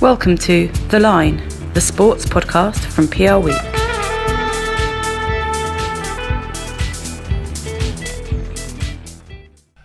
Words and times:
Welcome 0.00 0.38
to 0.38 0.68
The 0.90 1.00
Line, 1.00 1.42
the 1.74 1.80
sports 1.80 2.24
podcast 2.24 2.78
from 2.86 3.08
PR 3.08 3.38
Week. 3.44 3.56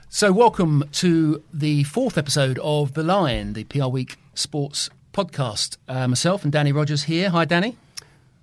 So, 0.09 0.31
welcome 0.31 0.84
to 0.91 1.41
the 1.52 1.84
fourth 1.86 2.19
episode 2.19 2.59
of 2.59 2.94
The 2.94 3.02
Line, 3.02 3.53
the 3.53 3.64
PR 3.64 3.88
Week 3.88 4.17
sports 4.36 4.91
podcast. 5.14 5.78
Uh, 5.88 6.08
myself 6.08 6.44
and 6.44 6.53
Danny 6.53 6.72
Rogers 6.72 7.06
here. 7.06 7.31
Hi, 7.31 7.44
Danny. 7.44 7.75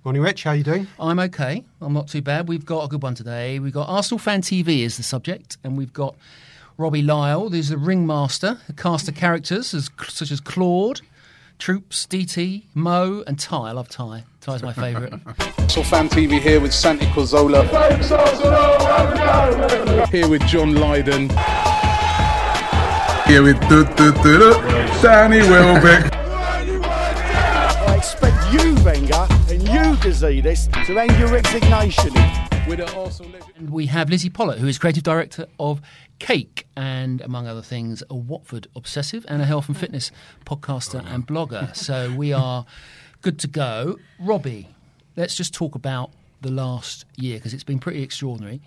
Morning, 0.03 0.21
Rich. 0.21 0.43
How 0.43 0.49
are 0.51 0.57
you 0.57 0.65
doing? 0.65 0.87
I'm 0.99 1.19
okay. 1.19 1.63
I'm 1.79 1.93
not 1.93 2.09
too 2.09 2.21
bad. 2.21 2.49
We've 2.49 2.65
got 2.65 2.83
a 2.83 2.89
good 2.89 3.01
one 3.01 3.15
today. 3.15 3.59
We've 3.59 3.71
got 3.71 3.87
Arsenal 3.87 4.19
Fan 4.19 4.41
TV 4.41 4.83
as 4.85 4.97
the 4.97 5.03
subject, 5.03 5.55
and 5.63 5.77
we've 5.77 5.93
got 5.93 6.15
Robbie 6.77 7.01
Lyall, 7.01 7.49
who's 7.49 7.69
the 7.69 7.77
ringmaster, 7.77 8.59
a 8.67 8.73
cast 8.73 9.07
of 9.07 9.15
characters 9.15 9.73
as, 9.73 9.89
such 10.09 10.31
as 10.31 10.41
Claude, 10.41 10.99
Troopz, 11.61 12.07
DT, 12.07 12.63
Mo, 12.73 13.23
and 13.27 13.37
Ty. 13.37 13.69
I 13.69 13.71
love 13.73 13.87
Ty. 13.87 14.23
Ty's 14.39 14.63
my 14.63 14.73
favourite. 14.73 15.13
Arsenal 15.59 15.85
Fan 15.85 16.09
TV 16.09 16.41
here 16.41 16.59
with 16.59 16.73
Santi 16.73 17.05
Cazorla. 17.05 17.61
Here 20.09 20.27
with 20.27 20.41
John 20.47 20.73
Lydon. 20.73 21.29
Here 23.27 23.43
with 23.43 23.59
du, 23.69 23.85
du, 23.93 24.11
du, 24.11 24.39
du, 24.39 24.53
Danny 25.03 25.41
Welbeck. 25.41 26.11
I 27.85 27.95
expect 27.95 28.51
you, 28.51 28.73
Wenger, 28.83 29.27
and 29.51 29.61
you, 29.61 29.95
Gazidis, 30.01 30.67
to 30.87 30.97
end 30.97 31.15
your 31.19 31.29
resignation. 31.29 32.11
With 32.67 32.79
an 32.79 32.89
Arsenal 32.97 33.39
and 33.55 33.69
we 33.69 33.85
have 33.85 34.09
Lizzie 34.09 34.31
Pollett, 34.31 34.57
who 34.57 34.65
is 34.65 34.79
creative 34.79 35.03
director 35.03 35.45
of 35.59 35.81
Cake 36.21 36.67
and, 36.75 37.19
among 37.21 37.47
other 37.47 37.63
things, 37.63 38.03
a 38.07 38.15
Watford 38.15 38.67
obsessive 38.75 39.25
and 39.27 39.41
a 39.41 39.45
health 39.45 39.67
and 39.67 39.75
fitness 39.75 40.11
podcaster 40.45 41.03
and 41.11 41.25
blogger. 41.25 41.75
So 41.81 42.13
we 42.13 42.31
are 42.31 42.63
good 43.23 43.39
to 43.39 43.47
go. 43.47 43.97
Robbie, 44.19 44.67
let's 45.15 45.35
just 45.35 45.51
talk 45.51 45.73
about 45.73 46.11
the 46.41 46.51
last 46.51 47.05
year 47.15 47.37
because 47.39 47.55
it's 47.55 47.63
been 47.63 47.79
pretty 47.79 48.03
extraordinary. 48.03 48.61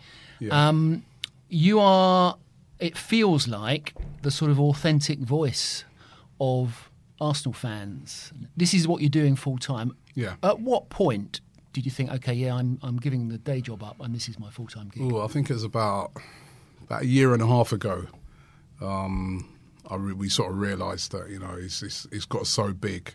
Um, 0.51 1.05
you 1.49 1.79
are, 1.79 2.37
it 2.81 2.99
feels 2.99 3.47
like, 3.47 3.95
the 4.23 4.33
sort 4.33 4.51
of 4.51 4.59
authentic 4.59 5.21
voice 5.21 5.85
of 6.41 6.91
Arsenal 7.21 7.53
fans. 7.53 8.33
This 8.57 8.75
is 8.75 8.89
what 8.89 9.01
you're 9.01 9.09
doing 9.09 9.37
full 9.37 9.59
time. 9.59 9.97
Yeah. 10.17 10.35
At 10.43 10.59
what 10.59 10.89
point 10.89 11.41
did 11.73 11.85
you 11.85 11.93
think, 11.93 12.11
okay, 12.11 12.35
yeah, 12.35 12.57
I'm, 12.57 12.81
I'm 12.83 12.97
giving 12.97 13.29
the 13.29 13.39
day 13.39 13.61
job 13.61 13.85
up 13.85 14.01
and 14.01 14.13
this 14.13 14.29
is 14.29 14.41
my 14.41 14.51
full 14.51 14.67
time 14.67 14.91
gig? 14.93 15.13
Ooh, 15.13 15.21
I 15.21 15.29
think 15.29 15.51
it 15.51 15.53
was 15.53 15.63
about 15.65 16.11
about 16.85 17.03
a 17.03 17.07
year 17.07 17.33
and 17.33 17.43
a 17.43 17.47
half 17.47 17.73
ago. 17.73 18.07
Um, 18.81 19.49
re- 19.91 20.13
we 20.13 20.29
sort 20.29 20.51
of 20.51 20.59
realised 20.59 21.13
that 21.13 21.31
you 21.31 21.39
know 21.39 21.55
it's, 21.59 21.83
it's 21.83 22.07
it's 22.11 22.25
got 22.25 22.47
so 22.47 22.73
big 22.73 23.15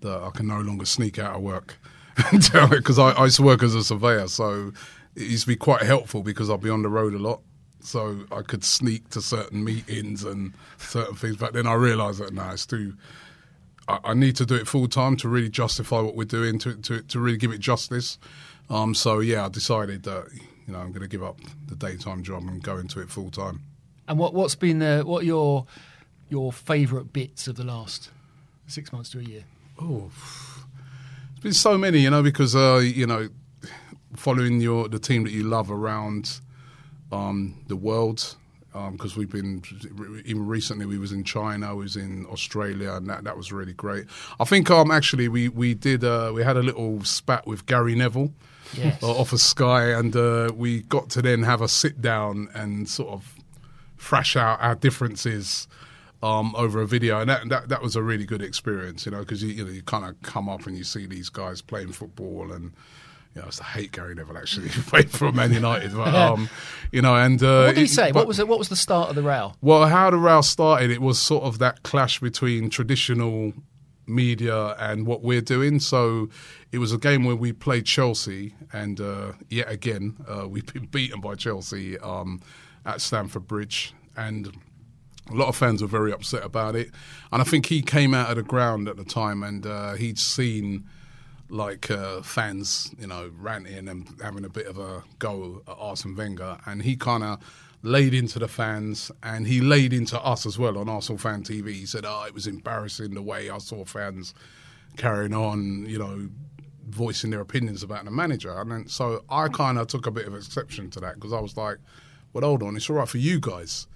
that 0.00 0.22
I 0.22 0.30
can 0.30 0.46
no 0.46 0.60
longer 0.60 0.84
sneak 0.84 1.18
out 1.18 1.36
of 1.36 1.42
work 1.42 1.78
because 2.32 2.98
I, 2.98 3.10
I 3.12 3.24
used 3.24 3.36
to 3.36 3.42
work 3.42 3.62
as 3.62 3.74
a 3.74 3.84
surveyor, 3.84 4.28
so 4.28 4.72
it 5.14 5.22
used 5.22 5.44
to 5.44 5.48
be 5.48 5.56
quite 5.56 5.82
helpful 5.82 6.22
because 6.22 6.50
I'd 6.50 6.60
be 6.60 6.70
on 6.70 6.82
the 6.82 6.88
road 6.88 7.14
a 7.14 7.18
lot. 7.18 7.40
So 7.80 8.24
I 8.32 8.42
could 8.42 8.64
sneak 8.64 9.10
to 9.10 9.20
certain 9.20 9.62
meetings 9.62 10.24
and 10.24 10.54
certain 10.78 11.14
things, 11.14 11.36
but 11.36 11.52
then 11.52 11.68
I 11.68 11.74
realised 11.74 12.20
that 12.20 12.32
now 12.32 12.50
it's 12.52 12.66
too. 12.66 12.94
I, 13.86 13.98
I 14.04 14.14
need 14.14 14.34
to 14.36 14.46
do 14.46 14.56
it 14.56 14.66
full 14.66 14.88
time 14.88 15.16
to 15.18 15.28
really 15.28 15.48
justify 15.48 16.00
what 16.00 16.16
we're 16.16 16.24
doing 16.24 16.58
to 16.60 16.74
to, 16.74 17.02
to 17.02 17.20
really 17.20 17.38
give 17.38 17.52
it 17.52 17.58
justice. 17.60 18.18
Um, 18.68 18.94
so 18.94 19.20
yeah, 19.20 19.46
I 19.46 19.48
decided 19.48 20.02
that 20.04 20.26
you 20.66 20.72
know 20.72 20.80
I'm 20.80 20.92
going 20.92 21.02
to 21.02 21.08
give 21.08 21.22
up 21.22 21.38
the 21.68 21.76
daytime 21.76 22.22
job 22.22 22.42
and 22.42 22.62
go 22.62 22.78
into 22.78 23.00
it 23.00 23.10
full 23.10 23.30
time. 23.30 23.60
And 24.08 24.18
what 24.18 24.34
what's 24.34 24.54
been 24.54 24.78
the 24.78 25.02
what 25.04 25.22
are 25.22 25.26
your 25.26 25.66
your 26.28 26.52
favourite 26.52 27.12
bits 27.12 27.46
of 27.46 27.56
the 27.56 27.64
last 27.64 28.10
six 28.66 28.92
months 28.92 29.10
to 29.10 29.20
a 29.20 29.22
year? 29.22 29.44
Oh, 29.80 30.10
it's 31.32 31.40
been 31.40 31.52
so 31.52 31.76
many, 31.76 32.00
you 32.00 32.10
know, 32.10 32.22
because 32.22 32.56
uh, 32.56 32.76
you 32.82 33.06
know, 33.06 33.28
following 34.16 34.60
your 34.60 34.88
the 34.88 34.98
team 34.98 35.24
that 35.24 35.32
you 35.32 35.44
love 35.44 35.70
around 35.70 36.40
um, 37.12 37.62
the 37.68 37.76
world. 37.76 38.36
Because 38.92 39.16
we've 39.16 39.30
been 39.30 39.62
even 40.24 40.46
recently, 40.46 40.86
we 40.86 40.98
was 40.98 41.12
in 41.12 41.24
China, 41.24 41.74
we 41.74 41.84
was 41.84 41.96
in 41.96 42.26
Australia, 42.26 42.92
and 42.92 43.08
that, 43.08 43.24
that 43.24 43.36
was 43.36 43.52
really 43.52 43.72
great. 43.72 44.04
I 44.38 44.44
think 44.44 44.70
um, 44.70 44.90
actually 44.90 45.28
we 45.28 45.48
we 45.48 45.74
did 45.74 46.04
uh, 46.04 46.32
we 46.34 46.42
had 46.42 46.56
a 46.56 46.62
little 46.62 47.02
spat 47.04 47.46
with 47.46 47.66
Gary 47.66 47.94
Neville 47.94 48.32
Yes. 48.74 49.02
uh, 49.02 49.10
off 49.10 49.32
of 49.32 49.40
Sky, 49.40 49.90
and 49.92 50.14
uh, 50.16 50.50
we 50.54 50.82
got 50.82 51.08
to 51.10 51.22
then 51.22 51.42
have 51.44 51.62
a 51.62 51.68
sit 51.68 52.00
down 52.00 52.48
and 52.54 52.88
sort 52.88 53.10
of 53.10 53.34
thrash 53.98 54.36
out 54.36 54.60
our 54.60 54.74
differences 54.74 55.68
um, 56.22 56.54
over 56.56 56.80
a 56.80 56.86
video, 56.86 57.20
and 57.20 57.30
that, 57.30 57.48
that 57.48 57.68
that 57.68 57.82
was 57.82 57.96
a 57.96 58.02
really 58.02 58.24
good 58.26 58.42
experience, 58.42 59.06
you 59.06 59.12
know, 59.12 59.20
because 59.20 59.42
you 59.42 59.50
you 59.50 59.64
know 59.64 59.70
you 59.70 59.82
kind 59.82 60.04
of 60.04 60.20
come 60.22 60.48
up 60.48 60.66
and 60.66 60.76
you 60.76 60.84
see 60.84 61.06
these 61.06 61.28
guys 61.28 61.62
playing 61.62 61.92
football, 61.92 62.52
and 62.52 62.72
you 63.36 63.42
know, 63.42 63.44
I 63.44 63.48
used 63.48 63.58
to 63.58 63.64
hate 63.64 63.92
Gary 63.92 64.14
Neville 64.14 64.38
actually 64.38 64.68
he 64.70 64.80
played 64.80 65.10
for 65.10 65.30
Man 65.30 65.52
United, 65.52 65.94
but 65.94 66.14
um, 66.14 66.48
you 66.90 67.02
know, 67.02 67.14
and 67.14 67.40
uh, 67.42 67.64
what 67.64 67.74
did 67.74 67.78
he 67.78 67.84
it- 67.84 67.88
say? 67.90 68.10
but- 68.10 68.20
what 68.20 68.26
was 68.28 68.38
it? 68.38 68.48
What 68.48 68.58
was 68.58 68.70
the 68.70 68.76
start 68.76 69.10
of 69.10 69.14
the 69.14 69.22
row? 69.22 69.52
well, 69.60 69.86
how 69.86 70.08
the 70.10 70.16
row 70.16 70.40
started, 70.40 70.90
it 70.90 71.02
was 71.02 71.18
sort 71.20 71.44
of 71.44 71.58
that 71.58 71.82
clash 71.82 72.18
between 72.18 72.70
traditional 72.70 73.52
media 74.06 74.68
and 74.78 75.06
what 75.06 75.22
we're 75.22 75.40
doing. 75.42 75.80
So 75.80 76.28
it 76.72 76.78
was 76.78 76.92
a 76.92 76.98
game 76.98 77.24
where 77.24 77.36
we 77.36 77.52
played 77.52 77.84
Chelsea, 77.86 78.54
and 78.72 79.00
uh, 79.00 79.32
yet 79.50 79.70
again, 79.70 80.16
uh, 80.28 80.48
we've 80.48 80.66
been 80.72 80.86
beaten 80.86 81.20
by 81.20 81.34
Chelsea 81.34 81.98
um, 81.98 82.40
at 82.84 83.00
Stamford 83.00 83.46
Bridge. 83.46 83.92
And 84.16 84.56
a 85.30 85.34
lot 85.34 85.48
of 85.48 85.56
fans 85.56 85.82
were 85.82 85.88
very 85.88 86.10
upset 86.12 86.42
about 86.42 86.74
it. 86.74 86.90
And 87.30 87.42
I 87.42 87.44
think 87.44 87.66
he 87.66 87.82
came 87.82 88.14
out 88.14 88.30
of 88.30 88.36
the 88.36 88.42
ground 88.42 88.88
at 88.88 88.96
the 88.96 89.04
time 89.04 89.42
and 89.42 89.66
uh, 89.66 89.92
he'd 89.94 90.18
seen 90.18 90.86
like 91.48 91.90
uh, 91.90 92.22
fans, 92.22 92.94
you 92.98 93.06
know, 93.06 93.30
ranting 93.38 93.88
and 93.88 94.08
having 94.22 94.44
a 94.44 94.48
bit 94.48 94.66
of 94.66 94.78
a 94.78 95.02
go 95.18 95.62
at 95.66 95.76
Arsene 95.78 96.16
Wenger, 96.16 96.58
and 96.66 96.82
he 96.82 96.96
kind 96.96 97.22
of 97.22 97.38
laid 97.82 98.14
into 98.14 98.38
the 98.38 98.48
fans 98.48 99.12
and 99.22 99.46
he 99.46 99.60
laid 99.60 99.92
into 99.92 100.20
us 100.20 100.44
as 100.44 100.58
well 100.58 100.76
on 100.78 100.88
Arsenal 100.88 101.18
Fan 101.18 101.42
TV. 101.42 101.72
He 101.72 101.86
said, 101.86 102.04
"Oh, 102.06 102.24
it 102.26 102.34
was 102.34 102.46
embarrassing 102.46 103.14
the 103.14 103.22
way 103.22 103.50
I 103.50 103.58
saw 103.58 103.84
fans 103.84 104.34
carrying 104.96 105.34
on, 105.34 105.86
you 105.86 105.98
know." 105.98 106.28
Voicing 106.88 107.30
their 107.32 107.40
opinions 107.40 107.82
about 107.82 108.04
the 108.04 108.12
manager, 108.12 108.60
and 108.60 108.70
then 108.70 108.86
so 108.86 109.24
I 109.28 109.48
kind 109.48 109.76
of 109.76 109.88
took 109.88 110.06
a 110.06 110.10
bit 110.12 110.28
of 110.28 110.36
exception 110.36 110.88
to 110.90 111.00
that 111.00 111.16
because 111.16 111.32
I 111.32 111.40
was 111.40 111.56
like, 111.56 111.78
but 112.32 112.44
hold 112.44 112.62
on, 112.62 112.76
it's 112.76 112.88
all 112.88 112.94
right 112.94 113.08
for 113.08 113.18
you 113.18 113.40
guys 113.40 113.88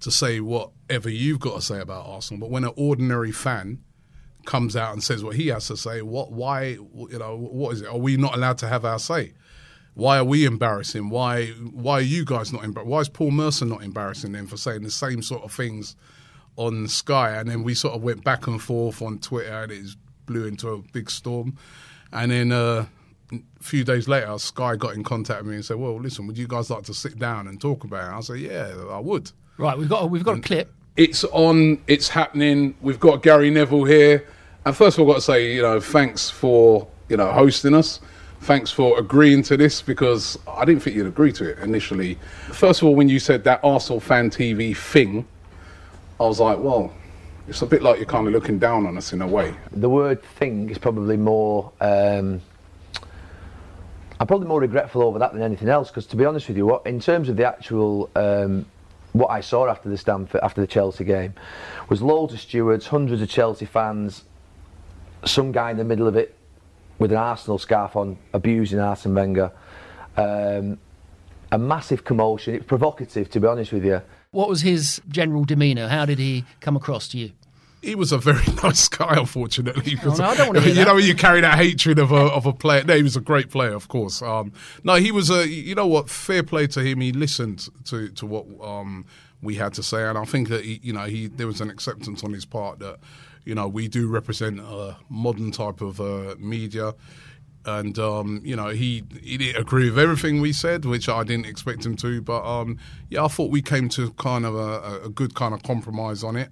to 0.00 0.10
say 0.10 0.38
whatever 0.40 1.08
you've 1.08 1.40
got 1.40 1.54
to 1.54 1.62
say 1.62 1.80
about 1.80 2.06
Arsenal, 2.06 2.40
but 2.40 2.50
when 2.50 2.64
an 2.64 2.72
ordinary 2.76 3.32
fan 3.32 3.82
comes 4.48 4.74
out 4.74 4.94
and 4.94 5.04
says 5.04 5.22
what 5.22 5.36
he 5.36 5.48
has 5.48 5.68
to 5.68 5.76
say, 5.76 6.00
what, 6.00 6.32
why, 6.32 6.64
you 6.64 7.18
know, 7.18 7.36
what 7.36 7.74
is 7.74 7.82
it? 7.82 7.88
Are 7.88 7.98
we 7.98 8.16
not 8.16 8.34
allowed 8.34 8.56
to 8.58 8.66
have 8.66 8.84
our 8.84 8.98
say? 8.98 9.34
Why 9.92 10.18
are 10.18 10.24
we 10.24 10.46
embarrassing? 10.46 11.10
Why, 11.10 11.48
why 11.48 11.94
are 11.94 12.00
you 12.00 12.24
guys 12.24 12.50
not 12.50 12.64
embarrassing? 12.64 12.90
Why 12.90 13.00
is 13.00 13.08
Paul 13.10 13.30
Merson 13.30 13.68
not 13.68 13.82
embarrassing 13.82 14.32
them 14.32 14.46
for 14.46 14.56
saying 14.56 14.84
the 14.84 14.90
same 14.90 15.20
sort 15.20 15.42
of 15.42 15.52
things 15.52 15.96
on 16.56 16.88
Sky? 16.88 17.36
And 17.36 17.50
then 17.50 17.62
we 17.62 17.74
sort 17.74 17.94
of 17.94 18.02
went 18.02 18.24
back 18.24 18.46
and 18.46 18.60
forth 18.60 19.02
on 19.02 19.18
Twitter, 19.18 19.64
and 19.64 19.70
it 19.70 19.84
blew 20.24 20.46
into 20.46 20.70
a 20.70 20.78
big 20.78 21.10
storm. 21.10 21.58
And 22.10 22.30
then 22.30 22.50
uh, 22.52 22.86
a 23.32 23.40
few 23.60 23.84
days 23.84 24.08
later, 24.08 24.38
Sky 24.38 24.76
got 24.76 24.94
in 24.94 25.04
contact 25.04 25.42
with 25.42 25.50
me 25.50 25.56
and 25.56 25.64
said, 25.64 25.76
"Well, 25.76 26.00
listen, 26.00 26.26
would 26.26 26.38
you 26.38 26.48
guys 26.48 26.70
like 26.70 26.84
to 26.84 26.94
sit 26.94 27.18
down 27.18 27.48
and 27.48 27.60
talk 27.60 27.84
about 27.84 28.10
it?" 28.10 28.16
I 28.16 28.20
said, 28.20 28.38
"Yeah, 28.38 28.72
I 28.90 29.00
would." 29.00 29.30
Right, 29.58 29.76
we've 29.76 29.88
got 29.90 30.04
a, 30.04 30.06
we've 30.06 30.24
got 30.24 30.38
a 30.38 30.40
clip. 30.40 30.72
It's 30.96 31.24
on. 31.24 31.82
It's 31.86 32.08
happening. 32.08 32.76
We've 32.80 33.00
got 33.00 33.22
Gary 33.22 33.50
Neville 33.50 33.84
here, 33.84 34.26
and 34.64 34.76
first 34.76 34.98
of 34.98 35.02
all, 35.02 35.10
I've 35.10 35.14
got 35.14 35.20
to 35.20 35.26
say, 35.26 35.54
you 35.54 35.62
know, 35.62 35.80
thanks 35.80 36.30
for 36.30 36.86
you 37.08 37.16
know 37.16 37.30
hosting 37.32 37.74
us. 37.74 38.00
Thanks 38.42 38.70
for 38.70 38.98
agreeing 38.98 39.42
to 39.44 39.56
this 39.56 39.82
because 39.82 40.38
I 40.46 40.64
didn't 40.64 40.82
think 40.82 40.94
you'd 40.94 41.06
agree 41.06 41.32
to 41.32 41.50
it 41.50 41.58
initially. 41.58 42.14
First 42.52 42.82
of 42.82 42.88
all, 42.88 42.94
when 42.94 43.08
you 43.08 43.18
said 43.18 43.42
that 43.44 43.60
Arsenal 43.64 43.98
fan 43.98 44.30
TV 44.30 44.76
thing, 44.76 45.26
I 46.20 46.22
was 46.22 46.38
like, 46.38 46.58
well, 46.58 46.92
it's 47.48 47.62
a 47.62 47.66
bit 47.66 47.82
like 47.82 47.96
you're 47.96 48.06
kind 48.06 48.26
of 48.26 48.32
looking 48.32 48.58
down 48.58 48.86
on 48.86 48.96
us 48.96 49.12
in 49.12 49.22
a 49.22 49.26
way. 49.26 49.54
The 49.72 49.88
word 49.88 50.22
thing 50.22 50.70
is 50.70 50.78
probably 50.78 51.16
more. 51.16 51.72
Um, 51.80 52.40
I'm 54.20 54.26
probably 54.26 54.48
more 54.48 54.60
regretful 54.60 55.02
over 55.02 55.18
that 55.18 55.32
than 55.32 55.42
anything 55.42 55.68
else 55.68 55.88
because, 55.88 56.06
to 56.06 56.16
be 56.16 56.24
honest 56.24 56.48
with 56.48 56.56
you, 56.56 56.66
what 56.66 56.86
in 56.86 57.00
terms 57.00 57.28
of 57.28 57.36
the 57.36 57.46
actual 57.46 58.10
um, 58.16 58.66
what 59.12 59.28
I 59.28 59.40
saw 59.40 59.68
after 59.68 59.88
the 59.88 59.96
Stamford 59.96 60.40
after 60.42 60.60
the 60.60 60.66
Chelsea 60.66 61.04
game 61.04 61.34
was 61.88 62.02
loads 62.02 62.34
of 62.34 62.40
stewards, 62.40 62.86
hundreds 62.86 63.22
of 63.22 63.28
Chelsea 63.28 63.66
fans, 63.66 64.24
some 65.24 65.52
guy 65.52 65.70
in 65.70 65.76
the 65.76 65.84
middle 65.84 66.06
of 66.06 66.16
it 66.16 66.34
with 66.98 67.12
an 67.12 67.18
Arsenal 67.18 67.58
scarf 67.58 67.96
on, 67.96 68.18
abusing 68.32 68.78
Arsene 68.80 69.14
Wenger. 69.14 69.52
Um, 70.16 70.78
a 71.50 71.58
massive 71.58 72.04
commotion. 72.04 72.54
It's 72.54 72.66
provocative, 72.66 73.30
to 73.30 73.40
be 73.40 73.46
honest 73.46 73.72
with 73.72 73.84
you. 73.84 74.02
What 74.30 74.48
was 74.48 74.60
his 74.60 75.00
general 75.08 75.44
demeanour? 75.44 75.88
How 75.88 76.04
did 76.04 76.18
he 76.18 76.44
come 76.60 76.76
across 76.76 77.08
to 77.08 77.18
you? 77.18 77.32
He 77.80 77.94
was 77.94 78.10
a 78.10 78.18
very 78.18 78.44
nice 78.62 78.88
guy, 78.88 79.14
unfortunately. 79.16 79.96
Oh, 80.04 80.14
no, 80.14 80.24
I 80.24 80.36
don't 80.36 80.48
wanna 80.48 80.60
hear 80.62 80.70
you 80.70 80.74
that. 80.74 80.86
know, 80.88 80.96
you 80.96 81.14
carry 81.14 81.40
that 81.40 81.56
hatred 81.56 81.98
of 81.98 82.10
a 82.10 82.16
of 82.16 82.44
a 82.44 82.52
player. 82.52 82.82
No, 82.84 82.96
he 82.96 83.02
was 83.02 83.16
a 83.16 83.20
great 83.20 83.50
player, 83.50 83.74
of 83.74 83.88
course. 83.88 84.20
Um, 84.20 84.52
no, 84.82 84.96
he 84.96 85.12
was 85.12 85.30
a. 85.30 85.48
You 85.48 85.76
know 85.76 85.86
what? 85.86 86.10
Fair 86.10 86.42
play 86.42 86.66
to 86.66 86.80
him. 86.80 87.00
He 87.00 87.12
listened 87.12 87.68
to 87.84 88.08
to 88.10 88.26
what 88.26 88.46
um, 88.60 89.06
we 89.40 89.54
had 89.54 89.72
to 89.74 89.82
say, 89.82 90.04
and 90.04 90.18
I 90.18 90.24
think 90.24 90.48
that 90.48 90.64
he, 90.64 90.80
you 90.82 90.92
know 90.92 91.04
he 91.04 91.28
there 91.28 91.46
was 91.46 91.60
an 91.60 91.70
acceptance 91.70 92.24
on 92.24 92.32
his 92.32 92.44
part 92.44 92.80
that 92.80 92.98
you 93.48 93.54
know 93.54 93.66
we 93.66 93.88
do 93.88 94.06
represent 94.08 94.60
a 94.60 94.96
modern 95.08 95.50
type 95.50 95.80
of 95.80 96.00
uh, 96.00 96.34
media. 96.38 96.94
And 97.64 97.98
um, 97.98 98.40
you 98.44 98.56
know 98.56 98.68
he 98.68 99.04
he 99.22 99.36
didn't 99.36 99.60
agree 99.60 99.90
with 99.90 99.98
everything 99.98 100.40
we 100.40 100.52
said, 100.52 100.84
which 100.84 101.08
I 101.08 101.24
didn't 101.24 101.46
expect 101.46 101.84
him 101.84 101.96
to. 101.96 102.20
But 102.22 102.42
um, 102.44 102.78
yeah, 103.08 103.24
I 103.24 103.28
thought 103.28 103.50
we 103.50 103.62
came 103.62 103.88
to 103.90 104.10
kind 104.12 104.46
of 104.46 104.54
a, 104.54 105.06
a 105.06 105.08
good 105.08 105.34
kind 105.34 105.52
of 105.54 105.62
compromise 105.62 106.22
on 106.22 106.36
it. 106.36 106.50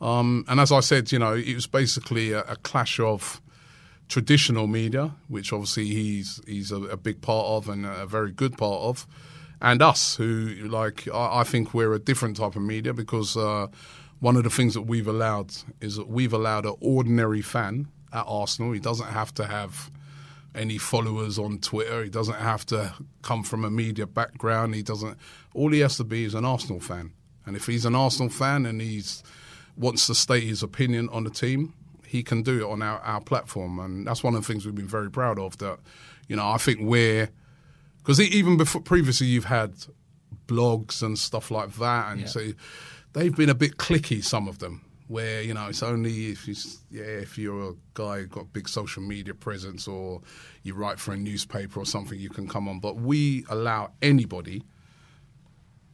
Um, 0.00 0.44
and 0.48 0.60
as 0.60 0.72
I 0.72 0.80
said, 0.80 1.10
you 1.10 1.18
know, 1.18 1.34
it 1.34 1.54
was 1.54 1.66
basically 1.66 2.32
a, 2.32 2.40
a 2.40 2.56
clash 2.56 3.00
of 3.00 3.40
traditional 4.08 4.66
media, 4.66 5.12
which 5.28 5.52
obviously 5.52 5.86
he's 5.86 6.40
he's 6.46 6.70
a, 6.70 6.82
a 6.82 6.96
big 6.96 7.20
part 7.22 7.46
of 7.46 7.68
and 7.68 7.84
a 7.86 8.06
very 8.06 8.30
good 8.30 8.56
part 8.56 8.82
of, 8.82 9.06
and 9.60 9.82
us, 9.82 10.16
who 10.16 10.54
like 10.68 11.08
I, 11.12 11.40
I 11.40 11.44
think 11.44 11.74
we're 11.74 11.94
a 11.94 11.98
different 11.98 12.36
type 12.36 12.56
of 12.56 12.62
media 12.62 12.94
because 12.94 13.36
uh, 13.36 13.66
one 14.20 14.36
of 14.36 14.44
the 14.44 14.50
things 14.50 14.74
that 14.74 14.82
we've 14.82 15.06
allowed 15.08 15.52
is 15.80 15.96
that 15.96 16.08
we've 16.08 16.32
allowed 16.32 16.64
an 16.66 16.74
ordinary 16.80 17.42
fan 17.42 17.88
at 18.12 18.24
Arsenal. 18.26 18.72
He 18.72 18.80
doesn't 18.80 19.08
have 19.08 19.32
to 19.34 19.46
have 19.46 19.90
any 20.54 20.78
followers 20.78 21.38
on 21.38 21.58
Twitter. 21.58 22.02
He 22.04 22.08
doesn't 22.10 22.36
have 22.38 22.64
to 22.66 22.94
come 23.22 23.42
from 23.42 23.64
a 23.64 23.70
media 23.70 24.06
background. 24.06 24.74
He 24.74 24.82
doesn't. 24.82 25.18
All 25.54 25.70
he 25.70 25.80
has 25.80 25.96
to 25.98 26.04
be 26.04 26.24
is 26.24 26.34
an 26.34 26.44
Arsenal 26.46 26.80
fan. 26.80 27.12
And 27.44 27.56
if 27.56 27.66
he's 27.66 27.84
an 27.84 27.94
Arsenal 27.94 28.30
fan 28.30 28.64
and 28.66 28.80
he's 28.80 29.22
wants 29.76 30.06
to 30.06 30.14
state 30.14 30.44
his 30.44 30.62
opinion 30.62 31.08
on 31.10 31.24
the 31.24 31.30
team, 31.30 31.74
he 32.06 32.22
can 32.22 32.42
do 32.42 32.60
it 32.66 32.70
on 32.70 32.80
our, 32.80 32.98
our 33.00 33.20
platform. 33.20 33.78
And 33.78 34.06
that's 34.06 34.22
one 34.24 34.34
of 34.34 34.40
the 34.40 34.46
things 34.50 34.64
we've 34.64 34.74
been 34.74 34.88
very 34.88 35.10
proud 35.10 35.38
of. 35.38 35.58
That 35.58 35.78
you 36.26 36.36
know, 36.36 36.48
I 36.48 36.56
think 36.56 36.80
we're 36.80 37.28
because 37.98 38.18
even 38.20 38.56
before 38.56 38.80
previously 38.80 39.26
you've 39.26 39.44
had 39.44 39.74
blogs 40.46 41.02
and 41.02 41.18
stuff 41.18 41.50
like 41.50 41.74
that, 41.74 42.12
and 42.12 42.20
Yeah. 42.22 42.26
so 42.26 42.52
they've 43.16 43.34
been 43.34 43.48
a 43.48 43.54
bit 43.54 43.78
clicky. 43.78 44.22
Some 44.22 44.46
of 44.46 44.60
them. 44.60 44.82
Where 45.08 45.40
you 45.40 45.54
know 45.54 45.68
it's 45.68 45.84
only 45.84 46.32
if 46.32 46.48
you 46.48 46.54
yeah 46.90 47.04
if 47.04 47.38
you're 47.38 47.70
a 47.70 47.74
guy 47.94 48.18
who's 48.18 48.26
got 48.26 48.52
big 48.52 48.68
social 48.68 49.04
media 49.04 49.34
presence 49.34 49.86
or 49.86 50.20
you 50.64 50.74
write 50.74 50.98
for 50.98 51.12
a 51.12 51.16
newspaper 51.16 51.78
or 51.78 51.86
something 51.86 52.18
you 52.18 52.28
can 52.28 52.48
come 52.48 52.68
on. 52.68 52.80
But 52.80 52.96
we 52.96 53.44
allow 53.48 53.92
anybody, 54.02 54.64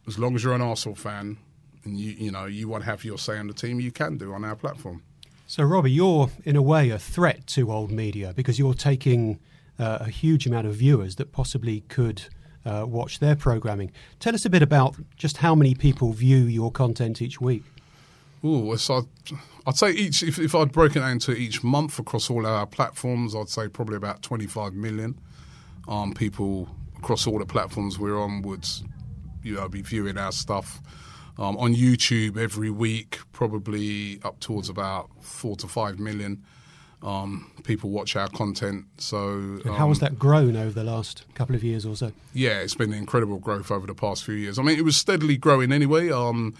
as 0.08 0.18
long 0.18 0.34
as 0.34 0.42
you're 0.42 0.54
an 0.54 0.62
Arsenal 0.62 0.96
fan 0.96 1.36
and 1.84 1.98
you 1.98 2.12
you 2.12 2.30
know 2.30 2.46
you 2.46 2.68
want 2.68 2.84
to 2.84 2.90
have 2.90 3.04
your 3.04 3.18
say 3.18 3.38
on 3.38 3.48
the 3.48 3.52
team, 3.52 3.80
you 3.80 3.92
can 3.92 4.16
do 4.16 4.32
on 4.32 4.46
our 4.46 4.56
platform. 4.56 5.02
So, 5.46 5.62
Robbie, 5.64 5.92
you're 5.92 6.30
in 6.46 6.56
a 6.56 6.62
way 6.62 6.88
a 6.88 6.98
threat 6.98 7.46
to 7.48 7.70
old 7.70 7.90
media 7.90 8.32
because 8.34 8.58
you're 8.58 8.72
taking 8.72 9.38
uh, 9.78 9.98
a 10.00 10.08
huge 10.08 10.46
amount 10.46 10.66
of 10.66 10.76
viewers 10.76 11.16
that 11.16 11.32
possibly 11.32 11.82
could 11.82 12.30
uh, 12.64 12.84
watch 12.86 13.18
their 13.18 13.36
programming. 13.36 13.92
Tell 14.20 14.34
us 14.34 14.44
a 14.44 14.50
bit 14.50 14.62
about 14.62 14.96
just 15.16 15.38
how 15.38 15.54
many 15.54 15.74
people 15.74 16.12
view 16.12 16.38
your 16.38 16.70
content 16.70 17.20
each 17.20 17.40
week. 17.40 17.64
Ooh, 18.44 18.76
so 18.76 18.96
I'd, 18.96 19.36
I'd 19.68 19.76
say 19.76 19.92
each 19.92 20.22
if, 20.22 20.38
if 20.38 20.54
I'd 20.54 20.72
broken 20.72 21.02
it 21.02 21.10
into 21.10 21.32
each 21.32 21.62
month 21.62 21.98
across 21.98 22.28
all 22.28 22.46
our 22.46 22.66
platforms, 22.66 23.36
I'd 23.36 23.48
say 23.48 23.68
probably 23.68 23.96
about 23.96 24.22
25 24.22 24.74
million 24.74 25.18
um, 25.88 26.12
people 26.12 26.68
across 26.98 27.26
all 27.26 27.38
the 27.38 27.46
platforms 27.46 27.98
we're 27.98 28.18
on 28.18 28.42
would 28.42 28.66
you 29.42 29.54
know 29.54 29.68
be 29.68 29.82
viewing 29.82 30.18
our 30.18 30.32
stuff. 30.32 30.80
Um, 31.38 31.56
on 31.56 31.74
YouTube 31.74 32.36
every 32.36 32.68
week, 32.68 33.18
probably 33.32 34.20
up 34.22 34.38
towards 34.40 34.68
about 34.68 35.08
four 35.22 35.56
to 35.56 35.66
five 35.66 35.98
million 35.98 36.44
um, 37.02 37.50
people 37.64 37.90
watch 37.90 38.16
our 38.16 38.28
content. 38.28 38.84
So, 38.98 39.34
And 39.64 39.74
how 39.74 39.88
has 39.88 39.98
um, 39.98 40.08
that 40.08 40.18
grown 40.18 40.56
over 40.56 40.70
the 40.70 40.84
last 40.84 41.24
couple 41.34 41.54
of 41.54 41.64
years 41.64 41.84
or 41.84 41.96
so? 41.96 42.12
yeah, 42.32 42.60
it's 42.60 42.74
been 42.74 42.92
incredible 42.92 43.38
growth 43.38 43.70
over 43.70 43.86
the 43.86 43.94
past 43.94 44.24
few 44.24 44.34
years. 44.34 44.58
I 44.58 44.62
mean, 44.62 44.78
it 44.78 44.84
was 44.84 44.96
steadily 44.96 45.36
growing 45.36 45.72
anyway. 45.72 46.10
Um, 46.10 46.54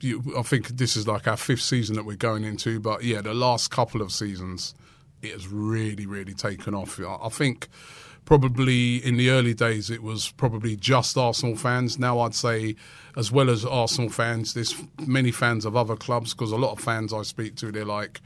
you, 0.00 0.22
I 0.38 0.42
think 0.42 0.68
this 0.68 0.96
is 0.96 1.06
like 1.08 1.26
our 1.26 1.36
fifth 1.36 1.62
season 1.62 1.96
that 1.96 2.04
we're 2.04 2.16
going 2.16 2.44
into, 2.44 2.80
but 2.80 3.02
yeah, 3.02 3.20
the 3.20 3.34
last 3.34 3.70
couple 3.70 4.00
of 4.00 4.12
seasons, 4.12 4.74
it 5.22 5.32
has 5.32 5.48
really, 5.48 6.06
really 6.06 6.34
taken 6.34 6.74
off. 6.74 7.00
I 7.00 7.16
I 7.26 7.28
think 7.28 7.68
probably 8.28 8.96
in 8.96 9.16
the 9.16 9.30
early 9.30 9.54
days 9.54 9.88
it 9.88 10.02
was 10.02 10.32
probably 10.32 10.76
just 10.76 11.16
Arsenal 11.16 11.56
fans. 11.56 11.98
Now 11.98 12.20
I'd 12.20 12.34
say, 12.34 12.76
as 13.16 13.32
well 13.32 13.48
as 13.48 13.64
Arsenal 13.64 14.10
fans, 14.10 14.52
there's 14.52 14.74
many 15.06 15.30
fans 15.30 15.64
of 15.64 15.74
other 15.74 15.96
clubs 15.96 16.34
because 16.34 16.52
a 16.52 16.56
lot 16.56 16.72
of 16.72 16.78
fans 16.78 17.12
I 17.12 17.22
speak 17.22 17.56
to, 17.56 17.72
they're 17.72 17.86
like, 17.86 18.20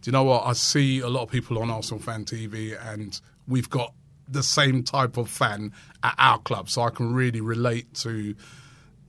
do 0.00 0.08
you 0.08 0.12
know 0.12 0.24
what? 0.24 0.46
I 0.46 0.52
see 0.52 1.00
a 1.00 1.08
lot 1.08 1.22
of 1.22 1.30
people 1.30 1.58
on 1.58 1.70
Arsenal 1.70 2.00
fan 2.00 2.24
TV, 2.24 2.78
and 2.92 3.20
we've 3.46 3.68
got 3.68 3.94
the 4.28 4.42
same 4.42 4.82
type 4.82 5.16
of 5.16 5.28
fan 5.28 5.72
at 6.02 6.14
our 6.18 6.38
club, 6.38 6.70
so 6.70 6.82
I 6.82 6.90
can 6.90 7.14
really 7.14 7.40
relate 7.40 7.92
to 7.94 8.34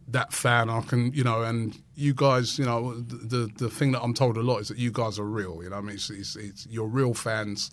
that 0.08 0.34
fan. 0.34 0.69
I 0.69 0.81
can, 0.81 1.13
you 1.13 1.24
know, 1.24 1.43
and 1.43 1.79
you 1.96 2.13
guys, 2.13 2.58
you 2.58 2.65
know, 2.65 3.00
the 3.01 3.50
the, 3.58 3.69
thing 3.69 3.91
that 3.91 4.01
I'm 4.01 4.13
told 4.13 4.38
a 4.38 4.41
lot 4.41 4.60
is 4.60 4.69
that 4.69 4.77
you 4.77 4.91
guys 4.91 5.19
are 5.19 5.25
real. 5.25 5.62
You 5.63 5.69
know, 5.69 5.77
I 5.77 5.81
mean, 5.81 5.96
it's, 5.96 6.10
it's, 6.10 6.36
it's 6.36 6.67
you're 6.67 6.88
real 6.88 7.13
fans 7.13 7.69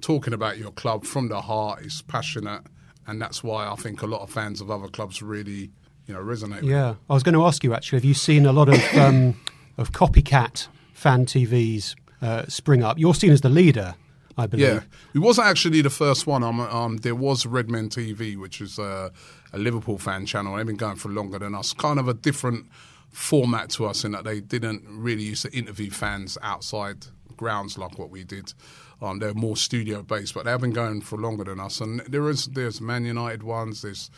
talking 0.00 0.34
about 0.34 0.58
your 0.58 0.72
club 0.72 1.04
from 1.04 1.28
the 1.28 1.40
heart. 1.40 1.80
It's 1.82 2.02
passionate, 2.02 2.62
and 3.06 3.20
that's 3.22 3.42
why 3.42 3.66
I 3.66 3.76
think 3.76 4.02
a 4.02 4.06
lot 4.06 4.20
of 4.20 4.30
fans 4.30 4.60
of 4.60 4.70
other 4.70 4.88
clubs 4.88 5.22
really, 5.22 5.70
you 6.06 6.14
know, 6.14 6.20
resonate. 6.20 6.62
with 6.62 6.70
Yeah, 6.70 6.96
I 7.08 7.14
was 7.14 7.22
going 7.22 7.34
to 7.34 7.44
ask 7.44 7.64
you 7.64 7.72
actually. 7.72 7.96
Have 7.96 8.04
you 8.04 8.14
seen 8.14 8.44
a 8.44 8.52
lot 8.52 8.68
of 8.68 8.96
um, 8.98 9.40
of 9.78 9.92
copycat 9.92 10.68
fan 10.92 11.24
TVs 11.24 11.94
uh, 12.22 12.46
spring 12.46 12.82
up? 12.82 12.98
You're 12.98 13.14
seen 13.14 13.32
as 13.32 13.40
the 13.40 13.48
leader, 13.48 13.94
I 14.36 14.46
believe. 14.46 14.66
Yeah, 14.66 14.80
it 15.14 15.18
wasn't 15.18 15.46
actually 15.46 15.82
the 15.82 15.90
first 15.90 16.26
one. 16.26 16.42
Um, 16.42 16.60
um, 16.60 16.96
there 16.98 17.14
was 17.14 17.46
Redmen 17.46 17.88
TV, 17.88 18.36
which 18.36 18.60
is 18.60 18.78
uh, 18.78 19.10
a 19.52 19.58
Liverpool 19.58 19.98
fan 19.98 20.26
channel. 20.26 20.56
They've 20.56 20.66
been 20.66 20.76
going 20.76 20.96
for 20.96 21.08
longer 21.08 21.38
than 21.38 21.54
us. 21.54 21.72
Kind 21.72 21.98
of 21.98 22.08
a 22.08 22.14
different 22.14 22.66
format 23.10 23.70
to 23.70 23.86
us 23.86 24.04
in 24.04 24.12
that 24.12 24.24
they 24.24 24.40
didn't 24.40 24.84
really 24.86 25.22
used 25.22 25.42
to 25.42 25.52
interview 25.56 25.90
fans 25.90 26.36
outside 26.42 27.06
grounds 27.36 27.78
like 27.78 27.98
what 27.98 28.10
we 28.10 28.24
did. 28.24 28.52
Um, 29.00 29.20
they're 29.20 29.34
more 29.34 29.56
studio 29.56 30.02
based, 30.02 30.34
but 30.34 30.44
they've 30.44 30.60
been 30.60 30.72
going 30.72 31.00
for 31.00 31.16
longer 31.18 31.44
than 31.44 31.60
us. 31.60 31.80
And 31.80 32.00
there 32.00 32.28
is 32.28 32.46
there's 32.46 32.80
Man 32.80 33.04
United 33.04 33.42
ones, 33.42 33.82
there's 33.82 34.10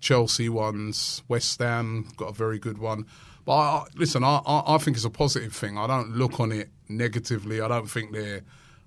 Chelsea 0.00 0.48
ones, 0.48 1.22
West 1.28 1.58
Ham 1.60 2.08
got 2.16 2.30
a 2.30 2.32
very 2.32 2.58
good 2.58 2.78
one. 2.78 3.04
But 3.48 3.54
I, 3.54 3.84
listen, 3.94 4.24
I, 4.24 4.42
I 4.44 4.74
I 4.74 4.76
think 4.76 4.98
it's 4.98 5.06
a 5.06 5.10
positive 5.10 5.54
thing. 5.54 5.78
I 5.78 5.86
don't 5.86 6.14
look 6.14 6.38
on 6.38 6.52
it 6.52 6.68
negatively. 6.90 7.62
I 7.62 7.68
don't 7.68 7.86
think 7.86 8.12
they're. 8.12 8.42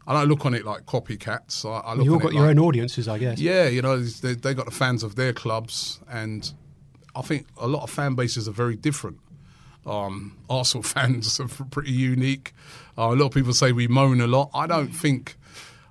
I 0.05 0.13
don't 0.13 0.29
look 0.29 0.45
on 0.45 0.53
it 0.53 0.63
like 0.63 0.85
copycats. 0.85 1.65
I, 1.65 1.79
I 1.79 1.93
look 1.95 2.05
You've 2.05 2.21
got 2.21 2.31
your 2.31 2.45
own 2.45 2.59
audiences, 2.59 3.07
I 3.07 3.17
guess. 3.17 3.39
yeah, 3.39 3.67
you 3.67 3.81
know, 3.81 3.97
they, 3.97 4.35
they 4.35 4.53
got 4.53 4.65
the 4.65 4.71
fans 4.71 5.01
of 5.01 5.15
their 5.15 5.33
clubs, 5.33 5.99
and 6.07 6.53
I 7.15 7.23
think 7.23 7.47
a 7.57 7.67
lot 7.67 7.81
of 7.81 7.89
fan 7.89 8.13
bases 8.13 8.47
are 8.47 8.51
very 8.51 8.75
different. 8.75 9.17
Um, 9.87 10.37
Arsenal 10.47 10.83
fans 10.95 11.39
are 11.39 11.47
pretty 11.47 11.93
unique. 11.93 12.53
Uh, 12.95 13.13
a 13.13 13.15
lot 13.15 13.27
of 13.27 13.31
people 13.31 13.53
say 13.53 13.71
we 13.71 13.87
moan 13.87 14.21
a 14.21 14.27
lot. 14.27 14.51
I 14.53 14.67
don't 14.67 14.91
think, 14.91 15.37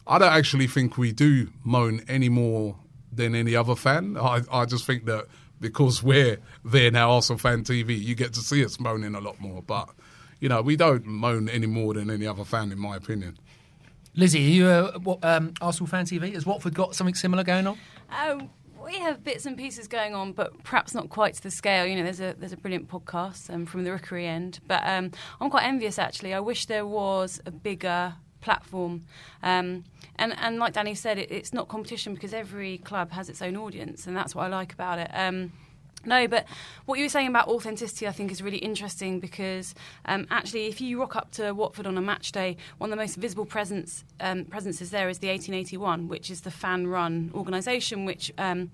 I 0.07 0.19
don't 0.21 0.33
actually 0.33 0.69
think 0.69 0.97
we 0.97 1.11
do 1.11 1.49
moan 1.65 2.03
any 2.07 2.29
more 2.29 2.77
than 3.12 3.35
any 3.35 3.57
other 3.57 3.75
fan. 3.75 4.17
I, 4.17 4.43
I 4.53 4.65
just 4.65 4.87
think 4.87 5.07
that 5.07 5.27
because 5.61 6.02
we're 6.02 6.38
there 6.64 6.90
now, 6.90 7.11
Arsenal 7.12 7.38
fan 7.38 7.62
TV, 7.62 8.00
you 8.00 8.14
get 8.14 8.33
to 8.35 8.40
see 8.40 8.64
us 8.64 8.81
moaning 8.81 9.14
a 9.14 9.21
lot 9.21 9.40
more. 9.40 9.62
But 9.62 9.90
you 10.40 10.49
know, 10.49 10.62
we 10.62 10.76
don't 10.76 11.07
moan 11.07 11.49
any 11.49 11.67
more 11.67 11.95
than 11.95 12.11
any 12.11 12.26
other 12.26 12.45
fan, 12.45 12.73
in 12.73 12.79
my 12.79 12.97
opinion. 12.97 13.38
Lizzie, 14.17 14.38
are 14.38 14.50
you 14.50 14.69
a 14.69 14.99
what, 14.99 15.25
um, 15.25 15.55
Arsenal 15.61 15.87
fan 15.87 16.05
TV? 16.05 16.33
Has 16.35 16.45
Watford 16.45 16.75
got 16.75 16.95
something 16.97 17.14
similar 17.14 17.45
going 17.45 17.67
on? 17.67 17.79
Um, 18.11 18.50
we 18.83 18.99
have 18.99 19.23
bits 19.23 19.47
and 19.47 19.57
pieces 19.57 19.87
going 19.87 20.14
on, 20.14 20.33
but 20.33 20.64
perhaps 20.64 20.95
not 20.95 21.11
quite 21.11 21.35
to 21.35 21.43
the 21.43 21.50
scale. 21.50 21.87
You 21.87 21.97
know, 21.97 22.02
there's 22.02 22.21
a 22.21 22.35
there's 22.38 22.52
a 22.52 22.57
brilliant 22.57 22.88
podcast 22.88 23.52
um, 23.52 23.67
from 23.67 23.85
the 23.85 23.93
Rookery 23.93 24.26
end, 24.26 24.61
but 24.67 24.83
um, 24.85 25.12
I'm 25.40 25.50
quite 25.50 25.64
envious 25.64 25.99
actually. 25.99 26.35
I 26.35 26.40
wish 26.40 26.67
there 26.67 26.87
was 26.87 27.40
a 27.47 27.50
bigger 27.50 28.14
platform. 28.40 29.02
Um, 29.42 29.85
and 30.16 30.35
and 30.38 30.59
like 30.59 30.73
Danny 30.73 30.94
said, 30.94 31.18
it, 31.18 31.30
it's 31.30 31.52
not 31.52 31.68
competition 31.68 32.14
because 32.14 32.35
every 32.35 32.78
club 32.78 33.12
has 33.12 33.28
its 33.28 33.42
own 33.42 33.56
audience, 33.56 34.06
and 34.06 34.16
that's 34.16 34.35
what 34.35 34.44
I 34.44 34.49
like 34.49 34.73
about 34.73 34.99
it. 34.99 35.11
Um, 35.12 35.52
no, 36.04 36.26
but 36.26 36.47
what 36.87 36.99
you 36.99 37.04
were 37.04 37.11
saying 37.11 37.28
about 37.28 37.49
authenticity, 37.49 38.09
I 38.09 38.12
think, 38.12 38.32
is 38.32 38.40
really 38.40 38.59
interesting 38.59 39.20
because 39.20 39.75
um, 40.06 40.26
actually, 40.30 40.66
if 40.66 40.80
you 40.80 40.99
rock 40.99 41.14
up 41.14 41.30
to 41.32 41.52
Watford 41.52 41.87
on 41.87 41.99
a 41.99 42.00
match 42.00 42.32
day, 42.32 42.56
one 42.78 42.90
of 42.90 42.97
the 42.97 43.02
most 43.02 43.16
visible 43.16 43.44
presence, 43.44 44.04
um, 44.18 44.47
presences 44.47 44.90
there 44.90 45.11
is 45.11 45.18
the 45.18 45.28
1881, 45.28 46.09
which 46.09 46.30
is 46.30 46.40
the 46.40 46.50
fan-run 46.50 47.30
organisation, 47.35 48.06
which 48.06 48.32
um, 48.38 48.70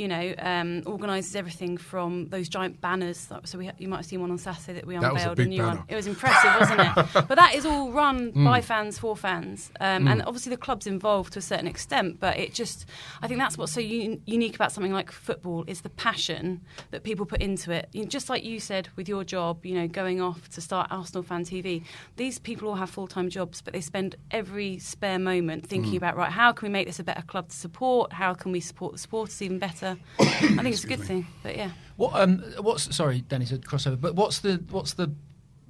you 0.00 0.08
know, 0.08 0.34
um, 0.38 0.82
organises 0.86 1.36
everything 1.36 1.76
from 1.76 2.28
those 2.30 2.48
giant 2.48 2.80
banners. 2.80 3.28
So 3.44 3.58
we, 3.58 3.70
you 3.78 3.86
might 3.86 3.98
have 3.98 4.06
seen 4.06 4.20
one 4.22 4.30
on 4.30 4.38
Saturday 4.38 4.72
that 4.78 4.86
we 4.86 4.96
That 4.96 5.12
was 5.12 5.22
a 5.22 5.28
unveiled 5.30 5.36
big 5.36 5.48
new 5.48 5.58
banner. 5.62 5.76
one. 5.80 5.84
It 5.88 5.94
was 6.00 6.06
impressive, 6.06 6.50
wasn't 6.58 6.80
it? 6.80 7.26
But 7.28 7.36
that 7.42 7.54
is 7.54 7.66
all 7.66 7.92
run 7.92 8.32
Mm. 8.32 8.44
by 8.44 8.60
fans 8.62 8.98
for 8.98 9.14
fans, 9.16 9.70
um, 9.78 10.04
Mm. 10.04 10.10
and 10.10 10.22
obviously 10.22 10.50
the 10.50 10.56
club's 10.66 10.86
involved 10.86 11.32
to 11.34 11.38
a 11.38 11.42
certain 11.42 11.66
extent. 11.66 12.18
But 12.18 12.38
it 12.38 12.54
just, 12.54 12.86
I 13.22 13.28
think 13.28 13.38
that's 13.40 13.56
what's 13.58 13.72
so 13.72 13.80
un- 13.82 14.22
unique 14.26 14.54
about 14.54 14.72
something 14.72 14.92
like 14.92 15.10
football 15.12 15.64
is 15.66 15.82
the 15.82 15.90
passion 15.90 16.60
that 16.92 17.02
people 17.02 17.26
put 17.26 17.40
into 17.42 17.70
it. 17.70 17.88
You 17.92 18.02
know, 18.02 18.08
just 18.08 18.30
like 18.30 18.42
you 18.42 18.58
said 18.58 18.88
with 18.96 19.06
your 19.08 19.22
job, 19.24 19.66
you 19.66 19.74
know, 19.74 19.86
going 19.86 20.20
off 20.22 20.48
to 20.56 20.60
start 20.62 20.88
Arsenal 20.90 21.22
Fan 21.22 21.44
TV. 21.44 21.82
These 22.16 22.38
people 22.38 22.68
all 22.68 22.76
have 22.76 22.88
full 22.90 23.06
time 23.06 23.28
jobs, 23.28 23.60
but 23.60 23.74
they 23.74 23.80
spend 23.82 24.16
every 24.30 24.78
spare 24.78 25.18
moment 25.18 25.66
thinking 25.66 25.92
Mm. 25.94 25.96
about 26.02 26.16
right, 26.16 26.32
how 26.32 26.52
can 26.52 26.66
we 26.68 26.72
make 26.72 26.86
this 26.86 26.98
a 26.98 27.04
better 27.04 27.22
club 27.22 27.48
to 27.50 27.56
support? 27.56 28.12
How 28.14 28.32
can 28.34 28.50
we 28.52 28.60
support 28.60 28.92
the 28.92 28.98
supporters 28.98 29.40
even 29.42 29.58
better? 29.58 29.89
I 30.18 30.24
think 30.24 30.66
it's 30.66 30.84
a 30.84 30.88
good 30.88 31.00
thing. 31.00 31.26
But 31.42 31.56
yeah. 31.56 31.70
What 31.96 32.14
um 32.14 32.38
what's 32.60 32.94
sorry, 32.94 33.20
Danny 33.22 33.44
said 33.46 33.62
crossover, 33.62 34.00
but 34.00 34.14
what's 34.14 34.38
the 34.40 34.62
what's 34.70 34.94
the 34.94 35.12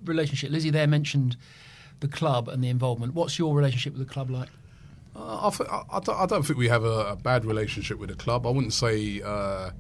relationship? 0.05 0.51
Lizzie 0.51 0.71
there 0.71 0.87
mentioned 0.87 1.37
the 2.01 2.09
club 2.09 2.49
and 2.49 2.63
the 2.65 2.69
involvement. 2.69 3.15
What's 3.15 3.39
your 3.39 3.55
relationship 3.55 3.93
with 3.97 4.07
the 4.07 4.13
club 4.13 4.31
like? 4.31 4.49
Uh, 5.17 5.49
I, 5.49 5.51
th- 5.51 5.69
I, 5.69 5.83
I 5.93 6.01
don't- 6.01 6.17
I 6.21 6.27
don't 6.27 6.45
think 6.47 6.59
we 6.59 6.69
have 6.69 6.85
a, 6.85 7.11
a 7.13 7.17
bad 7.17 7.45
relationship 7.45 7.99
with 7.99 8.11
the 8.11 8.15
club. 8.17 8.47
I 8.47 8.51
wouldn't 8.51 8.73
say, 8.73 9.21
uh, 9.23 9.71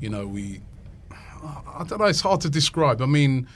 you 0.00 0.08
know, 0.08 0.26
we. 0.26 0.60
I 1.42 1.84
don't 1.88 1.98
know. 1.98 2.04
It's 2.04 2.20
hard 2.20 2.40
to 2.42 2.50
describe. 2.50 3.02
I 3.02 3.06
mean, 3.06 3.48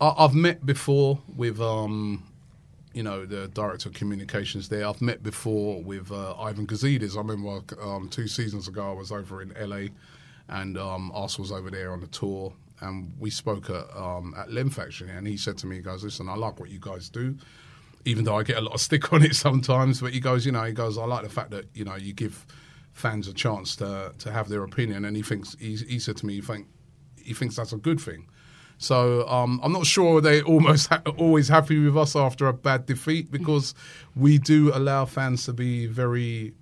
I, 0.00 0.14
I've 0.18 0.34
met 0.34 0.64
before 0.64 1.20
with, 1.36 1.60
um, 1.60 2.22
you 2.92 3.02
know, 3.02 3.24
the 3.24 3.48
director 3.48 3.88
of 3.88 3.94
communications 3.94 4.68
there. 4.68 4.86
I've 4.86 5.00
met 5.00 5.22
before 5.22 5.82
with 5.82 6.10
uh, 6.10 6.34
Ivan 6.40 6.66
Gazidis. 6.66 7.14
I 7.14 7.18
remember 7.18 7.62
um, 7.80 8.08
two 8.08 8.26
seasons 8.26 8.68
ago 8.68 8.90
I 8.90 8.94
was 8.94 9.12
over 9.12 9.42
in 9.42 9.54
LA, 9.58 9.88
and 10.48 10.76
um, 10.76 11.10
was 11.12 11.52
over 11.52 11.70
there 11.70 11.92
on 11.92 12.02
a 12.02 12.08
tour, 12.08 12.52
and 12.80 13.12
we 13.18 13.30
spoke 13.30 13.70
at 13.70 13.94
um, 13.96 14.34
at 14.36 14.52
length 14.52 14.78
actually. 14.78 15.10
And 15.10 15.26
he 15.26 15.36
said 15.36 15.58
to 15.58 15.66
me, 15.66 15.76
he 15.76 15.82
goes, 15.82 16.02
"Listen, 16.02 16.28
I 16.28 16.34
like 16.34 16.58
what 16.58 16.70
you 16.70 16.78
guys 16.80 17.08
do." 17.08 17.36
even 18.04 18.24
though 18.24 18.38
I 18.38 18.42
get 18.42 18.56
a 18.56 18.62
lot 18.62 18.74
of 18.74 18.80
stick 18.88 19.12
on 19.12 19.22
it 19.22 19.34
sometimes. 19.34 20.00
But 20.00 20.12
he 20.12 20.20
goes, 20.20 20.46
you 20.46 20.52
know, 20.52 20.64
he 20.64 20.72
goes, 20.72 20.98
I 20.98 21.04
like 21.04 21.22
the 21.22 21.30
fact 21.30 21.50
that 21.50 21.66
you 21.74 21.84
know 21.84 21.96
you 21.96 22.12
give 22.12 22.46
fans 22.92 23.28
a 23.28 23.32
chance 23.32 23.76
to 23.76 24.12
to 24.18 24.32
have 24.32 24.48
their 24.48 24.64
opinion, 24.64 25.04
and 25.04 25.16
he 25.16 25.22
thinks 25.22 25.56
he, 25.58 25.76
he 25.76 25.98
said 25.98 26.16
to 26.18 26.26
me, 26.26 26.34
he 26.34 26.40
think 26.40 26.66
he 27.16 27.34
thinks 27.34 27.56
that's 27.56 27.72
a 27.72 27.76
good 27.76 28.00
thing. 28.00 28.26
So 28.82 29.28
um, 29.28 29.60
I'm 29.62 29.72
not 29.72 29.84
sure 29.84 30.22
they're 30.22 30.42
almost 30.42 30.88
ha- 30.88 31.02
always 31.18 31.48
happy 31.48 31.78
with 31.78 31.96
us 31.98 32.16
after 32.16 32.48
a 32.48 32.52
bad 32.54 32.86
defeat 32.86 33.30
because 33.30 33.74
we 34.16 34.38
do 34.38 34.72
allow 34.74 35.04
fans 35.04 35.44
to 35.44 35.52
be 35.52 35.84
very 35.86 36.54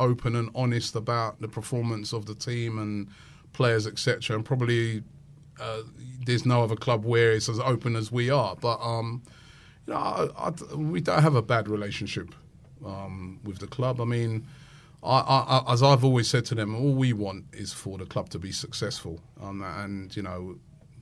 open 0.00 0.34
and 0.34 0.50
honest 0.56 0.96
about 0.96 1.40
the 1.40 1.46
performance 1.46 2.12
of 2.12 2.26
the 2.26 2.34
team 2.34 2.78
and 2.80 3.06
players, 3.52 3.86
etc. 3.86 4.34
And 4.34 4.44
probably 4.44 5.04
uh, 5.60 5.82
there's 6.26 6.44
no 6.44 6.64
other 6.64 6.74
club 6.74 7.04
where 7.04 7.30
it's 7.30 7.48
as 7.48 7.60
open 7.60 7.94
as 7.94 8.10
we 8.10 8.28
are. 8.28 8.56
But 8.56 8.80
um, 8.80 9.22
you 9.86 9.94
know, 9.94 10.00
I, 10.36 10.48
I- 10.48 10.74
we 10.74 11.00
don't 11.00 11.22
have 11.22 11.36
a 11.36 11.42
bad 11.42 11.68
relationship 11.68 12.34
um, 12.84 13.38
with 13.44 13.60
the 13.60 13.68
club. 13.68 14.00
I 14.00 14.04
mean, 14.04 14.48
I, 15.04 15.62
as 15.68 15.80
I've 15.80 16.04
always 16.04 16.26
said 16.26 16.44
to 16.46 16.56
them, 16.56 16.74
all 16.74 16.92
we 16.94 17.12
want 17.12 17.44
is 17.52 17.72
for 17.72 17.98
the 17.98 18.06
club 18.06 18.30
to 18.30 18.38
be 18.40 18.50
successful, 18.50 19.20
um, 19.40 19.62
and 19.62 20.14
you 20.16 20.22
know, 20.22 20.56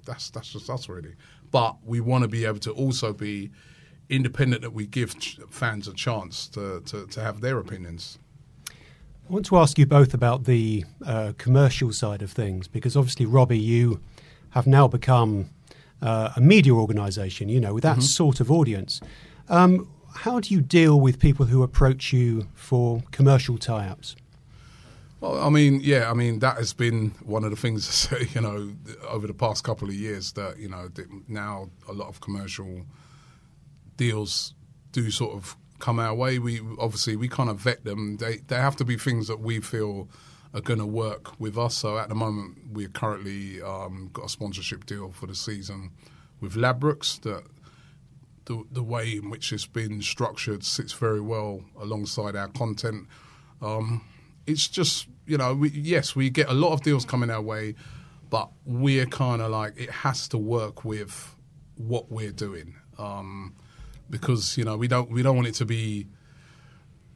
that's 0.04 0.30
that's 0.30 0.52
just 0.52 0.68
us 0.70 0.88
really. 0.88 1.14
But 1.50 1.76
we 1.84 2.00
want 2.00 2.22
to 2.22 2.28
be 2.28 2.44
able 2.44 2.60
to 2.60 2.70
also 2.72 3.12
be 3.12 3.50
independent. 4.08 4.62
That 4.62 4.72
we 4.72 4.86
give 4.86 5.14
fans 5.50 5.88
a 5.88 5.94
chance 5.94 6.46
to, 6.48 6.80
to, 6.86 7.06
to 7.06 7.20
have 7.20 7.40
their 7.40 7.58
opinions. 7.58 8.18
I 8.68 9.32
want 9.32 9.46
to 9.46 9.56
ask 9.58 9.78
you 9.78 9.86
both 9.86 10.12
about 10.14 10.44
the 10.44 10.84
uh, 11.06 11.32
commercial 11.38 11.92
side 11.92 12.20
of 12.22 12.32
things 12.32 12.66
because 12.66 12.96
obviously, 12.96 13.26
Robbie, 13.26 13.58
you 13.58 14.00
have 14.50 14.66
now 14.66 14.88
become 14.88 15.50
uh, 16.02 16.32
a 16.36 16.40
media 16.40 16.72
organisation, 16.74 17.48
you 17.48 17.60
know, 17.60 17.74
with 17.74 17.82
that 17.84 17.98
Mhm. 17.98 18.02
sort 18.02 18.40
of 18.40 18.50
audience. 18.50 19.00
Um, 19.48 19.88
how 20.14 20.40
do 20.40 20.52
you 20.52 20.60
deal 20.60 21.00
with 21.00 21.20
people 21.20 21.46
who 21.46 21.62
approach 21.62 22.12
you 22.12 22.48
for 22.54 23.02
commercial 23.12 23.58
tie 23.58 23.86
ups? 23.86 24.16
Well, 25.20 25.38
I 25.38 25.50
mean, 25.50 25.80
yeah, 25.82 26.10
I 26.10 26.14
mean 26.14 26.38
that 26.38 26.56
has 26.56 26.72
been 26.72 27.10
one 27.22 27.44
of 27.44 27.50
the 27.50 27.56
things, 27.56 28.08
you 28.34 28.40
know, 28.40 28.72
over 29.06 29.26
the 29.26 29.34
past 29.34 29.64
couple 29.64 29.88
of 29.88 29.94
years 29.94 30.32
that 30.32 30.58
you 30.58 30.68
know 30.68 30.88
now 31.28 31.70
a 31.88 31.92
lot 31.92 32.08
of 32.08 32.20
commercial 32.20 32.86
deals 33.96 34.54
do 34.92 35.10
sort 35.10 35.34
of 35.34 35.56
come 35.78 35.98
our 35.98 36.14
way. 36.14 36.38
We 36.38 36.60
obviously 36.78 37.16
we 37.16 37.28
kind 37.28 37.50
of 37.50 37.58
vet 37.58 37.84
them. 37.84 38.16
They 38.16 38.38
they 38.38 38.56
have 38.56 38.76
to 38.76 38.84
be 38.84 38.96
things 38.96 39.28
that 39.28 39.40
we 39.40 39.60
feel 39.60 40.08
are 40.54 40.60
going 40.60 40.78
to 40.78 40.86
work 40.86 41.38
with 41.38 41.56
us. 41.56 41.76
So 41.76 41.98
at 41.98 42.08
the 42.08 42.14
moment, 42.14 42.58
we're 42.72 42.88
currently 42.88 43.62
um, 43.62 44.10
got 44.12 44.24
a 44.24 44.28
sponsorship 44.28 44.86
deal 44.86 45.12
for 45.12 45.26
the 45.26 45.34
season 45.34 45.90
with 46.40 46.54
Ladbrokes 46.54 47.20
that 47.20 47.44
the, 48.46 48.64
the 48.72 48.82
way 48.82 49.12
in 49.12 49.30
which 49.30 49.52
it's 49.52 49.66
been 49.66 50.02
structured 50.02 50.64
sits 50.64 50.92
very 50.92 51.20
well 51.20 51.62
alongside 51.78 52.34
our 52.34 52.48
content. 52.48 53.06
Um, 53.62 54.04
it's 54.46 54.66
just 54.66 55.06
you 55.30 55.38
know, 55.38 55.54
we, 55.54 55.70
yes, 55.70 56.16
we 56.16 56.28
get 56.28 56.48
a 56.48 56.52
lot 56.52 56.72
of 56.72 56.82
deals 56.82 57.04
coming 57.04 57.30
our 57.30 57.40
way, 57.40 57.76
but 58.30 58.50
we're 58.66 59.06
kind 59.06 59.40
of 59.40 59.52
like 59.52 59.78
it 59.78 59.90
has 59.90 60.26
to 60.28 60.38
work 60.38 60.84
with 60.84 61.36
what 61.76 62.10
we're 62.10 62.32
doing 62.32 62.74
um, 62.98 63.54
because 64.10 64.58
you 64.58 64.64
know 64.64 64.76
we 64.76 64.88
don't 64.88 65.08
we 65.08 65.22
don't 65.22 65.36
want 65.36 65.46
it 65.46 65.54
to 65.54 65.64
be. 65.64 66.08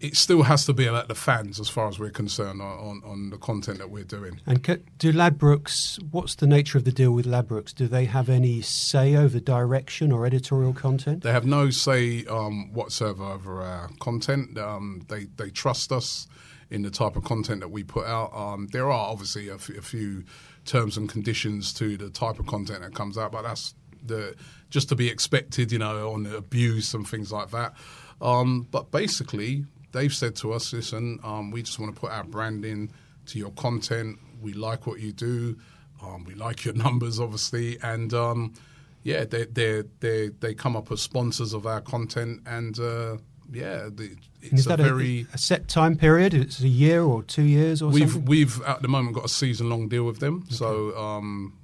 It 0.01 0.17
still 0.17 0.43
has 0.43 0.67
to 0.67 0.73
be 0.73 0.87
about 0.87 1.09
the 1.09 1.15
fans 1.15 1.59
as 1.59 1.69
far 1.69 1.89
as 1.89 1.99
we're 1.99 2.11
concerned 2.11 2.61
on, 2.61 3.01
on, 3.07 3.31
the 3.31 3.39
content 3.39 3.79
that 3.79 3.89
we're 3.89 4.05
doing. 4.05 4.39
And 4.45 4.61
do 4.99 5.13
Ladbrokes, 5.13 6.03
what's 6.11 6.35
the 6.35 6.47
nature 6.47 6.77
of 6.77 6.85
the 6.85 6.93
deal 6.93 7.13
with 7.13 7.25
Ladbrokes? 7.25 7.75
Do 7.75 7.87
they 7.87 8.05
have 8.05 8.29
any 8.29 8.61
say 8.61 9.17
over 9.17 9.41
direction 9.41 10.13
or 10.13 10.27
editorial 10.27 10.75
content? 10.75 11.23
They 11.23 11.33
have 11.33 11.47
no 11.47 11.71
say 11.71 12.27
um, 12.27 12.71
whatsoever 12.75 13.25
over 13.25 13.63
our 13.63 13.89
content. 13.99 14.59
Um, 14.59 15.07
they 15.09 15.25
they 15.37 15.49
trust 15.49 15.91
us 15.91 16.27
in 16.71 16.83
the 16.83 16.91
type 16.91 17.17
of 17.17 17.25
content 17.25 17.61
that 17.61 17.71
we 17.71 17.85
put 17.85 18.07
out. 18.07 18.35
Um, 18.35 18.69
there 18.73 18.87
are 18.87 19.11
obviously 19.11 19.49
a, 19.49 19.55
f- 19.55 19.69
a 19.71 19.83
few 19.83 20.25
terms 20.65 20.97
and 20.97 21.09
conditions 21.09 21.73
to 21.75 21.97
the 21.97 22.11
type 22.11 22.39
of 22.39 22.47
content 22.47 22.83
that 22.83 22.95
comes 22.95 23.19
out, 23.19 23.33
but 23.33 23.43
that's 23.43 23.75
the 24.05 24.35
just 24.71 24.89
to 24.89 24.97
be 24.97 25.09
expected, 25.09 25.73
you 25.73 25.79
know, 25.79 26.13
on 26.13 26.27
abuse 26.27 26.95
and 26.95 27.09
things 27.09 27.33
like 27.33 27.51
that. 27.51 27.75
Um, 28.21 28.67
but 28.71 28.91
basically, 28.91 29.65
they've 29.93 30.15
said 30.15 30.37
to 30.37 30.53
us, 30.53 30.73
listen, 30.73 31.19
um, 31.23 31.51
we 31.51 31.63
just 31.63 31.79
want 31.79 31.95
to 31.95 32.01
put 32.01 32.11
our 32.11 32.25
branding 32.25 32.93
to 33.27 33.39
your 33.39 33.51
content. 33.53 34.19
We 34.41 34.53
like 34.53 34.87
what 34.87 35.01
you 35.01 35.13
do. 35.13 35.57
Um, 36.03 36.25
we 36.25 36.35
like 36.35 36.65
your 36.65 36.75
numbers, 36.85 37.21
obviously, 37.21 37.79
and 37.83 38.13
um, 38.13 38.55
yeah, 39.03 39.25
they 39.25 39.45
they 39.45 39.85
they 40.01 40.29
they 40.41 40.55
come 40.55 40.77
up 40.77 40.91
as 40.91 41.01
sponsors 41.01 41.53
of 41.53 41.67
our 41.67 41.81
content, 41.81 42.43
and 42.47 42.79
uh, 42.79 43.17
yeah, 43.53 43.89
the, 43.93 44.17
it's 44.43 44.61
is 44.61 44.67
a 44.67 44.77
very 44.77 45.27
a, 45.33 45.35
a 45.35 45.39
set 45.39 45.69
time 45.69 45.97
period? 45.97 46.35
It's 46.35 46.61
a 46.61 46.69
year 46.69 47.03
or 47.03 47.23
two 47.23 47.43
years 47.43 47.83
or 47.83 47.91
we've 47.91 48.11
something? 48.11 48.25
we've 48.27 48.63
at 48.63 48.83
the 48.83 48.89
moment 48.89 49.15
got 49.15 49.25
a 49.25 49.29
season 49.29 49.71
long 49.71 49.89
deal 49.89 50.05
with 50.05 50.21
them. 50.21 50.45
So 50.51 50.97
um, 50.97 51.57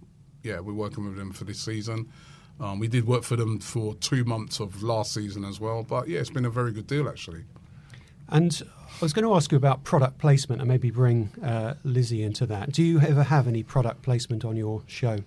yeah, 0.42 0.60
we're 0.60 0.74
working 0.74 1.04
with 1.04 1.16
them 1.16 1.32
for 1.32 1.44
this 1.44 1.60
season. 1.60 2.10
Um, 2.60 2.78
we 2.78 2.88
did 2.88 3.06
work 3.06 3.24
for 3.24 3.36
them 3.36 3.58
for 3.58 3.94
two 3.94 4.24
months 4.24 4.60
of 4.60 4.82
last 4.82 5.14
season 5.14 5.44
as 5.44 5.60
well. 5.60 5.82
But 5.82 6.08
yeah, 6.08 6.20
it's 6.20 6.30
been 6.30 6.44
a 6.44 6.50
very 6.50 6.72
good 6.72 6.86
deal 6.86 7.08
actually. 7.08 7.44
And 8.28 8.62
I 9.00 9.04
was 9.04 9.12
going 9.12 9.24
to 9.24 9.34
ask 9.34 9.50
you 9.50 9.56
about 9.56 9.82
product 9.82 10.18
placement 10.18 10.60
and 10.60 10.68
maybe 10.68 10.90
bring 10.90 11.30
uh, 11.42 11.74
Lizzie 11.84 12.22
into 12.22 12.46
that. 12.46 12.72
Do 12.72 12.82
you 12.82 13.00
ever 13.00 13.24
have 13.24 13.48
any 13.48 13.62
product 13.62 14.02
placement 14.02 14.44
on 14.44 14.56
your 14.56 14.82
show? 14.86 15.18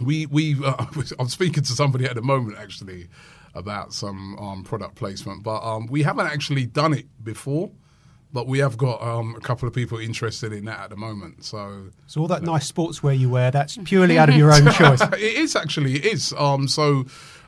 We 0.00 0.26
we 0.26 0.56
uh, 0.64 0.86
I'm 1.18 1.28
speaking 1.28 1.62
to 1.64 1.72
somebody 1.72 2.04
at 2.06 2.14
the 2.14 2.22
moment 2.22 2.56
actually 2.58 3.08
about 3.56 3.92
some 3.92 4.38
um, 4.38 4.62
product 4.62 4.94
placement, 4.94 5.42
but 5.42 5.62
um, 5.62 5.86
we 5.86 6.02
haven't 6.02 6.26
actually 6.26 6.66
done 6.66 6.92
it 6.92 7.06
before. 7.22 7.70
But 8.32 8.48
we 8.48 8.58
have 8.58 8.76
got 8.76 9.00
um, 9.00 9.34
a 9.34 9.40
couple 9.40 9.66
of 9.66 9.72
people 9.72 9.98
interested 9.98 10.52
in 10.52 10.66
that 10.66 10.80
at 10.80 10.90
the 10.90 10.96
moment. 10.96 11.44
So, 11.44 11.90
so 12.06 12.20
all 12.20 12.26
that 12.26 12.42
nice 12.42 12.70
sportswear 12.70 13.18
you 13.18 13.30
wear, 13.30 13.50
that's 13.50 13.78
purely 13.84 14.18
out 14.18 14.28
of 14.28 14.34
your 14.34 14.52
own 14.52 14.70
choice. 14.72 15.00
it 15.00 15.20
is 15.20 15.56
actually, 15.56 15.94
it 15.94 16.04
is. 16.04 16.34
Um, 16.36 16.68
so, 16.68 17.06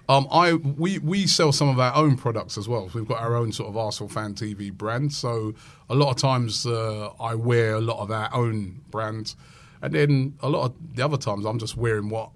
um, 0.09 0.27
I 0.31 0.55
we 0.55 0.99
we 1.01 1.27
sell 1.27 1.53
some 1.53 1.69
of 1.69 1.79
our 1.79 1.95
own 1.95 2.17
products 2.17 2.57
as 2.57 2.67
well. 2.67 2.91
We've 2.95 3.07
got 3.07 3.21
our 3.21 3.37
own 3.37 3.53
sort 3.53 3.69
of 3.69 3.77
Arsenal 3.77 4.09
Fan 4.09 4.35
TV 4.35 4.73
brand. 4.73 5.13
So 5.13 5.55
a 5.91 5.95
lot 5.95 6.11
of 6.11 6.17
times 6.17 6.65
uh, 6.65 7.11
I 7.21 7.35
wear 7.35 7.75
a 7.75 7.81
lot 7.81 7.99
of 7.99 8.11
our 8.11 8.35
own 8.35 8.81
brands, 8.91 9.37
and 9.83 9.93
then 9.93 10.39
a 10.41 10.49
lot 10.49 10.67
of 10.67 10.97
the 10.97 11.05
other 11.05 11.19
times 11.19 11.45
I'm 11.45 11.59
just 11.59 11.77
wearing 11.77 12.09
what 12.09 12.31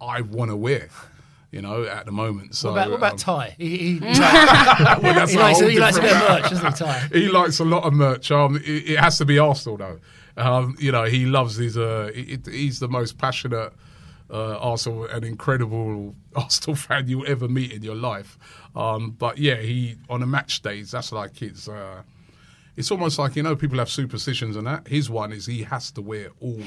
I 0.00 0.20
want 0.20 0.50
to 0.50 0.56
wear. 0.56 0.90
You 1.52 1.62
know, 1.62 1.84
at 1.84 2.06
the 2.06 2.12
moment. 2.12 2.54
So, 2.54 2.72
what 2.72 2.78
about, 2.78 2.90
what 2.90 2.96
about 2.96 3.12
um, 3.12 3.18
Ty? 3.18 3.54
He, 3.56 3.76
he, 3.76 3.98
well, 4.00 5.26
he, 5.26 5.36
likes, 5.36 5.60
he 5.60 5.78
likes 5.78 5.96
a 5.96 6.00
bit 6.02 6.12
of 6.12 6.28
merch, 6.28 6.50
doesn't 6.50 6.66
he, 6.66 6.84
Ty? 6.84 7.08
he 7.12 7.28
likes 7.28 7.60
a 7.60 7.64
lot 7.64 7.84
of 7.84 7.92
merch. 7.92 8.30
Um, 8.30 8.56
it, 8.56 8.90
it 8.90 8.98
has 8.98 9.18
to 9.18 9.24
be 9.24 9.38
Arsenal 9.38 9.76
though. 9.78 10.00
Um, 10.36 10.76
you 10.78 10.92
know, 10.92 11.04
he 11.04 11.24
loves 11.24 11.56
his. 11.56 11.78
Uh, 11.78 12.10
it, 12.14 12.46
he's 12.46 12.80
the 12.80 12.88
most 12.88 13.16
passionate 13.16 13.72
uh, 14.30 14.56
Arsenal, 14.58 15.04
an 15.06 15.24
incredible 15.24 16.14
Arsenal 16.36 16.76
fan 16.76 17.08
you'll 17.08 17.26
ever 17.26 17.48
meet 17.48 17.72
in 17.72 17.82
your 17.82 17.94
life. 17.94 18.38
Um, 18.74 19.10
but 19.12 19.38
yeah, 19.38 19.56
he 19.56 19.96
on 20.10 20.22
a 20.22 20.26
match 20.26 20.62
days, 20.62 20.90
that's 20.90 21.12
like 21.12 21.36
his. 21.36 21.68
Uh, 21.68 22.02
it's 22.76 22.90
almost 22.90 23.18
like 23.18 23.36
you 23.36 23.42
know 23.42 23.56
people 23.56 23.78
have 23.78 23.90
superstitions 23.90 24.56
and 24.56 24.66
that. 24.66 24.86
His 24.88 25.08
one 25.08 25.32
is 25.32 25.46
he 25.46 25.62
has 25.62 25.90
to 25.92 26.02
wear 26.02 26.30
all 26.40 26.60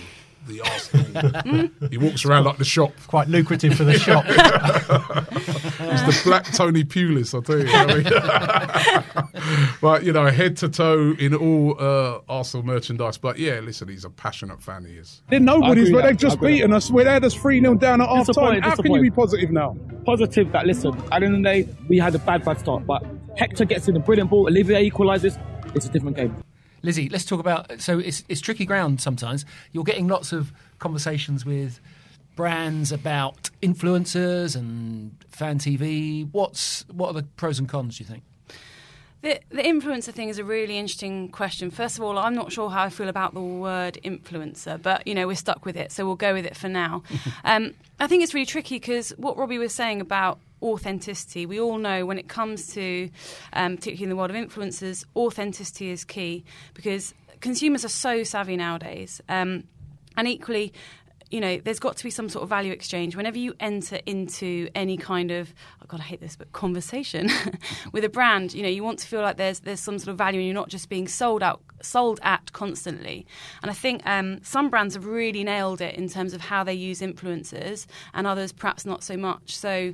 the 0.48 0.62
Arsenal. 0.62 1.90
he 1.90 1.98
walks 1.98 2.26
around 2.26 2.46
like 2.46 2.58
the 2.58 2.66
shop. 2.66 2.92
Quite 3.08 3.28
lucrative 3.28 3.76
for 3.76 3.84
the 3.84 3.98
shop. 3.98 4.26
He's 5.80 6.06
the 6.06 6.22
black 6.24 6.46
Tony 6.54 6.84
Pulis, 6.84 7.34
I'll 7.34 7.42
tell 7.42 7.60
you. 7.60 7.68
I 7.72 7.86
mean. 7.86 9.74
but, 9.82 10.04
you 10.04 10.14
know, 10.14 10.26
head 10.28 10.58
to 10.58 10.70
toe 10.70 11.16
in 11.20 11.34
all 11.36 11.76
uh, 11.80 12.20
Arsenal 12.30 12.66
merchandise. 12.66 13.18
But 13.18 13.40
yeah, 13.40 13.60
listen, 13.60 13.88
he's 13.88 14.06
a 14.06 14.10
passionate 14.10 14.62
fan, 14.62 14.86
he 14.86 14.94
is. 14.94 15.22
They're 15.30 15.40
nobody's, 15.40 15.92
but 15.92 16.04
they've 16.04 16.18
just 16.18 16.40
beaten 16.42 16.74
us. 16.74 16.92
We're 16.92 17.06
there, 17.06 17.20
3 17.30 17.62
0 17.62 17.76
down 17.76 18.02
at 18.02 18.10
half 18.10 18.28
time. 18.34 18.62
How 18.62 18.76
can 18.76 18.94
you 18.94 19.02
be 19.02 19.12
positive 19.12 19.52
now? 19.52 19.78
Positive 20.06 20.52
that, 20.52 20.66
listen, 20.66 20.98
at 21.12 21.20
the 21.20 21.26
end 21.26 21.36
of 21.36 21.44
the 21.44 21.44
day, 21.44 21.68
we 21.88 21.98
had 21.98 22.16
a 22.16 22.20
bad, 22.20 22.44
bad 22.44 22.60
start, 22.60 22.86
but 22.86 23.06
Hector 23.38 23.66
gets 23.66 23.88
in 23.88 23.96
a 23.96 24.00
brilliant 24.00 24.30
ball, 24.30 24.48
Olivier 24.48 24.90
equalises, 24.90 25.42
it's 25.76 25.86
a 25.86 25.90
different 25.90 26.18
game. 26.18 26.36
Lizzie, 26.82 27.10
let's 27.10 27.26
talk 27.26 27.40
about. 27.40 27.82
So 27.82 28.00
it's 28.00 28.24
it's 28.30 28.42
tricky 28.42 28.66
ground 28.66 29.02
sometimes. 29.02 29.46
You're 29.72 29.84
getting 29.84 30.08
lots 30.08 30.32
of 30.32 30.52
conversations 30.80 31.46
with 31.46 31.80
brands 32.36 32.92
about 32.92 33.50
influencers 33.62 34.56
and 34.56 35.16
fan 35.30 35.60
TV. 35.60 36.28
What's 36.32 36.86
what 36.92 37.10
are 37.10 37.14
the 37.14 37.24
pros 37.24 37.60
and 37.60 37.68
cons? 37.68 37.98
Do 37.98 38.04
you 38.04 38.10
think? 38.10 38.24
The, 39.22 39.42
the 39.50 39.62
influencer 39.62 40.14
thing 40.14 40.30
is 40.30 40.40
a 40.40 40.46
really 40.46 40.78
interesting 40.78 41.28
question. 41.28 41.72
First 41.72 41.98
of 41.98 42.06
all, 42.06 42.18
I'm 42.18 42.34
not 42.34 42.54
sure 42.54 42.70
how 42.70 42.84
I 42.84 42.90
feel 42.90 43.10
about 43.10 43.34
the 43.34 43.42
word 43.42 43.98
influencer, 44.06 44.82
but 44.82 45.06
you 45.06 45.14
know 45.14 45.28
we're 45.28 45.36
stuck 45.36 45.66
with 45.66 45.76
it, 45.76 45.92
so 45.92 46.06
we'll 46.06 46.16
go 46.16 46.34
with 46.34 46.46
it 46.46 46.56
for 46.56 46.70
now. 46.70 47.04
um, 47.44 47.74
I 48.00 48.08
think 48.08 48.24
it's 48.24 48.34
really 48.34 48.46
tricky 48.46 48.76
because 48.76 49.10
what 49.18 49.36
Robbie 49.36 49.58
was 49.58 49.74
saying 49.74 50.00
about 50.00 50.40
authenticity, 50.62 51.46
we 51.46 51.60
all 51.60 51.78
know 51.78 52.06
when 52.06 52.18
it 52.18 52.28
comes 52.28 52.74
to, 52.74 53.10
um, 53.54 53.78
particularly 53.78 54.04
in 54.04 54.10
the 54.10 54.16
world 54.16 54.30
of 54.30 54.36
influencers, 54.36 55.06
authenticity 55.16 55.90
is 55.90 56.04
key 56.04 56.44
because 56.74 57.14
consumers 57.42 57.86
are 57.86 57.90
so 57.90 58.24
savvy 58.24 58.58
nowadays, 58.58 59.22
um, 59.30 59.64
and 60.18 60.28
equally 60.28 60.74
you 61.30 61.40
know, 61.40 61.60
there's 61.64 61.80
got 61.80 61.96
to 61.98 62.04
be 62.04 62.10
some 62.10 62.28
sort 62.28 62.44
of 62.44 62.50
value 62.50 62.72
exchange. 62.72 63.16
Whenever 63.16 63.38
you 63.38 63.54
enter 63.60 64.00
into 64.06 64.68
any 64.74 64.98
kind 64.98 65.30
of, 65.30 65.54
oh 65.82 65.86
God, 65.88 66.00
I 66.00 66.04
hate 66.04 66.22
this, 66.22 66.36
but 66.36 66.52
conversation 66.54 67.30
with 67.92 68.04
a 68.04 68.10
brand, 68.10 68.54
you 68.54 68.64
know, 68.64 68.70
you 68.70 68.84
want 68.84 69.00
to 69.00 69.08
feel 69.08 69.22
like 69.22 69.38
there's 69.38 69.60
there's 69.60 69.80
some 69.80 70.00
sort 70.00 70.10
of 70.10 70.18
value, 70.18 70.40
and 70.40 70.48
you're 70.48 70.56
not 70.56 70.70
just 70.70 70.90
being 70.90 71.08
sold 71.08 71.44
out, 71.44 71.62
sold 71.82 72.20
at 72.24 72.52
constantly. 72.54 73.28
And 73.62 73.70
I 73.70 73.74
think 73.76 74.02
um, 74.06 74.40
some 74.44 74.70
brands 74.70 74.96
have 74.96 75.06
really 75.06 75.44
nailed 75.44 75.82
it 75.82 75.96
in 75.96 76.10
terms 76.10 76.34
of 76.34 76.42
how 76.42 76.64
they 76.64 76.74
use 76.74 77.00
influencers, 77.02 77.86
and 78.14 78.26
others 78.26 78.52
perhaps 78.52 78.86
not 78.86 79.04
so 79.04 79.16
much. 79.16 79.56
So, 79.56 79.94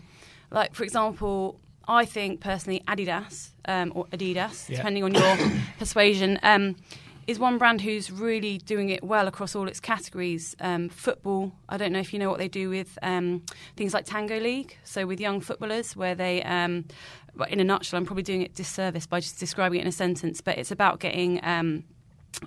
like 0.51 0.73
for 0.75 0.83
example. 0.83 1.59
I 1.87 2.05
think 2.05 2.41
personally, 2.41 2.81
Adidas 2.87 3.51
um, 3.65 3.91
or 3.93 4.07
Adidas, 4.07 4.67
Yeah. 4.69 4.77
depending 4.77 5.03
on 5.03 5.13
your 5.13 5.37
persuasion, 5.77 6.39
um, 6.41 6.75
is 7.27 7.37
one 7.37 7.59
brand 7.59 7.81
who's 7.81 8.09
really 8.11 8.57
doing 8.57 8.89
it 8.89 9.03
well 9.03 9.27
across 9.27 9.55
all 9.55 9.67
its 9.67 9.79
categories. 9.79 10.55
Um, 10.59 10.89
football, 10.89 11.53
I 11.69 11.77
don't 11.77 11.91
know 11.91 11.99
if 11.99 12.11
you 12.11 12.17
know 12.17 12.31
what 12.31 12.39
they 12.39 12.47
do 12.47 12.71
with 12.71 12.97
um, 13.03 13.43
things 13.77 13.93
like 13.93 14.05
Tango 14.05 14.39
League, 14.39 14.75
so 14.83 15.05
with 15.05 15.19
young 15.19 15.41
footballers, 15.41 15.95
where 15.95 16.15
they, 16.15 16.41
um, 16.41 16.85
in 17.49 17.59
a 17.59 17.63
nutshell, 17.63 17.99
I'm 17.99 18.05
probably 18.07 18.23
doing 18.23 18.41
it 18.41 18.55
disservice 18.55 19.05
by 19.05 19.19
just 19.19 19.39
describing 19.39 19.77
it 19.77 19.83
in 19.83 19.87
a 19.87 19.91
sentence, 19.91 20.41
but 20.41 20.57
it's 20.57 20.71
about 20.71 20.99
getting. 20.99 21.39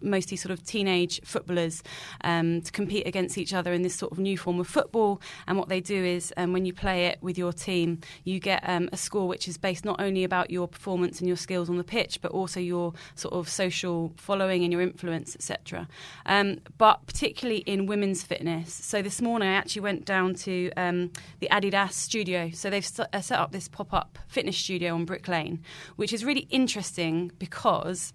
Mostly 0.02 0.36
sort 0.36 0.52
of 0.52 0.64
teenage 0.64 1.20
footballers 1.24 1.82
um, 2.22 2.62
to 2.62 2.72
compete 2.72 3.06
against 3.06 3.38
each 3.38 3.54
other 3.54 3.72
in 3.72 3.82
this 3.82 3.94
sort 3.94 4.12
of 4.12 4.18
new 4.18 4.36
form 4.36 4.60
of 4.60 4.66
football. 4.66 5.20
And 5.46 5.58
what 5.58 5.68
they 5.68 5.80
do 5.80 6.04
is, 6.04 6.32
um, 6.36 6.52
when 6.52 6.64
you 6.64 6.72
play 6.72 7.06
it 7.06 7.18
with 7.22 7.38
your 7.38 7.52
team, 7.52 8.00
you 8.24 8.40
get 8.40 8.62
um, 8.68 8.88
a 8.92 8.96
score 8.96 9.28
which 9.28 9.48
is 9.48 9.58
based 9.58 9.84
not 9.84 10.00
only 10.00 10.24
about 10.24 10.50
your 10.50 10.68
performance 10.68 11.20
and 11.20 11.28
your 11.28 11.36
skills 11.36 11.68
on 11.68 11.76
the 11.76 11.84
pitch, 11.84 12.20
but 12.20 12.32
also 12.32 12.60
your 12.60 12.92
sort 13.14 13.34
of 13.34 13.48
social 13.48 14.12
following 14.16 14.62
and 14.64 14.72
your 14.72 14.82
influence, 14.82 15.34
etc. 15.34 15.88
Um, 16.26 16.60
but 16.78 17.06
particularly 17.06 17.60
in 17.60 17.86
women's 17.86 18.22
fitness. 18.22 18.72
So 18.72 19.02
this 19.02 19.20
morning 19.20 19.48
I 19.48 19.52
actually 19.52 19.82
went 19.82 20.04
down 20.04 20.34
to 20.34 20.70
um, 20.76 21.10
the 21.40 21.48
Adidas 21.50 21.92
studio. 21.92 22.50
So 22.52 22.70
they've 22.70 22.88
uh, 23.12 23.20
set 23.20 23.38
up 23.38 23.52
this 23.52 23.68
pop-up 23.68 24.18
fitness 24.28 24.56
studio 24.56 24.94
on 24.94 25.04
Brick 25.04 25.28
Lane, 25.28 25.62
which 25.96 26.12
is 26.12 26.24
really 26.24 26.46
interesting 26.50 27.32
because 27.38 28.12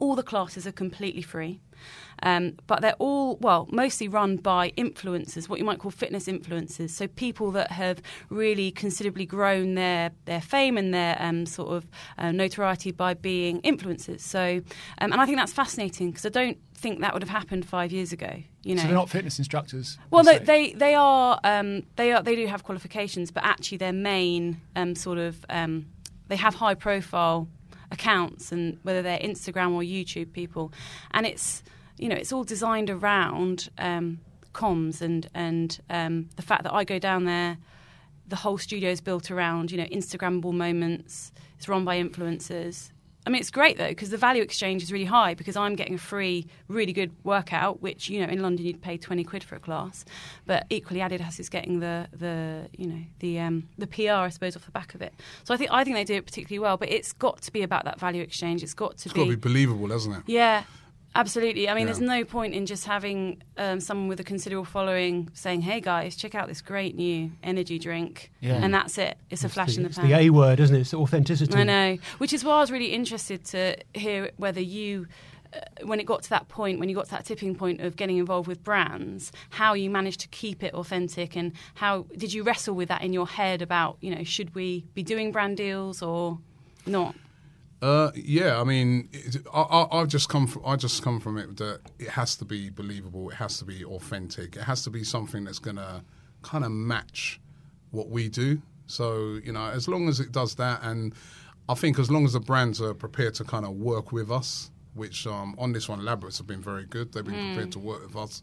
all 0.00 0.16
the 0.16 0.22
classes 0.22 0.66
are 0.66 0.72
completely 0.72 1.22
free. 1.22 1.60
Um, 2.22 2.56
but 2.66 2.82
they're 2.82 2.96
all, 2.98 3.36
well, 3.36 3.66
mostly 3.70 4.08
run 4.08 4.36
by 4.36 4.70
influencers, 4.72 5.48
what 5.48 5.58
you 5.58 5.64
might 5.64 5.78
call 5.78 5.90
fitness 5.90 6.26
influencers. 6.26 6.90
So 6.90 7.06
people 7.06 7.50
that 7.52 7.70
have 7.70 8.02
really 8.28 8.70
considerably 8.70 9.24
grown 9.24 9.74
their, 9.74 10.10
their 10.26 10.40
fame 10.40 10.76
and 10.76 10.92
their 10.92 11.16
um, 11.20 11.46
sort 11.46 11.72
of 11.72 11.86
uh, 12.18 12.32
notoriety 12.32 12.92
by 12.92 13.14
being 13.14 13.62
influencers. 13.62 14.20
So, 14.20 14.60
um, 14.98 15.12
and 15.12 15.20
I 15.20 15.24
think 15.24 15.38
that's 15.38 15.52
fascinating 15.52 16.10
because 16.10 16.26
I 16.26 16.30
don't 16.30 16.58
think 16.74 17.00
that 17.00 17.12
would 17.14 17.22
have 17.22 17.30
happened 17.30 17.66
five 17.66 17.92
years 17.92 18.12
ago. 18.12 18.42
You 18.62 18.74
know, 18.74 18.82
so 18.82 18.88
they're 18.88 18.96
not 18.96 19.08
fitness 19.08 19.38
instructors. 19.38 19.98
well, 20.10 20.24
they 20.24 20.72
they 20.72 20.94
are 20.94 21.40
um, 21.44 21.84
they 21.96 22.12
are 22.12 22.22
they 22.22 22.36
do 22.36 22.46
have 22.46 22.64
qualifications, 22.64 23.30
but 23.30 23.42
actually 23.44 23.78
their 23.78 23.92
main 23.92 24.60
um, 24.76 24.94
sort 24.94 25.16
of 25.16 25.44
um, 25.48 25.86
they 26.28 26.36
have 26.36 26.54
high 26.54 26.74
profile 26.74 27.48
accounts, 27.90 28.52
and 28.52 28.78
whether 28.82 29.02
they're 29.02 29.18
Instagram 29.18 29.72
or 29.72 29.82
YouTube 29.82 30.32
people, 30.32 30.72
and 31.12 31.26
it's 31.26 31.62
you 31.98 32.08
know 32.08 32.16
it's 32.16 32.32
all 32.32 32.44
designed 32.44 32.90
around 32.90 33.68
um, 33.78 34.20
comms 34.52 35.00
and 35.00 35.28
and 35.34 35.80
um, 35.90 36.28
the 36.36 36.42
fact 36.42 36.64
that 36.64 36.74
I 36.74 36.84
go 36.84 36.98
down 36.98 37.24
there. 37.24 37.58
The 38.26 38.36
whole 38.36 38.58
studio 38.58 38.90
is 38.90 39.00
built 39.00 39.30
around 39.30 39.72
you 39.72 39.78
know 39.78 39.86
Instagrammable 39.86 40.52
moments. 40.52 41.32
It's 41.56 41.68
run 41.68 41.84
by 41.84 42.00
influencers. 42.00 42.90
I 43.26 43.30
mean, 43.30 43.40
it's 43.40 43.50
great 43.50 43.76
though 43.76 43.88
because 43.88 44.08
the 44.10 44.16
value 44.16 44.42
exchange 44.42 44.82
is 44.82 44.90
really 44.90 45.04
high 45.04 45.34
because 45.34 45.54
I'm 45.54 45.74
getting 45.76 45.94
a 45.94 45.98
free, 45.98 46.46
really 46.68 46.92
good 46.94 47.10
workout, 47.22 47.82
which 47.82 48.08
you 48.08 48.18
know 48.20 48.32
in 48.32 48.40
London 48.40 48.64
you'd 48.64 48.80
pay 48.80 48.96
twenty 48.96 49.24
quid 49.24 49.44
for 49.44 49.56
a 49.56 49.60
class, 49.60 50.04
but 50.46 50.64
equally 50.70 51.00
Adidas 51.00 51.38
is 51.38 51.48
getting 51.50 51.80
the 51.80 52.08
the 52.16 52.68
you 52.76 52.86
know 52.86 53.02
the 53.18 53.38
um, 53.40 53.68
the 53.76 53.86
PR 53.86 54.12
I 54.12 54.30
suppose 54.30 54.56
off 54.56 54.64
the 54.64 54.70
back 54.70 54.94
of 54.94 55.02
it. 55.02 55.12
So 55.44 55.52
I 55.52 55.58
think 55.58 55.70
I 55.70 55.84
think 55.84 55.96
they 55.96 56.04
do 56.04 56.14
it 56.14 56.24
particularly 56.24 56.60
well, 56.60 56.78
but 56.78 56.90
it's 56.90 57.12
got 57.12 57.42
to 57.42 57.52
be 57.52 57.62
about 57.62 57.84
that 57.84 58.00
value 58.00 58.22
exchange. 58.22 58.62
It's 58.62 58.74
got 58.74 58.96
to 58.98 59.08
It's 59.08 59.12
be 59.12 59.20
got 59.20 59.24
to 59.24 59.30
be 59.30 59.36
believable, 59.36 59.88
hasn't 59.90 60.16
it? 60.16 60.22
yeah, 60.26 60.64
absolutely. 61.14 61.68
I 61.68 61.74
mean, 61.74 61.82
Yeah. 61.82 61.86
there's 61.86 62.00
no 62.00 62.24
point 62.24 62.54
in 62.54 62.66
just 62.66 62.84
having 62.86 63.42
um, 63.56 63.80
someone 63.80 64.08
with 64.08 64.20
a 64.20 64.24
considerable 64.24 64.64
following 64.64 65.30
saying, 65.34 65.62
"Hey 65.62 65.80
guys, 65.80 66.16
check 66.16 66.34
out 66.34 66.48
this 66.48 66.60
great 66.60 66.96
new 66.96 67.32
energy 67.42 67.78
drink," 67.78 68.30
Yeah. 68.40 68.54
and 68.62 68.72
that's 68.72 68.96
it. 68.98 69.18
It's 69.30 69.44
a 69.44 69.48
flash 69.48 69.76
in 69.76 69.82
the 69.82 69.88
It's 69.88 69.98
pan. 69.98 70.08
the 70.08 70.16
A 70.16 70.30
word, 70.30 70.60
isn't 70.60 70.74
it? 70.74 70.80
It's 70.80 70.94
authenticity. 70.94 71.54
I 71.56 71.64
know, 71.64 71.98
which 72.18 72.32
is 72.32 72.44
why 72.44 72.54
I 72.56 72.60
was 72.60 72.70
really 72.70 72.92
interested 72.92 73.44
to 73.46 73.76
hear 73.94 74.30
whether 74.36 74.60
you. 74.60 75.06
Uh, 75.52 75.58
when 75.84 75.98
it 75.98 76.06
got 76.06 76.22
to 76.22 76.30
that 76.30 76.46
point, 76.46 76.78
when 76.78 76.88
you 76.88 76.94
got 76.94 77.06
to 77.06 77.10
that 77.10 77.24
tipping 77.24 77.56
point 77.56 77.80
of 77.80 77.96
getting 77.96 78.18
involved 78.18 78.46
with 78.46 78.62
brands, 78.62 79.32
how 79.50 79.74
you 79.74 79.90
managed 79.90 80.20
to 80.20 80.28
keep 80.28 80.62
it 80.62 80.72
authentic, 80.74 81.34
and 81.36 81.50
how 81.74 82.06
did 82.16 82.32
you 82.32 82.44
wrestle 82.44 82.76
with 82.76 82.88
that 82.88 83.02
in 83.02 83.12
your 83.12 83.26
head 83.26 83.60
about, 83.60 83.98
you 84.00 84.14
know, 84.14 84.22
should 84.22 84.54
we 84.54 84.84
be 84.94 85.02
doing 85.02 85.32
brand 85.32 85.56
deals 85.56 86.02
or 86.02 86.38
not? 86.86 87.16
Uh, 87.82 88.10
yeah, 88.14 88.60
I 88.60 88.64
mean, 88.64 89.08
it, 89.12 89.38
I, 89.54 89.60
I, 89.62 90.00
I've 90.00 90.08
just 90.08 90.28
come 90.28 90.46
from 90.46 90.62
I 90.66 90.76
just 90.76 91.02
come 91.02 91.18
from 91.18 91.38
it 91.38 91.56
that 91.56 91.80
it 91.98 92.08
has 92.10 92.36
to 92.36 92.44
be 92.44 92.68
believable, 92.68 93.30
it 93.30 93.36
has 93.36 93.58
to 93.58 93.64
be 93.64 93.84
authentic, 93.84 94.56
it 94.56 94.62
has 94.64 94.82
to 94.84 94.90
be 94.90 95.02
something 95.02 95.44
that's 95.44 95.58
gonna 95.58 96.04
kind 96.42 96.64
of 96.64 96.72
match 96.72 97.40
what 97.90 98.10
we 98.10 98.28
do. 98.28 98.60
So 98.86 99.38
you 99.42 99.52
know, 99.52 99.64
as 99.70 99.88
long 99.88 100.08
as 100.08 100.20
it 100.20 100.30
does 100.30 100.56
that, 100.56 100.80
and 100.82 101.14
I 101.70 101.74
think 101.74 101.98
as 101.98 102.10
long 102.10 102.24
as 102.26 102.34
the 102.34 102.40
brands 102.40 102.82
are 102.82 102.92
prepared 102.92 103.34
to 103.36 103.44
kind 103.44 103.64
of 103.64 103.72
work 103.72 104.12
with 104.12 104.30
us, 104.30 104.70
which 104.92 105.26
um, 105.26 105.54
on 105.56 105.72
this 105.72 105.88
one, 105.88 106.00
Ladbrokes 106.00 106.36
have 106.36 106.46
been 106.46 106.60
very 106.62 106.84
good. 106.84 107.12
They've 107.12 107.24
been 107.24 107.34
Mm. 107.36 107.52
prepared 107.52 107.72
to 107.72 107.78
work 107.78 108.02
with 108.06 108.16
us. 108.16 108.42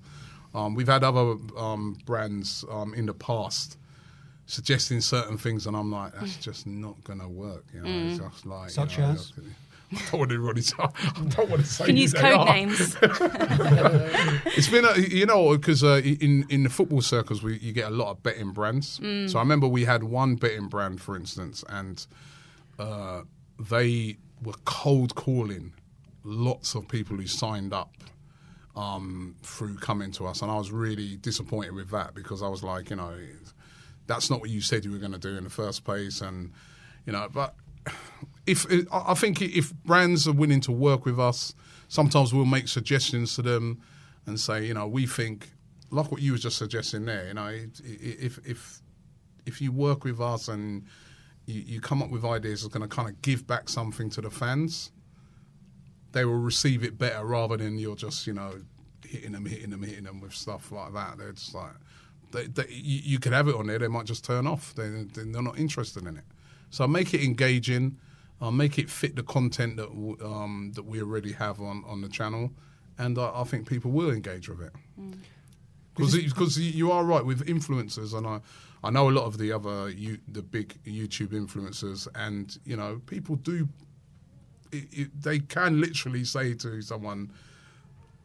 Um, 0.55 0.73
we've 0.73 0.87
had 0.87 1.03
other 1.03 1.35
um, 1.57 1.97
brands 2.05 2.65
um, 2.71 2.93
in 2.95 3.05
the 3.05 3.13
past 3.13 3.77
suggesting 4.47 4.99
certain 5.01 5.37
things, 5.37 5.67
and 5.67 5.77
I'm 5.77 5.91
like, 5.91 6.13
that's 6.15 6.37
just 6.37 6.65
not 6.65 7.03
going 7.03 7.19
to 7.19 7.27
work. 7.27 7.65
You 7.73 7.81
know, 7.81 7.89
it's 8.09 8.19
Mm. 8.19 8.31
just 8.31 8.45
like 8.47 8.69
Such 8.71 8.97
you 8.97 9.03
know, 9.03 9.11
as? 9.11 9.33
I 9.91 9.95
don't 10.11 10.19
want 10.19 10.31
everybody 10.33 10.61
to. 10.63 10.75
I 10.83 10.89
don't 11.29 11.49
want 11.49 11.61
to 11.61 11.67
say. 11.67 11.85
Can 11.85 11.95
who 11.95 12.01
use 12.01 12.11
they 12.13 12.19
code 12.19 12.33
are. 12.39 12.45
names. 12.55 12.97
it's 13.01 14.67
been, 14.69 14.85
a, 14.85 14.97
you 14.99 15.25
know, 15.25 15.55
because 15.55 15.83
uh, 15.83 16.01
in 16.03 16.45
in 16.49 16.63
the 16.63 16.69
football 16.69 17.01
circles, 17.01 17.41
we 17.43 17.57
you 17.59 17.71
get 17.71 17.87
a 17.87 17.95
lot 17.95 18.09
of 18.11 18.23
betting 18.23 18.51
brands. 18.51 18.99
Mm. 18.99 19.29
So 19.29 19.39
I 19.39 19.41
remember 19.41 19.67
we 19.67 19.85
had 19.85 20.03
one 20.03 20.35
betting 20.35 20.67
brand, 20.67 21.01
for 21.01 21.15
instance, 21.15 21.63
and 21.69 22.05
uh, 22.79 23.21
they 23.59 24.17
were 24.43 24.55
cold 24.65 25.15
calling 25.15 25.73
lots 26.23 26.75
of 26.75 26.87
people 26.89 27.15
who 27.17 27.25
signed 27.27 27.73
up 27.73 27.93
um, 28.75 29.35
through 29.43 29.77
coming 29.77 30.11
to 30.13 30.27
us, 30.27 30.41
and 30.41 30.51
I 30.51 30.57
was 30.57 30.71
really 30.71 31.15
disappointed 31.17 31.73
with 31.73 31.89
that 31.91 32.13
because 32.13 32.41
I 32.43 32.49
was 32.49 32.61
like, 32.63 32.89
you 32.89 32.97
know, 32.97 33.15
that's 34.07 34.29
not 34.29 34.39
what 34.39 34.49
you 34.49 34.61
said 34.61 34.85
you 34.85 34.91
were 34.91 34.97
going 34.97 35.11
to 35.11 35.19
do 35.19 35.37
in 35.37 35.43
the 35.43 35.49
first 35.49 35.83
place, 35.83 36.21
and 36.21 36.51
you 37.05 37.13
know, 37.13 37.27
but 37.31 37.55
if 38.45 38.65
I 38.91 39.13
think 39.13 39.41
if 39.41 39.73
brands 39.83 40.27
are 40.27 40.33
willing 40.33 40.61
to 40.61 40.71
work 40.71 41.05
with 41.05 41.19
us, 41.19 41.53
sometimes 41.87 42.33
we'll 42.33 42.45
make 42.45 42.67
suggestions 42.67 43.35
to 43.35 43.41
them 43.41 43.81
and 44.25 44.39
say, 44.39 44.65
you 44.65 44.73
know, 44.73 44.87
we 44.87 45.05
think 45.05 45.49
like 45.89 46.11
what 46.11 46.21
you 46.21 46.33
were 46.33 46.37
just 46.37 46.57
suggesting 46.57 47.05
there. 47.05 47.27
You 47.27 47.33
know, 47.33 47.47
if 47.47 48.39
if 48.45 48.81
if 49.45 49.61
you 49.61 49.71
work 49.71 50.03
with 50.03 50.19
us 50.19 50.47
and 50.47 50.85
you, 51.45 51.61
you 51.61 51.81
come 51.81 52.01
up 52.01 52.09
with 52.09 52.25
ideas 52.25 52.61
that's 52.61 52.73
going 52.73 52.87
to 52.87 52.93
kind 52.93 53.09
of 53.09 53.21
give 53.21 53.47
back 53.47 53.69
something 53.69 54.09
to 54.11 54.21
the 54.21 54.29
fans, 54.29 54.91
they 56.11 56.25
will 56.25 56.33
receive 56.33 56.83
it 56.83 56.97
better 56.97 57.25
rather 57.25 57.57
than 57.57 57.77
you're 57.77 57.95
just 57.95 58.27
you 58.27 58.33
know 58.33 58.61
hitting 59.05 59.31
them, 59.31 59.45
hitting 59.45 59.69
them, 59.69 59.83
hitting 59.83 60.03
them 60.03 60.19
with 60.19 60.33
stuff 60.33 60.71
like 60.71 60.93
that. 60.93 61.17
They're 61.17 61.31
just 61.31 61.55
like 61.55 61.73
they, 62.31 62.47
they, 62.47 62.65
you, 62.69 63.01
you 63.03 63.19
could 63.19 63.33
have 63.33 63.47
it 63.47 63.55
on 63.55 63.67
there, 63.67 63.79
they 63.79 63.87
might 63.87 64.05
just 64.05 64.25
turn 64.25 64.47
off. 64.47 64.73
They, 64.75 64.89
they're 65.13 65.41
not 65.41 65.57
interested 65.57 66.05
in 66.05 66.17
it. 66.17 66.23
So 66.69 66.87
make 66.87 67.13
it 67.13 67.23
engaging, 67.23 67.97
uh, 68.41 68.51
make 68.51 68.77
it 68.77 68.89
fit 68.89 69.15
the 69.15 69.23
content 69.23 69.77
that 69.77 69.89
w- 69.89 70.17
um, 70.23 70.71
that 70.75 70.83
we 70.83 71.01
already 71.01 71.31
have 71.33 71.61
on, 71.61 71.83
on 71.87 72.01
the 72.01 72.09
channel, 72.09 72.51
and 72.97 73.17
uh, 73.17 73.31
I 73.39 73.43
think 73.45 73.67
people 73.67 73.91
will 73.91 74.11
engage 74.11 74.49
with 74.49 74.61
it. 74.61 74.73
Because 75.95 76.59
you 76.59 76.91
are 76.91 77.03
right 77.03 77.25
with 77.25 77.47
influencers, 77.47 78.13
and 78.15 78.27
I, 78.27 78.39
I 78.83 78.91
know 78.91 79.09
a 79.09 79.11
lot 79.11 79.25
of 79.25 79.37
the 79.39 79.51
other 79.51 79.89
you, 79.89 80.19
the 80.27 80.43
big 80.43 80.77
YouTube 80.85 81.29
influencers, 81.29 82.07
and 82.13 82.55
you 82.65 82.75
know 82.77 83.01
people 83.07 83.35
do. 83.37 83.67
It, 84.71 84.87
it, 84.91 85.21
they 85.21 85.39
can 85.39 85.79
literally 85.81 86.23
say 86.23 86.53
to 86.55 86.81
someone, 86.83 87.31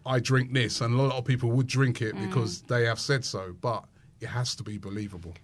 "I 0.05 0.19
drink 0.21 0.53
this," 0.53 0.81
and 0.83 0.99
a 0.99 1.03
lot 1.03 1.17
of 1.17 1.25
people 1.25 1.51
would 1.53 1.67
drink 1.69 2.03
it 2.03 2.15
because 2.21 2.63
they 2.63 2.85
have 2.85 2.99
said 3.01 3.25
so. 3.25 3.55
But 3.61 3.85
it 4.23 4.29
has 4.29 4.55
to 4.57 4.63
be 4.63 4.79
believable. 4.79 5.35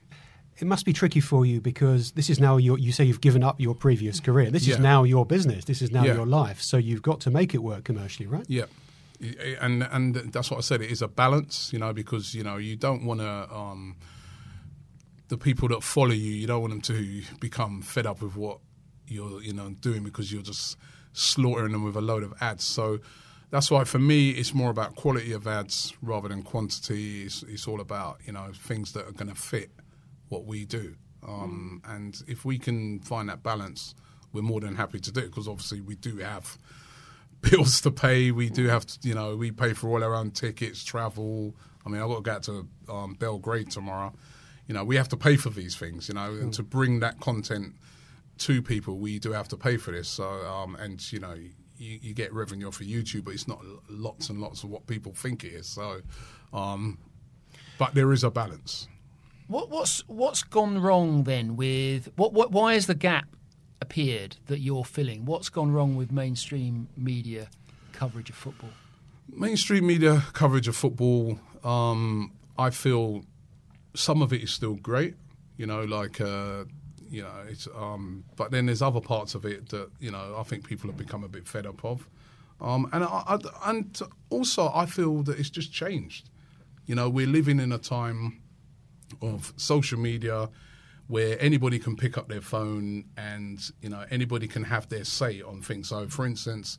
It 0.60 0.66
must 0.66 0.84
be 0.84 0.92
tricky 0.92 1.20
for 1.20 1.46
you 1.46 1.60
because 1.60 2.12
this 2.12 2.28
is 2.30 2.40
now 2.40 2.56
your. 2.56 2.78
You 2.78 2.90
say 2.92 3.04
you've 3.04 3.20
given 3.20 3.44
up 3.44 3.60
your 3.60 3.74
previous 3.74 4.18
career. 4.20 4.50
This 4.50 4.66
Yeah. 4.66 4.74
is 4.74 4.80
now 4.80 5.04
your 5.04 5.24
business. 5.26 5.64
This 5.64 5.82
is 5.82 5.90
now 5.90 6.04
Yeah. 6.04 6.14
your 6.14 6.26
life. 6.26 6.60
So 6.60 6.76
you've 6.78 7.02
got 7.02 7.20
to 7.20 7.30
make 7.30 7.54
it 7.54 7.62
work 7.62 7.84
commercially, 7.84 8.26
right? 8.26 8.44
Yeah, 8.48 8.64
and 9.60 9.82
and 9.84 10.14
that's 10.32 10.50
what 10.50 10.58
I 10.58 10.60
said. 10.62 10.80
It 10.82 10.90
is 10.90 11.00
a 11.02 11.08
balance, 11.08 11.72
you 11.72 11.78
know, 11.78 11.92
because 11.92 12.34
you 12.34 12.42
know 12.42 12.56
you 12.56 12.76
don't 12.76 13.04
want 13.04 13.20
to. 13.20 13.54
Um, 13.54 13.96
the 15.28 15.36
people 15.38 15.68
that 15.68 15.82
follow 15.82 16.12
you, 16.12 16.32
you 16.32 16.46
don't 16.46 16.62
want 16.62 16.72
them 16.72 16.80
to 16.80 17.22
become 17.38 17.82
fed 17.82 18.06
up 18.06 18.22
with 18.22 18.34
what 18.34 18.58
you're, 19.06 19.42
you 19.42 19.52
know, 19.52 19.68
doing 19.80 20.02
because 20.02 20.32
you're 20.32 20.42
just 20.42 20.76
slaughtering 21.12 21.72
them 21.72 21.84
with 21.84 21.96
a 21.96 22.00
load 22.00 22.22
of 22.22 22.32
ads. 22.40 22.64
So 22.64 22.98
that's 23.50 23.70
why 23.70 23.84
for 23.84 23.98
me, 23.98 24.30
it's 24.30 24.54
more 24.54 24.70
about 24.70 24.94
quality 24.94 25.32
of 25.32 25.46
ads 25.46 25.94
rather 26.02 26.28
than 26.28 26.42
quantity. 26.42 27.22
It's, 27.22 27.42
it's 27.44 27.66
all 27.66 27.80
about 27.80 28.18
you 28.24 28.32
know 28.32 28.50
things 28.54 28.92
that 28.92 29.06
are 29.06 29.12
going 29.12 29.28
to 29.28 29.34
fit 29.34 29.70
what 30.28 30.44
we 30.44 30.64
do. 30.64 30.94
Um, 31.26 31.82
And 31.86 32.20
if 32.26 32.44
we 32.44 32.58
can 32.58 33.00
find 33.00 33.28
that 33.28 33.42
balance, 33.42 33.94
we're 34.32 34.42
more 34.42 34.60
than 34.60 34.76
happy 34.76 35.00
to 35.00 35.12
do 35.12 35.20
it 35.20 35.26
because 35.26 35.48
obviously 35.48 35.80
we 35.80 35.96
do 35.96 36.18
have 36.18 36.58
bills 37.40 37.80
to 37.82 37.90
pay. 37.90 38.30
We 38.30 38.50
do 38.50 38.66
have 38.66 38.86
to, 38.86 39.08
you 39.08 39.14
know, 39.14 39.36
we 39.36 39.50
pay 39.50 39.72
for 39.72 39.88
all 39.88 40.04
our 40.04 40.14
own 40.14 40.30
tickets, 40.30 40.84
travel. 40.84 41.54
I 41.84 41.88
mean, 41.88 42.02
I've 42.02 42.08
got 42.08 42.16
to 42.16 42.22
go 42.22 42.32
out 42.32 42.42
to 42.44 42.68
um, 42.92 43.14
Belgrade 43.14 43.70
tomorrow. 43.70 44.12
You 44.66 44.74
know, 44.74 44.84
we 44.84 44.96
have 44.96 45.08
to 45.08 45.16
pay 45.16 45.36
for 45.36 45.48
these 45.48 45.74
things, 45.76 46.08
you 46.08 46.14
know, 46.14 46.30
and 46.30 46.52
to 46.54 46.62
bring 46.62 47.00
that 47.00 47.20
content 47.20 47.74
to 48.38 48.62
people, 48.62 48.98
we 48.98 49.18
do 49.18 49.32
have 49.32 49.48
to 49.48 49.56
pay 49.56 49.78
for 49.78 49.90
this. 49.90 50.08
So, 50.08 50.24
um, 50.24 50.76
and, 50.76 51.00
you 51.12 51.18
know, 51.18 51.36
you, 51.78 51.98
you 52.02 52.14
get 52.14 52.32
revenue 52.32 52.70
for 52.70 52.84
YouTube, 52.84 53.24
but 53.24 53.34
it's 53.34 53.48
not 53.48 53.60
lots 53.88 54.28
and 54.30 54.40
lots 54.40 54.64
of 54.64 54.70
what 54.70 54.86
people 54.86 55.12
think 55.12 55.44
it 55.44 55.52
is. 55.52 55.66
So, 55.66 56.02
um, 56.52 56.98
but 57.78 57.94
there 57.94 58.12
is 58.12 58.24
a 58.24 58.30
balance. 58.30 58.88
What, 59.46 59.70
what's 59.70 60.06
what's 60.08 60.42
gone 60.42 60.78
wrong 60.78 61.24
then 61.24 61.56
with 61.56 62.10
what, 62.16 62.32
what? 62.32 62.52
Why 62.52 62.74
has 62.74 62.86
the 62.86 62.94
gap 62.94 63.28
appeared 63.80 64.36
that 64.46 64.60
you're 64.60 64.84
filling? 64.84 65.24
What's 65.24 65.48
gone 65.48 65.72
wrong 65.72 65.96
with 65.96 66.12
mainstream 66.12 66.88
media 66.96 67.48
coverage 67.92 68.28
of 68.28 68.36
football? 68.36 68.70
mainstream 69.32 69.86
media 69.86 70.24
coverage 70.32 70.68
of 70.68 70.76
football, 70.76 71.38
um, 71.64 72.32
I 72.58 72.70
feel 72.70 73.24
some 73.94 74.22
of 74.22 74.32
it 74.32 74.42
is 74.42 74.50
still 74.50 74.74
great. 74.74 75.14
You 75.56 75.66
know, 75.66 75.82
like 75.82 76.20
uh, 76.20 76.64
you 77.10 77.22
know, 77.22 77.44
it's 77.48 77.68
um, 77.76 78.24
but 78.36 78.50
then 78.50 78.66
there's 78.66 78.82
other 78.82 79.00
parts 79.00 79.34
of 79.34 79.44
it 79.44 79.68
that 79.70 79.90
you 80.00 80.10
know 80.10 80.36
I 80.38 80.42
think 80.42 80.66
people 80.66 80.88
have 80.90 80.96
become 80.96 81.24
a 81.24 81.28
bit 81.28 81.46
fed 81.46 81.66
up 81.66 81.84
of, 81.84 82.08
um, 82.60 82.88
and 82.92 83.04
I, 83.04 83.22
I, 83.26 83.38
and 83.70 84.00
also 84.30 84.70
I 84.74 84.86
feel 84.86 85.22
that 85.24 85.38
it's 85.38 85.50
just 85.50 85.72
changed. 85.72 86.30
You 86.86 86.94
know, 86.94 87.08
we're 87.08 87.26
living 87.26 87.60
in 87.60 87.72
a 87.72 87.78
time 87.78 88.40
of 89.22 89.52
social 89.56 89.98
media 89.98 90.48
where 91.08 91.40
anybody 91.40 91.78
can 91.78 91.96
pick 91.96 92.18
up 92.18 92.28
their 92.28 92.40
phone 92.40 93.04
and 93.16 93.70
you 93.80 93.88
know 93.88 94.04
anybody 94.10 94.46
can 94.46 94.62
have 94.64 94.88
their 94.88 95.04
say 95.04 95.42
on 95.42 95.62
things. 95.62 95.88
So, 95.88 96.06
for 96.08 96.26
instance, 96.26 96.78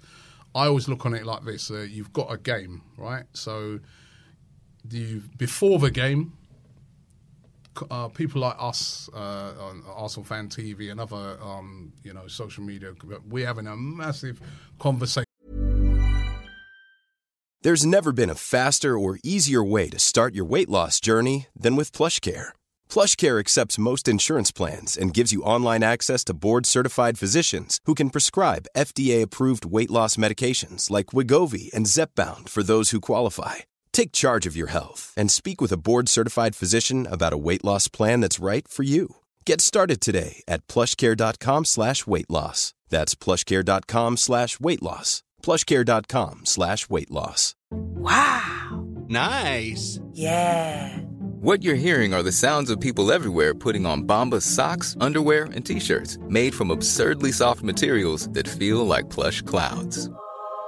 I 0.55 0.67
always 0.67 0.87
look 0.87 1.05
on 1.05 1.13
it 1.13 1.25
like 1.25 1.43
this: 1.43 1.69
uh, 1.69 1.81
you've 1.81 2.13
got 2.13 2.31
a 2.31 2.37
game, 2.37 2.81
right? 2.97 3.25
So, 3.33 3.79
you 4.89 5.23
before 5.37 5.79
the 5.79 5.91
game, 5.91 6.33
uh, 7.89 8.07
people 8.09 8.41
like 8.41 8.55
us 8.59 9.09
uh, 9.13 9.53
on 9.59 9.83
Arsenal 9.87 10.25
Fan 10.25 10.49
TV 10.49 10.91
and 10.91 10.99
other 10.99 11.37
um, 11.41 11.93
you 12.03 12.13
know 12.13 12.27
social 12.27 12.63
media, 12.63 12.93
we're 13.27 13.45
having 13.45 13.67
a 13.67 13.75
massive 13.75 14.41
conversation. 14.79 15.25
There's 17.61 17.85
never 17.85 18.13
been 18.13 18.29
a 18.29 18.35
faster 18.35 18.97
or 18.97 19.19
easier 19.21 19.61
way 19.61 19.89
to 19.89 19.99
start 19.99 20.33
your 20.33 20.45
weight 20.45 20.69
loss 20.69 21.01
journey 21.01 21.47
than 21.53 21.75
with 21.75 21.91
PlushCare. 21.91 22.53
PlushCare 22.89 23.37
accepts 23.37 23.77
most 23.77 24.07
insurance 24.07 24.49
plans 24.49 24.95
and 24.95 25.13
gives 25.13 25.33
you 25.33 25.43
online 25.43 25.83
access 25.83 26.23
to 26.25 26.33
board-certified 26.33 27.19
physicians 27.19 27.81
who 27.83 27.95
can 27.95 28.11
prescribe 28.11 28.69
FDA-approved 28.77 29.65
weight 29.65 29.91
loss 29.91 30.15
medications 30.15 30.89
like 30.89 31.07
Wegovy 31.07 31.69
and 31.73 31.85
Zepbound 31.85 32.47
for 32.47 32.63
those 32.63 32.91
who 32.91 33.01
qualify. 33.01 33.55
Take 33.99 34.13
charge 34.13 34.47
of 34.47 34.55
your 34.55 34.67
health 34.67 35.13
and 35.17 35.29
speak 35.29 35.59
with 35.59 35.73
a 35.73 35.77
board-certified 35.77 36.55
physician 36.55 37.05
about 37.05 37.33
a 37.33 37.37
weight 37.37 37.65
loss 37.65 37.89
plan 37.89 38.21
that's 38.21 38.39
right 38.39 38.65
for 38.65 38.83
you. 38.83 39.17
Get 39.45 39.59
started 39.59 39.99
today 39.99 40.41
at 40.47 40.65
plushcare.com 40.69 41.65
slash 41.65 42.07
weight 42.07 42.29
loss. 42.29 42.73
That's 42.87 43.13
plushcare.com 43.13 44.15
slash 44.15 44.57
weight 44.57 44.81
loss. 44.81 45.21
plushcare.com 45.43 46.45
slash 46.45 46.89
weight 46.89 47.11
loss. 47.11 47.55
Wow. 47.71 48.87
Nice. 49.09 49.99
Yeah. 50.13 50.97
What 51.41 51.61
you're 51.61 51.75
hearing 51.75 52.13
are 52.13 52.23
the 52.23 52.31
sounds 52.31 52.69
of 52.69 52.79
people 52.79 53.11
everywhere 53.11 53.53
putting 53.53 53.85
on 53.85 54.03
Bombas 54.07 54.43
socks, 54.43 54.95
underwear, 55.01 55.43
and 55.53 55.65
t-shirts 55.65 56.17
made 56.29 56.55
from 56.55 56.71
absurdly 56.71 57.33
soft 57.33 57.63
materials 57.63 58.29
that 58.29 58.47
feel 58.47 58.87
like 58.87 59.09
plush 59.09 59.41
clouds. 59.41 60.09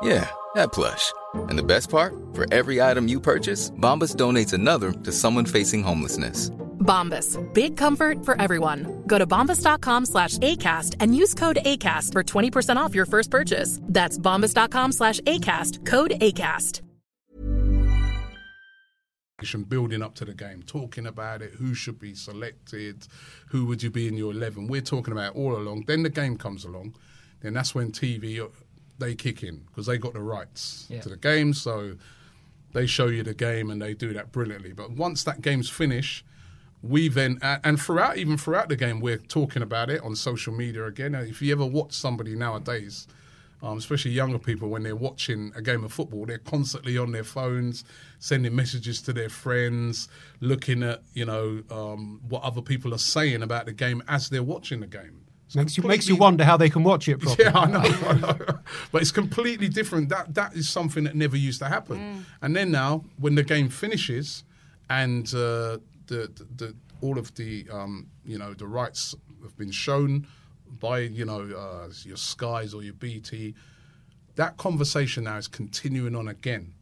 Yeah, 0.04 0.30
that 0.56 0.72
plush. 0.74 1.14
And 1.34 1.58
the 1.58 1.64
best 1.64 1.90
part? 1.90 2.14
For 2.34 2.52
every 2.54 2.82
item 2.82 3.08
you 3.08 3.20
purchase, 3.20 3.72
Bombas 3.72 4.16
donates 4.16 4.54
another 4.54 4.92
to 4.92 5.12
someone 5.12 5.46
facing 5.46 5.84
homelessness. 5.84 6.50
Bombas. 6.82 7.38
Big 7.54 7.78
comfort 7.78 8.26
for 8.26 8.42
everyone. 8.42 9.04
Go 9.08 9.18
to 9.18 9.28
bombas.com 9.28 10.06
slash 10.06 10.38
ACAST 10.40 10.96
and 11.00 11.16
use 11.16 11.34
code 11.34 11.60
ACAST 11.64 12.12
for 12.12 12.24
20% 12.24 12.76
off 12.78 12.96
your 12.96 13.06
first 13.06 13.30
purchase. 13.30 13.80
That's 13.84 14.18
bombas.com 14.18 14.92
slash 14.92 15.20
ACAST. 15.22 15.86
Code 15.86 16.12
ACAST. 16.12 16.82
building 19.68 20.02
up 20.02 20.16
to 20.16 20.26
the 20.26 20.34
game, 20.34 20.64
talking 20.64 21.08
about 21.08 21.42
it, 21.42 21.54
who 21.54 21.74
should 21.74 22.00
be 22.00 22.14
selected, 22.14 23.08
who 23.50 23.66
would 23.66 23.82
you 23.82 23.90
be 23.90 24.08
in 24.08 24.16
your 24.16 24.32
11. 24.32 24.68
We're 24.68 24.82
talking 24.82 25.14
about 25.14 25.36
all 25.36 25.56
along. 25.56 25.86
Then 25.88 26.04
the 26.04 26.10
game 26.10 26.38
comes 26.38 26.66
along. 26.66 26.96
Then 27.42 27.54
that's 27.54 27.74
when 27.74 27.92
TV, 27.92 28.40
they 29.02 29.14
kick 29.16 29.44
in 29.44 29.58
because 29.68 29.86
they 29.88 29.98
got 29.98 30.14
the 30.14 30.22
rights 30.22 30.86
Yeah. 30.90 31.02
to 31.02 31.10
the 31.10 31.18
game. 31.18 31.54
So 31.54 31.98
they 32.74 32.86
show 32.88 33.08
you 33.08 33.22
the 33.24 33.34
game 33.34 33.70
and 33.70 33.82
they 33.82 33.94
do 33.94 34.14
that 34.14 34.32
brilliantly. 34.32 34.72
But 34.72 34.92
once 34.92 35.26
that 35.26 35.42
game's 35.42 35.70
finished, 35.70 36.24
we 36.82 37.10
then 37.10 37.38
and 37.44 37.80
throughout 37.80 38.18
even 38.18 38.38
throughout 38.38 38.70
the 38.70 38.76
game 38.78 39.02
we're 39.02 39.18
talking 39.18 39.62
about 39.62 39.90
it 39.90 40.02
on 40.02 40.16
social 40.16 40.54
media 40.54 40.86
again. 40.86 41.14
If 41.14 41.42
you 41.42 41.52
ever 41.52 41.66
watch 41.66 41.92
somebody 41.92 42.34
nowadays, 42.36 43.06
um, 43.62 43.78
especially 43.78 44.10
younger 44.12 44.40
people, 44.40 44.70
when 44.70 44.82
they're 44.82 44.96
watching 44.96 45.52
a 45.56 45.62
game 45.62 45.84
of 45.84 45.94
football, 45.94 46.26
they're 46.26 46.40
constantly 46.40 46.98
on 46.98 47.12
their 47.12 47.24
phones, 47.24 47.84
sending 48.18 48.56
messages 48.56 49.00
to 49.04 49.14
their 49.14 49.30
friends, 49.30 50.08
looking 50.40 50.82
at 50.82 51.04
you 51.14 51.26
know 51.26 51.62
um, 51.70 52.22
what 52.28 52.42
other 52.42 52.62
people 52.62 52.94
are 52.96 52.98
saying 53.16 53.44
about 53.44 53.66
the 53.68 53.74
game 53.74 54.02
as 54.08 54.30
they're 54.30 54.42
watching 54.42 54.80
the 54.80 54.88
game. 54.88 55.22
It's 55.52 55.58
Makes 55.58 55.78
you, 55.78 55.84
makes 55.84 56.08
you 56.08 56.16
wonder 56.16 56.46
how 56.46 56.56
they 56.56 56.70
can 56.70 56.82
watch 56.82 57.10
it 57.10 57.20
properly. 57.20 57.50
yeah, 57.50 57.60
I 57.60 57.66
know, 57.66 57.80
I 58.08 58.14
know. 58.14 58.60
But 58.90 59.02
it's 59.02 59.12
completely 59.12 59.68
different. 59.68 60.08
That 60.08 60.34
that 60.36 60.54
is 60.56 60.70
something 60.70 61.04
that 61.04 61.14
never 61.14 61.36
used 61.36 61.60
to 61.60 61.68
happen. 61.68 62.26
And 62.42 62.56
then 62.56 62.72
now, 62.72 63.04
when 63.20 63.36
the 63.36 63.44
game 63.44 63.68
finishes, 63.68 64.46
and 64.90 65.28
uh, 65.34 65.80
the, 66.08 66.32
the, 66.36 66.48
the 66.56 66.76
all 67.02 67.18
of 67.18 67.36
the 67.36 67.68
um, 67.70 68.08
you 68.24 68.38
know 68.38 68.54
the 68.54 68.66
rights 68.66 69.14
have 69.44 69.58
been 69.58 69.72
shown 69.72 70.26
by 70.80 71.00
you 71.00 71.26
know 71.26 71.42
uh, 71.42 71.90
your 72.04 72.16
Skies 72.16 72.74
or 72.74 72.82
your 72.82 72.94
BT, 72.94 73.54
that 74.36 74.56
conversation 74.56 75.26
now 75.26 75.36
is 75.36 75.50
continuing 75.50 76.16
on 76.16 76.30
again. 76.30 76.76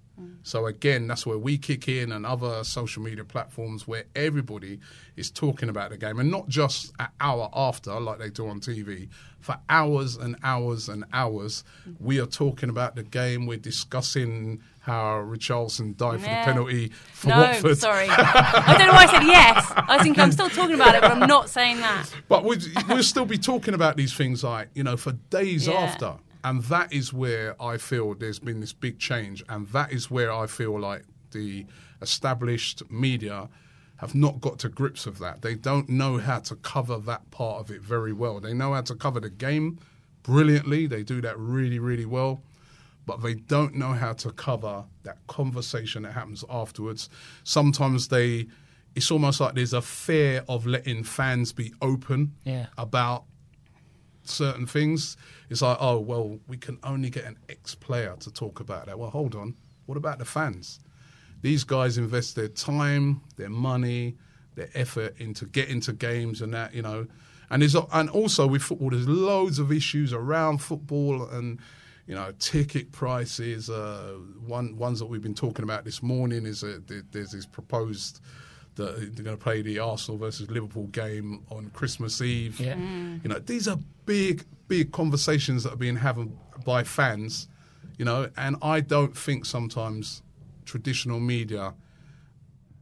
So 0.43 0.65
again, 0.65 1.07
that's 1.07 1.25
where 1.25 1.37
we 1.37 1.57
kick 1.57 1.87
in, 1.87 2.11
and 2.11 2.25
other 2.25 2.63
social 2.63 3.03
media 3.03 3.23
platforms 3.23 3.87
where 3.87 4.05
everybody 4.15 4.79
is 5.15 5.29
talking 5.29 5.69
about 5.69 5.89
the 5.91 5.97
game, 5.97 6.19
and 6.19 6.31
not 6.31 6.47
just 6.47 6.91
an 6.99 7.07
hour 7.19 7.49
after, 7.53 7.99
like 7.99 8.19
they 8.19 8.29
do 8.29 8.47
on 8.47 8.59
TV. 8.59 9.09
For 9.41 9.57
hours 9.69 10.15
and 10.17 10.35
hours 10.43 10.89
and 10.89 11.05
hours, 11.13 11.63
we 11.99 12.19
are 12.19 12.25
talking 12.25 12.69
about 12.69 12.95
the 12.95 13.03
game. 13.03 13.45
We're 13.45 13.57
discussing 13.57 14.61
how 14.81 15.21
Richarlison 15.23 15.95
died 15.97 16.19
for 16.21 16.25
the 16.29 16.41
penalty 16.43 16.91
for 17.13 17.27
no, 17.29 17.37
Watford. 17.41 17.77
sorry. 17.77 18.07
I 18.09 18.75
don't 18.77 18.87
know 18.87 18.93
why 18.93 19.03
I 19.03 19.11
said 19.11 19.23
yes. 19.23 19.71
I 19.75 20.01
think 20.03 20.17
I'm 20.19 20.31
still 20.31 20.49
talking 20.49 20.75
about 20.75 20.95
it, 20.95 21.01
but 21.01 21.11
I'm 21.11 21.27
not 21.27 21.49
saying 21.49 21.77
that. 21.79 22.07
But 22.27 22.43
we'd, 22.43 22.63
we'll 22.87 23.03
still 23.03 23.25
be 23.25 23.37
talking 23.37 23.73
about 23.73 23.97
these 23.97 24.13
things 24.13 24.43
like, 24.43 24.69
you 24.73 24.83
know, 24.83 24.97
for 24.97 25.11
days 25.29 25.67
Yeah. 25.67 25.73
after. 25.73 26.15
And 26.43 26.63
that 26.63 26.93
is 26.93 27.11
where 27.11 27.61
I 27.61 27.77
feel 27.77 28.13
there's 28.13 28.39
been 28.39 28.59
this 28.61 28.73
big 28.73 28.97
change. 28.99 29.43
And 29.49 29.67
that 29.69 29.91
is 29.91 30.09
where 30.09 30.31
I 30.31 30.47
feel 30.47 30.79
like 30.79 31.03
the 31.31 31.65
established 32.01 32.81
media 32.89 33.49
have 33.97 34.15
not 34.15 34.39
got 34.39 34.57
to 34.59 34.69
grips 34.69 35.05
with 35.05 35.19
that. 35.19 35.41
They 35.41 35.55
don't 35.55 35.89
know 35.89 36.17
how 36.17 36.39
to 36.39 36.55
cover 36.55 36.97
that 36.99 37.29
part 37.31 37.59
of 37.59 37.69
it 37.71 37.81
very 37.81 38.13
well. 38.13 38.39
They 38.39 38.53
know 38.53 38.73
how 38.73 38.81
to 38.81 38.95
cover 38.95 39.19
the 39.19 39.29
game 39.29 39.79
brilliantly, 40.23 40.85
they 40.87 41.03
do 41.03 41.21
that 41.21 41.37
really, 41.37 41.79
really 41.79 42.05
well. 42.05 42.41
But 43.05 43.21
they 43.23 43.33
don't 43.33 43.75
know 43.75 43.93
how 43.93 44.13
to 44.13 44.31
cover 44.31 44.85
that 45.03 45.17
conversation 45.27 46.03
that 46.03 46.13
happens 46.13 46.43
afterwards. 46.49 47.09
Sometimes 47.43 48.07
they, 48.09 48.47
it's 48.95 49.09
almost 49.11 49.39
like 49.39 49.55
there's 49.55 49.73
a 49.73 49.81
fear 49.81 50.43
of 50.47 50.65
letting 50.65 51.03
fans 51.03 51.51
be 51.51 51.73
open 51.81 52.35
Yeah. 52.45 52.67
about 52.77 53.23
certain 54.29 54.65
things. 54.65 55.17
It's 55.49 55.61
like, 55.61 55.77
oh, 55.79 55.99
well, 55.99 56.39
we 56.47 56.57
can 56.57 56.77
only 56.83 57.09
get 57.09 57.25
an 57.25 57.37
ex 57.49 57.75
player 57.75 58.15
to 58.19 58.31
talk 58.31 58.59
about 58.59 58.85
that. 58.85 58.97
Well, 58.97 59.09
hold 59.09 59.35
on. 59.35 59.55
What 59.85 59.97
about 59.97 60.19
the 60.19 60.25
fans? 60.25 60.79
These 61.41 61.63
guys 61.63 61.97
invest 61.97 62.35
their 62.35 62.49
time, 62.49 63.21
their 63.37 63.49
money, 63.49 64.17
their 64.55 64.69
effort 64.75 65.15
into 65.19 65.45
getting 65.45 65.79
to 65.81 65.93
games 65.93 66.41
and 66.41 66.53
that, 66.53 66.73
you 66.73 66.81
know. 66.81 67.07
And 67.49 67.61
there's 67.61 67.75
and 67.75 68.09
also 68.09 68.45
with 68.45 68.61
football, 68.61 68.91
there's 68.91 69.07
loads 69.07 69.57
of 69.57 69.71
issues 69.71 70.13
around 70.13 70.59
football 70.59 71.27
and 71.29 71.59
you 72.05 72.15
know 72.15 72.31
ticket 72.39 72.91
prices. 72.91 73.69
Uh, 73.69 74.17
one 74.45 74.77
ones 74.77 74.99
that 74.99 75.05
we've 75.05 75.21
been 75.21 75.33
talking 75.33 75.63
about 75.63 75.85
this 75.85 76.03
morning 76.03 76.45
is 76.45 76.63
uh, 76.63 76.79
there's 77.11 77.31
this 77.31 77.45
proposed 77.45 78.21
that 78.79 79.15
they're 79.15 79.23
going 79.23 79.37
to 79.37 79.43
play 79.43 79.61
the 79.61 79.79
Arsenal 79.79 80.17
versus 80.17 80.49
Liverpool 80.49 80.87
game 80.87 81.43
on 81.49 81.69
Christmas 81.69 82.21
Eve. 82.21 82.59
Yeah. 82.59 82.73
Mm. 82.73 83.23
You 83.23 83.29
know, 83.29 83.39
these 83.39 83.67
are 83.67 83.77
big, 84.05 84.43
big 84.67 84.91
conversations 84.91 85.63
that 85.63 85.73
are 85.73 85.77
being 85.77 85.97
had 85.97 86.17
by 86.65 86.83
fans. 86.83 87.47
You 87.97 88.05
know, 88.05 88.29
and 88.37 88.55
I 88.61 88.79
don't 88.79 89.15
think 89.15 89.45
sometimes 89.45 90.23
traditional 90.65 91.19
media 91.19 91.73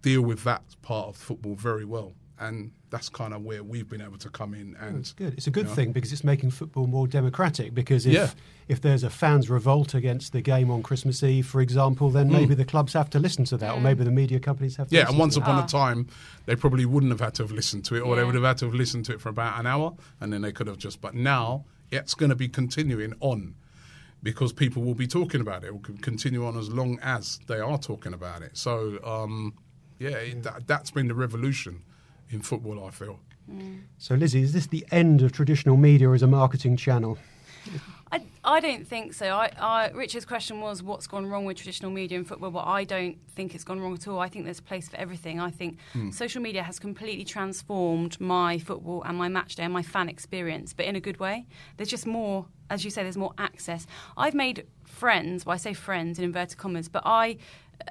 deal 0.02 0.22
with 0.22 0.44
that 0.44 0.64
part 0.82 1.10
of 1.10 1.18
football 1.18 1.56
very 1.56 1.86
well, 1.86 2.14
and 2.40 2.72
that's 2.90 3.10
kind 3.10 3.34
of 3.34 3.44
where 3.44 3.64
we've 3.64 3.90
been 3.90 4.02
able 4.02 4.18
to 4.20 4.30
come 4.30 4.54
in. 4.54 4.76
And 4.80 4.98
It's 5.00 5.12
good. 5.12 5.34
It's 5.34 5.48
a 5.48 5.52
good 5.52 5.66
you 5.66 5.70
know, 5.70 5.76
thing 5.76 5.92
because 5.92 6.14
it's 6.14 6.24
making 6.24 6.52
football 6.52 6.88
more 6.88 7.08
democratic. 7.08 7.74
Because 7.74 8.06
if 8.06 8.14
Yeah. 8.14 8.30
if 8.68 8.82
there's 8.82 9.04
a 9.04 9.10
fans' 9.10 9.50
revolt 9.50 9.94
against 9.94 10.34
the 10.34 10.42
game 10.42 10.70
on 10.70 10.84
Christmas 10.84 11.24
Eve, 11.24 11.48
for 11.48 11.62
example, 11.62 12.10
then 12.10 12.30
Mm. 12.30 12.34
maybe 12.34 12.56
the 12.56 12.66
clubs 12.66 12.94
have 12.94 13.10
to 13.12 13.20
listen 13.20 13.46
to 13.46 13.58
that, 13.58 13.74
or 13.76 13.82
maybe 13.82 14.04
the 14.04 14.12
media 14.12 14.40
companies 14.40 14.76
have 14.76 14.88
to. 14.90 14.96
Yeah, 14.96 15.02
listen 15.02 15.14
and 15.16 15.20
once 15.20 15.34
to 15.36 15.42
upon 15.42 15.56
that. 15.58 15.66
a 15.66 15.72
time, 15.72 16.08
they 16.46 16.56
probably 16.56 16.86
wouldn't 16.86 17.12
have 17.12 17.22
had 17.22 17.34
to 17.36 17.44
have 17.44 17.52
listened 17.52 17.86
to 17.86 17.96
it, 17.96 18.02
or 18.02 18.16
they 18.16 18.24
would 18.24 18.36
have 18.36 18.44
had 18.44 18.58
to 18.60 18.66
have 18.66 18.76
listened 18.76 19.06
to 19.06 19.14
it 19.14 19.22
for 19.22 19.30
about 19.30 19.60
an 19.60 19.66
hour, 19.66 19.96
and 20.22 20.32
then 20.32 20.42
they 20.42 20.52
could 20.52 20.68
have 20.68 20.78
just. 20.78 21.02
But 21.02 21.16
now 21.16 21.66
it's 21.92 22.14
going 22.14 22.30
to 22.30 22.36
be 22.36 22.48
continuing 22.50 23.14
on, 23.20 23.56
because 24.24 24.52
people 24.54 24.84
will 24.84 24.96
be 24.96 25.08
talking 25.08 25.42
about 25.42 25.64
it. 25.64 25.68
It 25.68 25.74
will 25.74 25.96
continue 26.02 26.46
on 26.46 26.58
as 26.58 26.70
long 26.70 27.00
as 27.02 27.40
they 27.48 27.60
are 27.60 27.78
talking 27.78 28.14
about 28.14 28.42
it. 28.42 28.58
So, 28.58 29.00
um, 29.04 29.54
yeah, 30.00 30.10
it, 30.10 30.44
that, 30.44 30.68
that's 30.68 30.92
been 30.92 31.08
the 31.08 31.16
revolution 31.16 31.84
in 32.30 32.42
football. 32.42 32.86
I 32.86 32.92
feel. 32.92 33.20
So, 33.98 34.16
Lizzie, 34.16 34.42
is 34.42 34.52
this 34.52 34.68
the 34.68 34.86
end 34.92 35.22
of 35.22 35.32
traditional 35.32 35.78
media 35.78 36.12
as 36.12 36.22
a 36.22 36.28
marketing 36.28 36.76
channel? 36.76 37.18
I, 38.12 38.22
I 38.44 38.60
don't 38.60 38.86
think 38.88 39.14
so. 39.14 39.28
I, 39.28 39.52
I, 39.58 39.90
Richard's 39.92 40.26
question 40.26 40.60
was 40.62 40.82
what's 40.84 41.08
gone 41.08 41.26
wrong 41.26 41.44
with 41.46 41.58
traditional 41.58 41.92
media 41.92 42.18
in 42.18 42.24
football, 42.26 42.52
but 42.52 42.66
I 42.66 42.84
don't 42.86 43.18
think 43.36 43.54
it's 43.56 43.64
gone 43.66 43.80
wrong 43.82 43.94
at 43.94 44.08
all. 44.08 44.20
I 44.20 44.28
think 44.30 44.46
there's 44.46 44.60
a 44.60 44.64
place 44.64 44.88
for 44.90 44.98
everything. 44.98 45.40
I 45.40 45.50
think 45.52 45.78
Hmm. 45.94 46.12
social 46.12 46.42
media 46.42 46.64
has 46.64 46.78
completely 46.80 47.24
transformed 47.26 48.20
my 48.22 48.58
football 48.60 49.02
and 49.04 49.18
my 49.18 49.28
match 49.30 49.56
day 49.56 49.64
and 49.64 49.74
my 49.74 49.84
fan 49.84 50.08
experience, 50.10 50.74
but 50.74 50.86
in 50.86 50.96
a 50.96 51.02
good 51.02 51.20
way. 51.20 51.46
There's 51.78 51.90
just 51.90 52.08
more, 52.08 52.48
as 52.70 52.84
you 52.86 52.92
say, 52.92 53.04
there's 53.04 53.18
more 53.18 53.34
access. 53.38 53.86
I've 54.18 54.34
made 54.34 54.66
friends, 54.86 55.46
well, 55.46 55.54
I 55.54 55.58
say 55.58 55.74
friends 55.74 56.18
in 56.20 56.26
inverted 56.26 56.58
commas, 56.58 56.90
but 56.90 57.04
I. 57.06 57.38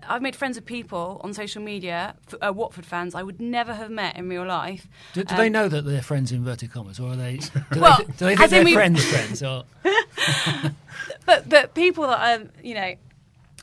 I've 0.09 0.23
made 0.23 0.37
friends 0.37 0.57
with 0.57 0.67
people 0.67 1.21
on 1.25 1.33
social 1.35 1.63
media, 1.63 2.15
uh, 2.41 2.53
Watford 2.53 2.87
fans 2.87 3.15
I 3.15 3.23
would 3.23 3.41
never 3.41 3.75
have 3.75 3.91
met 3.91 4.17
in 4.17 4.29
real 4.29 4.45
life. 4.47 4.87
Do, 5.15 5.25
do 5.25 5.35
Um, 5.35 5.39
they 5.41 5.49
know 5.49 5.69
that 5.69 5.83
they're 5.85 6.03
friends 6.03 6.31
in 6.33 6.39
inverted 6.39 6.71
commas, 6.73 7.01
or 7.01 7.11
are 7.13 7.17
they? 7.17 7.39
Do 7.73 7.81
Well, 7.81 7.99
they, 7.99 8.05
do 8.05 8.13
they 8.27 8.37
think 8.37 8.51
they're 8.51 8.65
we- 8.65 8.75
friends, 8.75 9.05
friends, 9.05 9.43
or 9.43 9.65
but 11.27 11.49
but 11.49 11.75
people 11.75 12.07
that 12.07 12.41
um, 12.41 12.51
you 12.63 12.75
know, 12.75 12.95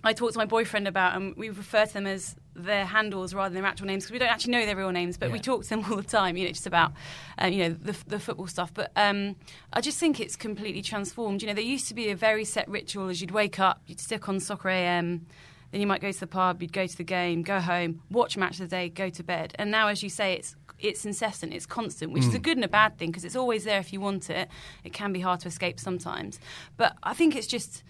I 0.04 0.14
talk 0.14 0.32
to 0.34 0.38
my 0.38 0.46
boyfriend 0.46 0.88
about, 0.88 1.16
and 1.16 1.36
we 1.36 1.50
refer 1.50 1.86
to 1.86 1.94
them 1.94 2.08
as 2.08 2.36
their 2.56 2.86
handles 2.86 3.34
rather 3.34 3.52
than 3.54 3.64
their 3.64 3.70
actual 3.70 3.88
names 3.88 4.04
because 4.04 4.12
we 4.12 4.20
don't 4.20 4.30
actually 4.30 4.52
know 4.52 4.66
their 4.66 4.76
real 4.76 4.92
names, 4.92 5.18
but 5.18 5.32
we 5.32 5.40
talk 5.40 5.64
to 5.64 5.70
them 5.70 5.86
all 5.90 5.96
the 5.98 6.04
time. 6.04 6.36
You 6.38 6.46
know, 6.46 6.52
just 6.52 6.68
about 6.68 6.94
um, 7.38 7.52
you 7.54 7.64
know 7.70 7.76
the, 7.82 7.96
the 8.08 8.20
football 8.20 8.48
stuff. 8.48 8.74
But 8.74 8.92
um, 8.96 9.36
I 9.72 9.82
just 9.82 10.00
think 10.00 10.20
it's 10.20 10.36
completely 10.36 10.82
transformed. 10.82 11.42
You 11.42 11.48
know, 11.48 11.54
there 11.54 11.64
used 11.64 11.88
to 11.88 11.94
be 11.94 12.10
a 12.10 12.16
very 12.16 12.46
set 12.46 12.68
ritual 12.68 13.10
as 13.10 13.22
you'd 13.22 13.32
wake 13.32 13.60
up, 13.60 13.82
you'd 13.88 14.00
stick 14.00 14.28
on 14.30 14.40
Soccer 14.40 14.70
AM. 14.70 15.26
Then 15.74 15.82
you 15.82 15.88
might 15.88 16.02
go 16.02 16.12
to 16.12 16.20
the 16.20 16.28
pub, 16.28 16.62
you'd 16.62 16.72
go 16.72 16.86
to 16.86 16.96
the 16.98 17.04
game, 17.04 17.42
go 17.42 17.60
home, 17.60 18.02
watch 18.12 18.38
match 18.38 18.60
of 18.60 18.70
the 18.70 18.76
day, 18.76 18.90
go 18.90 19.10
to 19.10 19.24
bed. 19.24 19.56
And 19.58 19.72
now, 19.72 19.88
as 19.88 20.04
you 20.04 20.10
say, 20.10 20.34
it's 20.36 20.56
it's 20.80 21.04
incessant, 21.04 21.52
it's 21.54 21.66
constant, 21.66 22.12
which 22.12 22.24
is 22.26 22.30
Mm. 22.34 22.36
a 22.36 22.40
good 22.40 22.58
and 22.58 22.64
a 22.66 22.68
bad 22.68 22.98
thing 22.98 23.10
because 23.10 23.26
it's 23.26 23.36
always 23.36 23.64
there 23.64 23.80
if 23.80 23.92
you 23.92 24.00
want 24.00 24.30
it. 24.30 24.50
It 24.84 24.94
can 24.94 25.12
be 25.14 25.22
hard 25.22 25.40
to 25.42 25.48
escape 25.48 25.80
sometimes, 25.80 26.40
but 26.78 26.96
I 27.02 27.14
think 27.16 27.36
it's 27.36 27.48
just. 27.48 27.84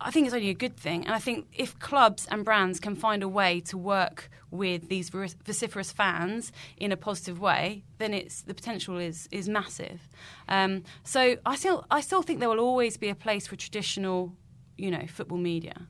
I 0.00 0.10
think 0.10 0.26
it's 0.26 0.34
only 0.34 0.48
a 0.48 0.54
good 0.54 0.76
thing, 0.76 1.04
and 1.06 1.14
I 1.14 1.18
think 1.18 1.46
if 1.52 1.78
clubs 1.78 2.26
and 2.30 2.44
brands 2.44 2.80
can 2.80 2.96
find 2.96 3.22
a 3.22 3.28
way 3.28 3.60
to 3.60 3.76
work 3.78 4.30
with 4.50 4.88
these 4.88 5.10
vociferous 5.10 5.92
fans 5.92 6.50
in 6.78 6.92
a 6.92 6.96
positive 6.96 7.38
way, 7.40 7.84
then 7.98 8.14
it's 8.14 8.42
the 8.42 8.54
potential 8.54 8.96
is 8.98 9.28
is 9.30 9.48
massive. 9.48 10.00
Um, 10.48 10.82
so 11.04 11.36
I 11.46 11.56
still 11.56 11.84
I 11.90 12.00
still 12.02 12.22
think 12.22 12.40
there 12.40 12.48
will 12.50 12.60
always 12.70 12.96
be 12.98 13.08
a 13.10 13.14
place 13.14 13.46
for 13.46 13.56
traditional, 13.56 14.32
you 14.78 14.90
know, 14.90 15.06
football 15.06 15.38
media. 15.38 15.86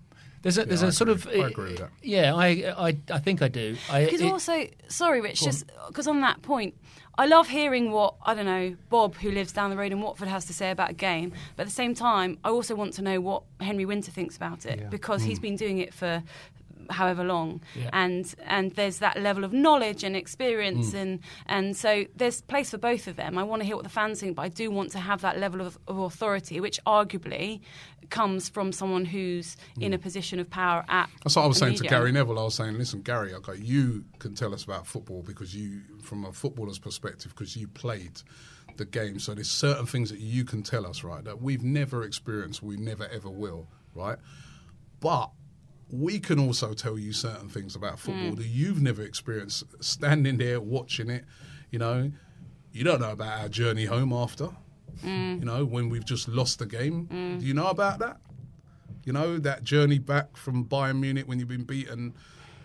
There's 0.47 0.59
a 0.59 0.65
there's 0.65 0.83
I 0.85 0.89
a 0.89 0.93
sort 0.93 1.11
of 1.11 1.27
I 1.27 1.31
eh, 1.33 1.47
agree 1.47 1.71
with 1.71 1.79
that. 1.79 1.91
yeah, 2.03 2.33
I 2.33 2.47
I, 2.89 2.97
I 3.11 3.19
think 3.19 3.43
I 3.43 3.49
do. 3.49 3.77
Because 3.93 4.23
also, 4.23 4.67
sorry, 4.87 5.21
Rich, 5.21 5.43
just 5.43 5.65
because 5.89 6.07
on 6.07 6.21
that 6.21 6.43
point, 6.43 6.75
I 7.19 7.27
love 7.27 7.49
hearing 7.49 7.91
what 7.91 8.15
I 8.25 8.35
don't 8.35 8.47
know 8.47 8.77
Bob, 8.89 9.17
who 9.17 9.33
lives 9.33 9.51
down 9.51 9.71
the 9.71 9.77
road 9.77 9.91
in 9.91 10.01
Watford, 10.01 10.29
has 10.29 10.45
to 10.45 10.55
say 10.55 10.71
about 10.71 10.91
a 10.91 10.95
game. 10.95 11.33
But 11.57 11.63
at 11.63 11.67
the 11.67 11.75
same 11.75 11.95
time, 11.95 12.39
I 12.45 12.51
also 12.51 12.77
want 12.77 12.93
to 12.95 13.03
know 13.03 13.21
what 13.21 13.43
Henry 13.61 13.85
Winter 13.85 14.13
thinks 14.13 14.37
about 14.37 14.67
it 14.67 14.79
Yeah. 14.79 14.89
because 14.89 15.25
he's 15.25 15.39
hmm. 15.39 15.43
been 15.43 15.57
doing 15.57 15.79
it 15.79 15.93
for 15.93 16.23
however 16.91 17.25
long 17.25 17.61
Yeah. 17.75 17.91
and 17.93 18.35
and 18.47 18.73
there's 18.73 18.99
that 18.99 19.21
level 19.21 19.45
of 19.45 19.53
knowledge 19.53 20.05
and 20.05 20.17
experience 20.17 20.93
Mm. 20.93 21.01
and 21.03 21.21
and 21.47 21.77
so 21.77 22.05
there's 22.17 22.41
place 22.43 22.71
for 22.71 22.79
both 22.79 23.07
of 23.07 23.17
them 23.17 23.39
i 23.39 23.43
want 23.43 23.61
to 23.63 23.67
hear 23.67 23.77
what 23.77 23.85
the 23.85 23.91
fans 23.91 24.21
think 24.21 24.37
but 24.37 24.43
i 24.43 24.49
do 24.49 24.71
want 24.71 24.91
to 24.93 24.99
have 24.99 25.21
that 25.23 25.39
level 25.39 25.61
of, 25.61 25.79
of 25.89 25.99
authority 25.99 26.61
which 26.61 26.79
arguably 26.87 27.61
comes 28.11 28.49
from 28.49 28.71
someone 28.73 29.05
who's 29.05 29.57
in 29.81 29.93
a 29.93 29.99
position 29.99 30.39
of 30.39 30.49
power 30.49 30.85
at 30.89 31.09
That's 31.25 31.35
what 31.35 31.43
I 31.43 31.47
was 31.49 31.59
saying 31.59 31.75
to. 31.79 31.89
Gary 31.89 32.13
Neville. 32.13 32.39
I 32.39 32.45
was 32.45 32.55
saying, 32.55 32.79
listen, 32.79 33.03
Gary, 33.03 33.35
okay, 33.35 33.57
you 33.57 34.05
can 34.21 34.33
tell 34.37 34.55
us 34.55 34.63
about 34.63 34.87
football 34.87 35.23
because 35.25 35.57
you, 35.57 35.81
from 36.03 36.25
a 36.25 36.31
footballer's 36.33 36.79
perspective, 36.79 37.33
because 37.35 37.57
you 37.57 37.67
played 37.67 38.23
the 38.77 38.85
game. 38.85 39.19
So 39.19 39.35
there's 39.35 39.51
certain 39.51 39.87
things 39.87 40.11
that 40.11 40.21
you 40.21 40.45
can 40.45 40.63
tell 40.63 40.87
us, 40.87 41.03
right, 41.03 41.25
that 41.25 41.43
we've 41.43 41.65
never 41.65 42.05
experienced, 42.05 42.63
we 42.63 42.77
never 42.77 43.09
ever 43.09 43.29
will, 43.29 43.67
right? 43.93 44.19
But 45.01 45.31
we 45.91 46.19
can 46.19 46.39
also 46.39 46.75
tell 46.75 46.99
you 46.99 47.13
certain 47.13 47.49
things 47.49 47.77
about 47.77 47.99
football 47.99 48.33
Mm. 48.33 48.37
that 48.37 48.47
you've 48.47 48.81
never 48.83 49.03
experienced. 49.03 49.65
Standing 49.81 50.37
there 50.39 50.61
watching 50.61 51.09
it, 51.11 51.25
you 51.71 51.79
know, 51.79 52.11
you 52.73 52.85
don't 52.85 53.01
know 53.01 53.13
about 53.13 53.41
our 53.41 53.49
journey 53.49 53.85
home 53.85 54.13
after. 54.13 54.49
Mm. 55.05 55.39
You 55.41 55.45
know, 55.45 55.65
when 55.65 55.89
we've 55.89 56.05
just 56.05 56.27
lost 56.29 56.59
the 56.59 56.67
game. 56.67 57.07
Mm. 57.13 57.41
Do 57.41 57.47
you 57.47 57.55
know 57.55 57.69
about 57.69 57.99
that? 58.01 58.19
You 59.05 59.13
know, 59.13 59.39
that 59.39 59.63
journey 59.63 59.99
back 59.99 60.37
from 60.37 60.65
Bayern 60.65 60.99
Munich 61.01 61.29
when 61.29 61.39
you've 61.39 61.49
been 61.49 61.65
beaten, 61.65 62.15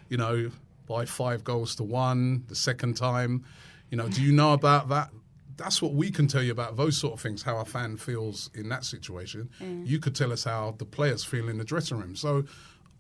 you 0.10 0.18
know, 0.18 0.50
by 0.88 1.06
five 1.06 1.44
goals 1.44 1.76
to 1.76 1.84
one 1.84 2.44
the 2.48 2.56
second 2.56 2.96
time. 2.98 3.44
You 3.92 3.98
know, 3.98 4.08
do 4.10 4.22
you 4.24 4.32
know 4.32 4.54
about 4.54 4.90
that? 4.90 5.10
That's 5.58 5.82
what 5.82 5.94
we 5.94 6.10
can 6.10 6.28
tell 6.28 6.42
you 6.42 6.52
about 6.52 6.76
those 6.78 6.98
sort 6.98 7.14
of 7.14 7.20
things, 7.22 7.44
how 7.44 7.58
a 7.58 7.66
fan 7.66 7.98
feels 7.98 8.50
in 8.56 8.70
that 8.70 8.84
situation. 8.86 9.50
Mm. 9.60 9.86
You 9.86 10.00
could 10.00 10.16
tell 10.16 10.32
us 10.32 10.46
how 10.46 10.74
the 10.80 10.86
players 10.86 11.24
feel 11.24 11.48
in 11.50 11.58
the 11.60 11.64
dressing 11.66 12.00
room. 12.00 12.16
So 12.16 12.46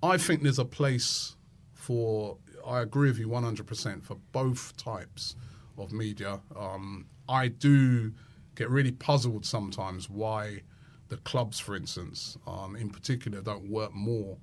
I 0.04 0.18
think 0.18 0.44
there's 0.44 0.60
a 0.60 0.66
place 0.66 1.36
for, 1.74 2.38
I 2.66 2.82
agree 2.82 3.10
with 3.10 3.20
you 3.20 3.28
100% 3.28 4.04
for 4.04 4.16
both 4.32 4.76
types 4.78 5.36
of 5.78 5.92
media. 5.92 6.40
Um, 6.56 7.06
I 7.30 7.48
do 7.48 8.14
get 8.56 8.70
really 8.70 8.92
puzzled 8.92 9.46
sometimes 9.46 10.10
why 10.10 10.62
the 11.10 11.18
clubs, 11.18 11.60
for 11.60 11.76
instance, 11.76 12.38
um, 12.48 12.76
in 12.76 12.90
particular, 12.90 13.42
don't 13.42 13.70
work 13.70 13.94
more 13.94 14.38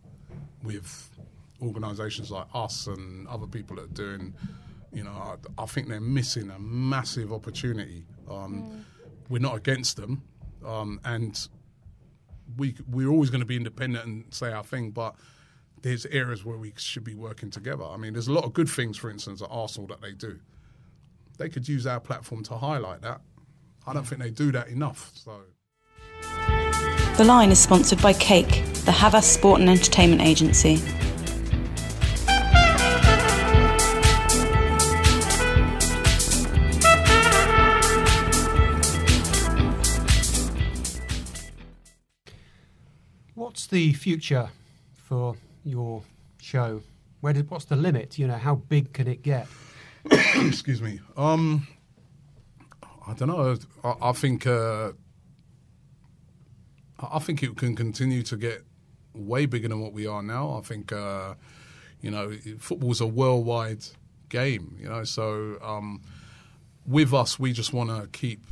with 0.62 1.10
organisations 1.62 2.30
like 2.30 2.46
us 2.54 2.86
and 2.86 3.26
other 3.28 3.46
people 3.46 3.76
that 3.76 3.84
are 3.84 3.94
doing. 3.94 4.34
You 4.92 5.04
know, 5.04 5.10
I, 5.10 5.62
I 5.62 5.66
think 5.66 5.88
they're 5.88 6.00
missing 6.00 6.50
a 6.50 6.58
massive 6.58 7.32
opportunity. 7.32 8.04
Um, 8.30 8.84
We're 9.28 9.40
not 9.40 9.56
against 9.56 9.96
them, 9.96 10.22
um, 10.64 11.00
and 11.04 11.48
we 12.56 12.74
we're 12.90 13.08
always 13.08 13.28
going 13.30 13.40
to 13.40 13.46
be 13.46 13.56
independent 13.56 14.06
and 14.06 14.24
say 14.30 14.52
our 14.52 14.64
thing, 14.64 14.90
but 14.90 15.14
there's 15.82 16.06
areas 16.06 16.44
where 16.44 16.56
we 16.56 16.72
should 16.76 17.04
be 17.04 17.14
working 17.14 17.50
together. 17.50 17.84
I 17.84 17.96
mean, 17.96 18.12
there's 18.12 18.28
a 18.28 18.32
lot 18.32 18.44
of 18.44 18.52
good 18.52 18.68
things, 18.68 18.96
for 18.96 19.10
instance, 19.10 19.42
at 19.42 19.48
Arsenal 19.50 19.86
that 19.88 20.00
they 20.00 20.12
do. 20.12 20.38
They 21.38 21.48
could 21.48 21.68
use 21.68 21.86
our 21.86 22.00
platform 22.00 22.42
to 22.44 22.56
highlight 22.56 23.02
that. 23.02 23.20
I 23.86 23.92
don't 23.92 24.06
think 24.06 24.20
they 24.20 24.30
do 24.30 24.52
that 24.52 24.68
enough. 24.68 25.12
So. 25.14 25.42
The 27.16 27.24
line 27.24 27.50
is 27.50 27.58
sponsored 27.58 28.02
by 28.02 28.12
Cake, 28.12 28.64
the 28.84 28.92
Havas 28.92 29.24
Sport 29.24 29.60
and 29.60 29.70
Entertainment 29.70 30.22
Agency. 30.22 30.80
What's 43.34 43.66
the 43.66 43.92
future 43.92 44.50
for 44.94 45.36
your 45.64 46.02
show? 46.40 46.82
Where 47.20 47.32
did, 47.32 47.50
what's 47.50 47.64
the 47.66 47.76
limit? 47.76 48.18
You 48.18 48.26
know, 48.26 48.36
how 48.36 48.56
big 48.56 48.92
can 48.92 49.08
it 49.08 49.22
get? 49.22 49.46
Excuse 50.10 50.80
me. 50.80 51.00
Um, 51.16 51.66
I 53.06 53.14
don't 53.14 53.28
know. 53.28 53.56
I, 53.82 54.10
I 54.10 54.12
think 54.12 54.46
uh, 54.46 54.92
I 56.98 57.18
think 57.18 57.42
it 57.42 57.56
can 57.56 57.74
continue 57.74 58.22
to 58.24 58.36
get 58.36 58.64
way 59.14 59.46
bigger 59.46 59.68
than 59.68 59.80
what 59.80 59.92
we 59.92 60.06
are 60.06 60.22
now. 60.22 60.58
I 60.58 60.60
think 60.60 60.92
uh, 60.92 61.34
you 62.00 62.10
know 62.10 62.32
football's 62.58 63.00
a 63.00 63.06
worldwide 63.06 63.84
game. 64.28 64.76
You 64.78 64.88
know, 64.88 65.04
so 65.04 65.58
um, 65.62 66.02
with 66.86 67.14
us, 67.14 67.38
we 67.38 67.52
just 67.52 67.72
want 67.72 67.90
to 67.90 68.08
keep 68.18 68.44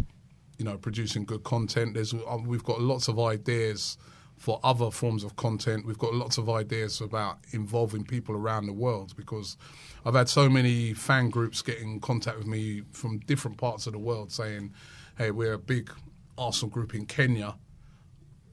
you 0.59 0.65
know 0.65 0.79
producing 0.79 1.25
good 1.25 1.45
content. 1.45 1.95
There's 1.95 2.15
uh, 2.15 2.39
we've 2.45 2.65
got 2.65 2.81
lots 2.81 3.09
of 3.09 3.19
ideas 3.19 3.99
for 4.37 4.61
other 4.63 4.91
forms 4.91 5.25
of 5.25 5.37
content. 5.37 5.87
We've 5.87 5.99
got 5.99 6.15
lots 6.15 6.39
of 6.39 6.49
ideas 6.49 7.01
about 7.01 7.39
involving 7.53 8.05
people 8.05 8.37
around 8.37 8.67
the 8.67 8.73
world 8.73 9.15
because 9.17 9.57
I've 10.05 10.15
had 10.15 10.29
so 10.29 10.49
many 10.49 10.93
fan 10.93 11.31
groups 11.31 11.63
get 11.63 11.79
in 11.79 12.01
contact 12.01 12.39
with 12.39 12.47
me 12.47 12.83
from 12.93 13.19
different 13.21 13.57
parts 13.57 13.87
of 13.87 13.93
the 13.93 13.99
world 13.99 14.31
saying, 14.31 14.73
"Hey, 15.17 15.31
we're 15.31 15.55
a 15.55 15.59
big 15.59 15.91
Arsenal 16.39 16.71
group 16.71 16.95
in 16.95 17.07
Kenya. 17.07 17.57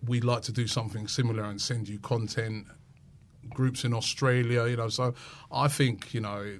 We'd 0.05 0.23
like 0.23 0.41
to 0.43 0.51
do 0.51 0.67
something 0.67 1.07
similar 1.07 1.43
and 1.43 1.61
send 1.61 1.89
you 1.89 1.99
content." 1.99 2.67
Groups 3.49 3.83
in 3.83 3.93
Australia, 3.93 4.65
you 4.67 4.77
know. 4.77 4.87
So 4.87 5.13
I 5.51 5.67
think 5.67 6.13
you 6.13 6.21
know, 6.21 6.59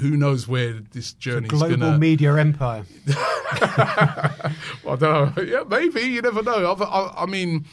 who 0.00 0.16
knows 0.16 0.46
where 0.46 0.74
this 0.74 1.12
journey 1.14 1.46
is 1.46 1.52
Global 1.58 1.76
gonna 1.76 1.98
media 1.98 2.36
empire. 2.36 2.84
I 3.08 4.52
don't 4.84 5.00
know. 5.00 5.32
Yeah, 5.42 5.64
maybe 5.68 6.02
you 6.02 6.20
never 6.20 6.42
know. 6.42 6.70
I've, 6.70 6.82
I, 6.82 7.22
I 7.22 7.26
mean, 7.26 7.64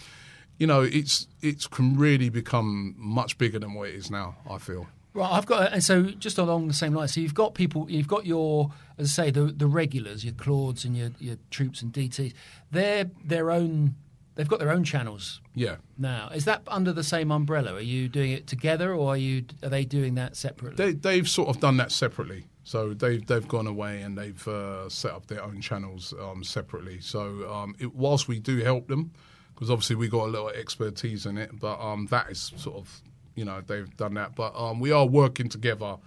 you 0.57 0.67
know, 0.67 0.81
it's 0.81 1.27
it's 1.41 1.67
can 1.67 1.97
really 1.97 2.29
become 2.29 2.95
much 2.97 3.37
bigger 3.37 3.59
than 3.59 3.73
what 3.73 3.89
it 3.89 3.95
is 3.95 4.09
now. 4.11 4.35
I 4.49 4.57
feel. 4.57 4.87
Right, 5.13 5.31
I've 5.31 5.45
got, 5.45 5.71
and 5.71 5.81
so 5.81 6.03
just 6.03 6.37
along 6.37 6.67
the 6.67 6.73
same 6.73 6.93
line. 6.93 7.07
So 7.07 7.21
you've 7.21 7.33
got 7.33 7.53
people, 7.53 7.89
you've 7.89 8.07
got 8.09 8.25
your, 8.25 8.71
as 8.97 9.17
I 9.17 9.25
say, 9.25 9.31
the 9.31 9.43
the 9.45 9.67
regulars, 9.67 10.25
your 10.25 10.33
Claudes 10.33 10.83
and 10.83 10.95
your 10.97 11.11
your 11.19 11.37
Troopz 11.51 11.81
and 11.81 11.93
DTs. 11.93 12.33
They're 12.71 13.09
their 13.23 13.49
own. 13.51 13.95
They've 14.35 14.49
got 14.49 14.59
their 14.59 14.71
own 14.71 14.83
channels 14.83 15.39
Yeah. 15.53 15.77
now. 15.97 16.27
Is 16.35 16.43
that 16.43 16.63
under 16.67 16.91
the 16.91 17.05
same 17.05 17.31
umbrella? 17.31 17.75
Are 17.75 17.79
you 17.79 18.09
doing 18.09 18.31
it 18.31 18.47
together, 18.47 18.93
or 18.93 19.11
are 19.13 19.17
you 19.17 19.45
are 19.63 19.69
they 19.69 19.85
doing 19.85 20.15
that 20.15 20.35
separately? 20.35 20.75
They 20.85 20.91
they've 20.91 21.29
sort 21.29 21.47
of 21.47 21.61
done 21.61 21.77
that 21.77 21.93
separately. 21.93 22.47
So 22.65 22.93
they've 22.93 23.25
they've 23.25 23.47
gone 23.47 23.67
away 23.67 24.01
and 24.01 24.17
they've 24.17 24.45
uh, 24.45 24.89
set 24.89 25.11
up 25.11 25.27
their 25.27 25.41
own 25.41 25.61
channels 25.61 26.13
um, 26.19 26.43
separately. 26.43 26.99
So 26.99 27.49
um, 27.49 27.75
it, 27.79 27.95
whilst 27.95 28.27
we 28.27 28.39
do 28.39 28.57
help 28.57 28.87
them, 28.89 29.13
because 29.55 29.71
obviously 29.71 29.95
we 29.95 30.09
got 30.09 30.25
a 30.25 30.31
little 30.31 30.49
expertise 30.49 31.25
in 31.25 31.37
it, 31.37 31.57
but 31.59 31.79
um, 31.79 32.07
that 32.11 32.29
is 32.29 32.51
sort 32.57 32.75
of 32.75 33.01
you 33.35 33.45
know 33.45 33.61
they've 33.65 33.95
done 33.97 34.13
that. 34.15 34.35
But 34.35 34.55
um, 34.55 34.79
we 34.79 34.91
are 34.91 35.05
working 35.05 35.49
together 35.49 35.97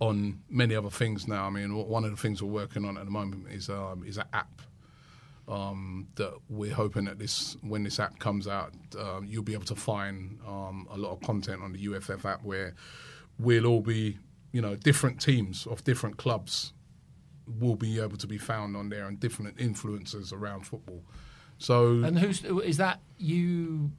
on 0.00 0.40
many 0.50 0.74
other 0.74 0.90
things 0.90 1.28
now. 1.28 1.46
I 1.46 1.50
mean, 1.50 1.74
one 1.74 2.04
of 2.04 2.10
the 2.10 2.16
things 2.16 2.42
we're 2.42 2.50
working 2.50 2.84
on 2.84 2.96
at 2.96 3.04
the 3.04 3.10
moment 3.10 3.46
is 3.50 3.68
um, 3.70 4.04
is 4.06 4.18
an 4.18 4.24
app 4.32 4.60
um, 5.50 6.06
that 6.14 6.32
we're 6.48 6.74
hoping 6.74 7.04
that 7.04 7.18
this 7.18 7.56
when 7.62 7.82
this 7.82 7.98
app 7.98 8.18
comes 8.18 8.46
out, 8.46 8.72
um, 8.98 9.26
you'll 9.28 9.42
be 9.42 9.52
able 9.52 9.64
to 9.64 9.74
find 9.74 10.38
um, 10.46 10.86
a 10.90 10.96
lot 10.96 11.12
of 11.12 11.20
content 11.20 11.62
on 11.62 11.72
the 11.72 11.86
UFF 11.86 12.24
app 12.24 12.42
where 12.44 12.74
we'll 13.38 13.66
all 13.66 13.80
be, 13.80 14.18
you 14.52 14.62
know, 14.62 14.76
different 14.76 15.20
teams 15.20 15.66
of 15.66 15.82
different 15.84 16.16
clubs 16.16 16.72
will 17.58 17.74
be 17.74 17.98
able 18.00 18.16
to 18.16 18.28
be 18.28 18.38
found 18.38 18.76
on 18.76 18.88
there 18.90 19.06
and 19.06 19.18
different 19.18 19.60
influences 19.60 20.32
around 20.32 20.66
football. 20.66 21.02
So 21.60 22.02
And 22.02 22.18
who's 22.18 22.42
is 22.44 22.78
that 22.78 23.00
you 23.18 23.92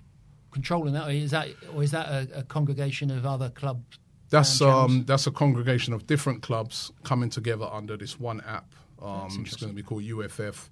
controlling 0.52 0.94
that? 0.94 1.08
Or 1.08 1.12
is 1.12 1.32
that 1.32 1.48
or 1.74 1.84
is 1.84 1.92
that 1.92 2.08
a, 2.08 2.40
a 2.40 2.44
congregation 2.44 3.10
of 3.12 3.26
other 3.26 3.50
clubs? 3.50 4.00
That's 4.30 4.62
um, 4.62 4.70
um, 4.70 5.04
that's 5.06 5.28
a 5.28 5.32
congregation 5.32 5.94
of 5.94 6.08
different 6.08 6.42
clubs 6.42 6.92
coming 7.04 7.30
together 7.30 7.68
under 7.72 7.96
this 7.98 8.20
one 8.20 8.42
app. 8.42 8.74
Um, 9.02 9.44
it's 9.46 9.56
going 9.56 9.72
to 9.72 9.76
be 9.76 9.84
called 9.84 10.04
UFF, 10.04 10.70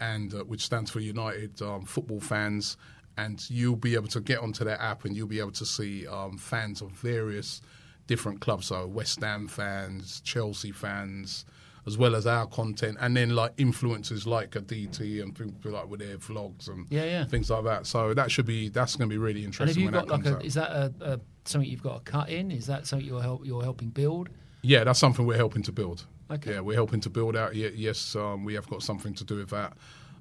and 0.00 0.34
uh, 0.34 0.38
which 0.44 0.62
stands 0.62 0.90
for 0.90 1.00
United 1.00 1.62
um, 1.62 1.84
Football 1.84 2.20
Fans. 2.20 2.76
And 3.18 3.48
you'll 3.50 3.76
be 3.76 3.94
able 3.94 4.08
to 4.08 4.20
get 4.20 4.38
onto 4.38 4.64
that 4.64 4.80
app, 4.80 5.04
and 5.04 5.14
you'll 5.14 5.28
be 5.28 5.38
able 5.38 5.52
to 5.52 5.66
see 5.66 6.06
um, 6.06 6.38
fans 6.38 6.80
of 6.80 6.90
various 6.92 7.60
different 8.06 8.40
clubs. 8.40 8.66
So 8.66 8.86
West 8.86 9.20
Ham 9.20 9.46
fans, 9.46 10.20
Chelsea 10.22 10.72
fans, 10.72 11.44
as 11.86 11.98
well 11.98 12.14
as 12.14 12.26
our 12.26 12.46
content, 12.46 12.96
and 13.00 13.16
then 13.16 13.30
like 13.30 13.56
influencers 13.56 14.26
like 14.26 14.54
a 14.56 14.60
DT 14.60 15.22
and 15.22 15.34
people 15.34 15.72
like 15.72 15.88
with 15.88 16.00
their 16.00 16.16
vlogs 16.16 16.68
and 16.68 16.86
Yeah, 16.90 17.04
yeah. 17.04 17.24
things 17.24 17.50
like 17.50 17.64
that. 17.64 17.86
So 17.86 18.14
that 18.14 18.30
should 18.30 18.46
be 18.46 18.68
that's 18.68 18.96
going 18.96 19.08
to 19.08 19.12
be 19.12 19.18
really 19.18 19.44
And 19.44 19.54
have 19.54 19.60
interesting 19.60 19.82
you 19.82 19.90
when 19.90 19.94
got 19.94 20.22
that 20.22 20.30
like 20.32 20.42
a? 20.42 20.46
Is 20.46 20.54
that 20.54 20.70
a, 20.70 20.92
a 21.00 21.20
something 21.44 21.68
you've 21.68 21.82
got 21.82 22.04
to 22.04 22.10
cut 22.12 22.28
in? 22.28 22.50
Is 22.50 22.66
that 22.66 22.86
something 22.86 23.06
you're 23.06 23.22
help 23.22 23.44
you're 23.44 23.62
helping 23.62 23.88
build? 23.90 24.28
Yeah, 24.62 24.84
that's 24.84 25.00
something 25.00 25.26
we're 25.26 25.36
helping 25.36 25.64
to 25.64 25.72
build. 25.72 26.06
Okay. 26.30 26.54
Yeah, 26.54 26.60
we're 26.60 26.74
helping 26.74 27.00
to 27.00 27.10
build 27.10 27.36
out. 27.36 27.54
Yes, 27.54 28.16
um, 28.16 28.44
we 28.44 28.54
have 28.54 28.68
got 28.68 28.82
something 28.82 29.12
to 29.14 29.24
do 29.24 29.36
with 29.36 29.50
that. 29.50 29.74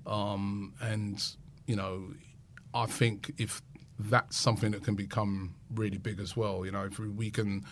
Um, 0.06 0.74
and, 0.82 1.24
you 1.67 1.76
know, 1.76 2.13
I 2.74 2.86
think 2.86 3.32
if 3.38 3.62
that's 4.00 4.36
something 4.36 4.71
that 4.71 4.84
can 4.84 4.95
become 4.95 5.56
really 5.74 6.00
big 6.00 6.19
as 6.19 6.36
well, 6.36 6.65
you 6.65 6.71
know, 6.71 6.86
if 6.86 7.00
we 7.00 7.30
can 7.30 7.63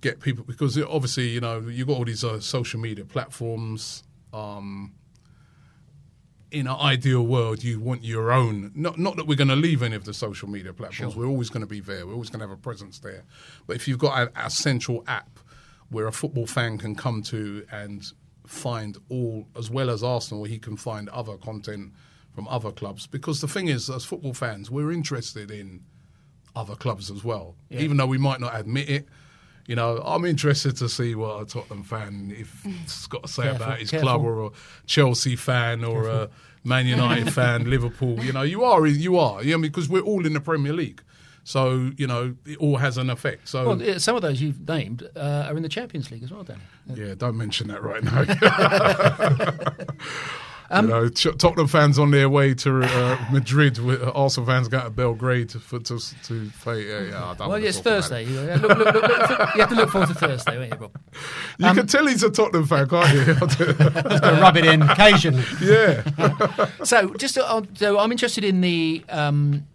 get 0.00 0.20
people, 0.20 0.44
because 0.44 0.76
it- 0.76 0.86
obviously, 0.88 1.28
you 1.28 1.40
know, 1.40 1.60
you've 1.60 1.86
got 1.88 1.94
all 1.98 2.04
these 2.04 2.24
uh, 2.24 2.40
social 2.40 2.80
media 2.80 3.04
platforms. 3.04 4.02
Um, 4.32 4.94
in 6.50 6.66
an 6.66 6.76
ideal 6.80 7.24
world, 7.24 7.62
you 7.62 7.78
want 7.78 8.02
your 8.02 8.32
own. 8.32 8.72
Not 8.74 8.98
not 8.98 9.14
that 9.16 9.26
we're 9.28 9.36
going 9.36 9.48
to 9.48 9.56
leave 9.56 9.82
any 9.84 9.94
of 9.94 10.04
the 10.04 10.12
social 10.12 10.48
media 10.48 10.72
platforms. 10.72 11.14
Sure. 11.14 11.22
We're 11.22 11.28
always 11.28 11.48
going 11.48 11.60
to 11.60 11.66
be 11.66 11.78
there. 11.80 12.06
We're 12.06 12.12
always 12.14 12.28
going 12.28 12.40
to 12.40 12.48
have 12.48 12.56
a 12.58 12.60
presence 12.60 12.98
there. 12.98 13.22
But 13.68 13.76
if 13.76 13.86
you've 13.86 13.98
got 14.00 14.18
a, 14.36 14.46
a 14.46 14.50
central 14.50 15.04
app 15.06 15.38
where 15.90 16.06
a 16.08 16.12
football 16.12 16.46
fan 16.46 16.76
can 16.78 16.96
come 16.96 17.22
to 17.24 17.64
and 17.70 18.04
find 18.46 18.96
all, 19.10 19.46
as 19.56 19.70
well 19.70 19.90
as 19.90 20.02
Arsenal, 20.02 20.42
he 20.44 20.58
can 20.58 20.76
find 20.76 21.08
other 21.10 21.36
content 21.36 21.92
from 22.34 22.48
other 22.48 22.72
clubs. 22.72 23.06
Because 23.06 23.40
the 23.40 23.48
thing 23.48 23.68
is, 23.68 23.88
as 23.88 24.04
football 24.04 24.34
fans, 24.34 24.70
we're 24.72 24.90
interested 24.90 25.52
in 25.52 25.84
other 26.56 26.74
clubs 26.74 27.12
as 27.12 27.22
well, 27.22 27.54
Yeah. 27.68 27.80
even 27.80 27.96
though 27.96 28.06
we 28.06 28.18
might 28.18 28.40
not 28.40 28.58
admit 28.58 28.88
it. 28.88 29.08
You 29.66 29.76
know, 29.76 29.98
I'm 30.04 30.24
interested 30.24 30.76
to 30.78 30.88
see 30.88 31.14
what 31.14 31.42
a 31.42 31.44
Tottenham 31.46 31.84
fan 31.84 32.34
if 32.36 32.64
it's 32.64 33.06
got 33.06 33.22
to 33.22 33.28
say 33.28 33.42
Careful, 33.44 33.62
about 33.66 33.78
his 33.78 33.90
careful. 33.90 34.08
club, 34.08 34.24
or 34.24 34.46
a 34.46 34.50
Chelsea 34.86 35.36
fan, 35.36 35.84
or 35.84 36.08
a 36.08 36.28
Man 36.64 36.86
United 36.86 37.32
fan, 37.38 37.68
Liverpool. 37.70 38.18
You 38.24 38.32
know, 38.32 38.42
you 38.42 38.64
are, 38.64 38.86
you 38.86 39.16
are, 39.18 39.42
you 39.44 39.52
know, 39.56 39.62
because 39.62 39.88
we're 39.88 40.00
all 40.02 40.26
in 40.26 40.32
the 40.32 40.40
Premier 40.40 40.72
League. 40.72 41.02
So 41.44 41.90
you 41.96 42.06
know, 42.06 42.34
it 42.44 42.58
all 42.58 42.76
has 42.76 42.98
an 42.98 43.08
effect. 43.10 43.48
So 43.48 43.74
Well, 43.76 43.98
some 43.98 44.14
of 44.14 44.22
those 44.22 44.42
you've 44.42 44.68
named 44.68 45.08
uh, 45.16 45.46
are 45.48 45.56
in 45.56 45.62
the 45.62 45.68
Champions 45.70 46.10
League 46.10 46.22
as 46.22 46.30
well, 46.30 46.42
Danny. 46.44 46.60
yeah, 46.94 47.14
don't 47.14 47.36
mention 47.36 47.68
that 47.68 47.82
right 47.82 48.04
now. 48.04 48.24
you 50.74 50.82
know, 50.82 51.08
Tottenham 51.08 51.66
fans 51.66 51.98
on 51.98 52.10
their 52.10 52.28
way 52.28 52.54
to 52.54 52.82
uh, 52.82 53.18
Madrid, 53.32 53.78
with 53.78 54.02
uh, 54.02 54.10
Arsenal 54.14 54.46
fans 54.46 54.68
going 54.68 54.84
to 54.84 54.90
Belgrade 54.90 55.50
for 55.52 55.78
to 55.80 55.98
to 56.24 56.50
play. 56.62 56.86
Yeah, 56.88 57.00
yeah, 57.02 57.24
I 57.30 57.34
don't 57.34 57.48
Well, 57.48 57.62
it's 57.64 57.80
Thursday. 57.80 58.24
it. 58.24 58.28
Yeah, 58.28 58.54
look, 58.56 58.78
look, 58.78 58.94
look, 58.94 59.54
you 59.54 59.60
have 59.60 59.68
to 59.70 59.74
look 59.74 59.90
forward 59.90 60.08
to 60.08 60.14
Thursday, 60.14 60.58
won't 60.58 60.80
you? 60.80 60.90
You 61.58 61.66
Um, 61.66 61.76
can 61.76 61.86
tell 61.86 62.06
he's 62.06 62.22
a 62.22 62.30
Tottenham 62.30 62.66
fan, 62.66 62.88
can't 62.88 63.12
you? 63.14 63.34
Just 63.34 63.58
gonna 64.22 64.40
rub 64.40 64.56
it 64.56 64.64
in 64.64 64.82
occasionally. 64.82 65.44
Yeah. 65.60 66.02
so 66.84 67.14
just 67.14 67.36
uh, 67.38 67.62
so 67.74 67.98
I'm 67.98 68.12
interested 68.12 68.44
in 68.44 68.60
the 68.60 69.02
um, 69.08 69.66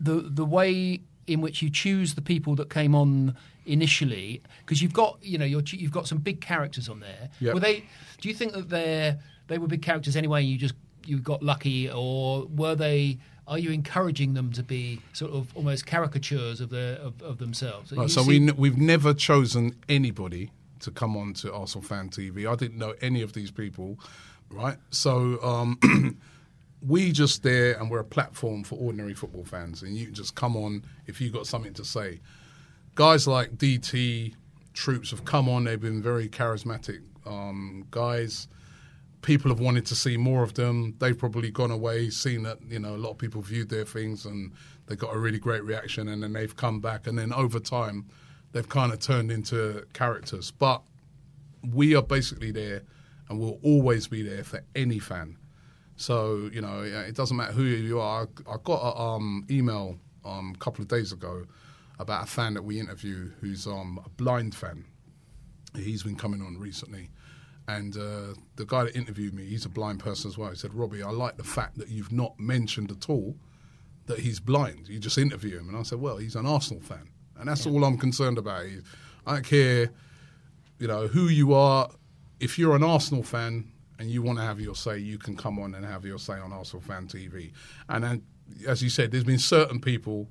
the 0.00 0.16
the 0.16 0.44
way 0.44 1.00
in 1.26 1.40
which 1.40 1.62
you 1.62 1.70
choose 1.70 2.14
the 2.14 2.22
people 2.22 2.54
that 2.56 2.68
came 2.68 2.94
on 2.94 3.36
initially 3.64 4.42
because 4.66 4.82
you've 4.82 4.92
got 4.92 5.16
you 5.22 5.38
know 5.38 5.44
you're, 5.44 5.62
you've 5.66 5.92
got 5.92 6.06
some 6.08 6.18
big 6.18 6.40
characters 6.40 6.88
on 6.88 7.00
there. 7.00 7.30
Yep. 7.40 7.54
Were 7.54 7.60
they? 7.60 7.84
Do 8.20 8.28
you 8.28 8.34
think 8.34 8.52
that 8.52 8.68
they 8.68 9.16
they 9.52 9.58
were 9.58 9.66
big 9.66 9.82
characters 9.82 10.16
anyway? 10.16 10.42
You 10.42 10.56
just 10.56 10.74
you 11.04 11.18
got 11.18 11.42
lucky, 11.42 11.90
or 11.90 12.46
were 12.46 12.74
they? 12.74 13.18
Are 13.46 13.58
you 13.58 13.70
encouraging 13.70 14.34
them 14.34 14.52
to 14.52 14.62
be 14.62 15.00
sort 15.12 15.32
of 15.32 15.54
almost 15.56 15.84
caricatures 15.84 16.60
of 16.60 16.70
their 16.70 16.94
of, 16.96 17.20
of 17.22 17.38
themselves? 17.38 17.92
Right, 17.92 18.10
so 18.10 18.22
see- 18.22 18.28
we 18.28 18.48
n- 18.48 18.56
we've 18.56 18.78
never 18.78 19.12
chosen 19.12 19.76
anybody 19.88 20.50
to 20.80 20.90
come 20.90 21.16
on 21.16 21.34
to 21.34 21.52
Arsenal 21.52 21.84
Fan 21.86 22.08
TV. 22.08 22.50
I 22.50 22.56
didn't 22.56 22.78
know 22.78 22.94
any 23.00 23.20
of 23.22 23.34
these 23.34 23.50
people, 23.50 23.98
right? 24.50 24.78
So 24.90 25.38
um, 25.42 26.18
we 26.86 27.12
just 27.12 27.42
there, 27.42 27.74
and 27.78 27.90
we're 27.90 28.00
a 28.00 28.04
platform 28.04 28.64
for 28.64 28.76
ordinary 28.76 29.14
football 29.14 29.44
fans, 29.44 29.82
and 29.82 29.96
you 29.96 30.06
can 30.06 30.14
just 30.14 30.34
come 30.34 30.56
on 30.56 30.84
if 31.06 31.20
you've 31.20 31.32
got 31.32 31.46
something 31.46 31.74
to 31.74 31.84
say. 31.84 32.20
Guys 32.94 33.28
like 33.28 33.56
DT 33.56 34.34
Troopz 34.72 35.10
have 35.10 35.24
come 35.24 35.48
on; 35.48 35.64
they've 35.64 35.80
been 35.80 36.02
very 36.02 36.28
charismatic 36.28 37.02
um, 37.26 37.86
guys. 37.90 38.48
People 39.22 39.50
have 39.50 39.60
wanted 39.60 39.86
to 39.86 39.94
see 39.94 40.16
more 40.16 40.42
of 40.42 40.54
them. 40.54 40.96
They've 40.98 41.16
probably 41.16 41.50
gone 41.50 41.70
away, 41.70 42.10
seen 42.10 42.42
that 42.42 42.58
you 42.68 42.78
know 42.78 42.94
a 42.94 42.98
lot 42.98 43.10
of 43.10 43.18
people 43.18 43.40
viewed 43.40 43.68
their 43.68 43.84
things, 43.84 44.26
and 44.26 44.52
they 44.86 44.96
got 44.96 45.14
a 45.14 45.18
really 45.18 45.38
great 45.38 45.64
reaction, 45.64 46.08
and 46.08 46.22
then 46.22 46.32
they've 46.32 46.54
come 46.54 46.80
back, 46.80 47.06
and 47.06 47.18
then 47.18 47.32
over 47.32 47.60
time, 47.60 48.06
they've 48.52 48.68
kind 48.68 48.92
of 48.92 48.98
turned 48.98 49.30
into 49.30 49.86
characters. 49.92 50.50
But 50.50 50.82
we 51.72 51.94
are 51.94 52.02
basically 52.02 52.50
there, 52.50 52.82
and 53.28 53.38
we'll 53.38 53.60
always 53.62 54.08
be 54.08 54.22
there 54.22 54.44
for 54.44 54.62
any 54.74 54.98
fan. 54.98 55.36
So 55.96 56.50
you 56.52 56.60
know, 56.60 56.82
it 56.82 57.14
doesn't 57.14 57.36
matter 57.36 57.52
who 57.52 57.62
you 57.62 58.00
are. 58.00 58.28
I, 58.50 58.56
got 58.64 58.96
an 58.96 59.14
um, 59.14 59.46
email 59.50 59.98
um, 60.24 60.52
a 60.54 60.58
couple 60.58 60.82
of 60.82 60.88
days 60.88 61.12
ago 61.12 61.44
about 61.98 62.24
a 62.24 62.26
fan 62.26 62.54
that 62.54 62.62
we 62.62 62.80
interview 62.80 63.30
who's 63.40 63.66
um, 63.66 64.00
a 64.04 64.08
blind 64.08 64.54
fan. 64.54 64.84
He's 65.76 66.02
been 66.02 66.16
coming 66.16 66.42
on 66.42 66.58
recently, 66.58 67.10
and 67.68 67.96
uh, 67.96 68.34
the 68.56 68.64
guy 68.66 68.84
that 68.84 68.96
interviewed 68.96 69.34
me, 69.34 69.44
he's 69.44 69.64
a 69.64 69.68
blind 69.68 70.00
person 70.00 70.28
as 70.28 70.36
well. 70.36 70.50
He 70.50 70.56
said, 70.56 70.74
"Robbie, 70.74 71.02
I 71.02 71.10
like 71.10 71.36
the 71.36 71.44
fact 71.44 71.78
that 71.78 71.88
you've 71.88 72.12
not 72.12 72.38
mentioned 72.38 72.90
at 72.90 73.08
all 73.08 73.36
that 74.06 74.18
he's 74.18 74.40
blind. 74.40 74.88
You 74.88 74.98
just 74.98 75.18
interview 75.18 75.58
him." 75.58 75.68
And 75.68 75.76
I 75.76 75.82
said, 75.82 76.00
"Well, 76.00 76.16
he's 76.16 76.34
an 76.36 76.46
Arsenal 76.46 76.82
fan, 76.82 77.08
and 77.38 77.48
that's 77.48 77.66
all 77.66 77.84
I'm 77.84 77.98
concerned 77.98 78.38
about. 78.38 78.66
I 79.26 79.34
don't 79.34 79.44
care, 79.44 79.90
you 80.78 80.88
know, 80.88 81.06
who 81.06 81.28
you 81.28 81.54
are. 81.54 81.88
If 82.40 82.58
you're 82.58 82.76
an 82.76 82.84
Arsenal 82.84 83.22
fan." 83.22 83.68
And 83.98 84.10
you 84.10 84.20
want 84.20 84.40
to 84.40 84.44
have 84.44 84.58
your 84.58 84.74
say, 84.74 84.98
you 84.98 85.16
can 85.16 85.36
come 85.36 85.60
on 85.60 85.76
and 85.76 85.84
have 85.84 86.04
your 86.04 86.18
say 86.18 86.32
on 86.32 86.52
Arsenal 86.52 86.82
Fan 86.82 87.06
TV. 87.06 87.52
And 87.88 88.02
then, 88.02 88.22
as 88.66 88.82
you 88.82 88.90
said, 88.90 89.12
there's 89.12 89.22
been 89.22 89.38
certain 89.38 89.80
people 89.80 90.28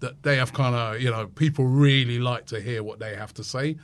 that 0.00 0.22
they 0.22 0.36
have 0.36 0.52
kind 0.52 0.74
of, 0.74 1.00
you 1.00 1.10
know, 1.10 1.26
people 1.28 1.64
really 1.64 2.18
like 2.18 2.46
to 2.46 2.60
hear 2.60 2.82
what 2.82 2.98
they 2.98 3.14
have 3.14 3.32
to 3.34 3.44
say. 3.44 3.76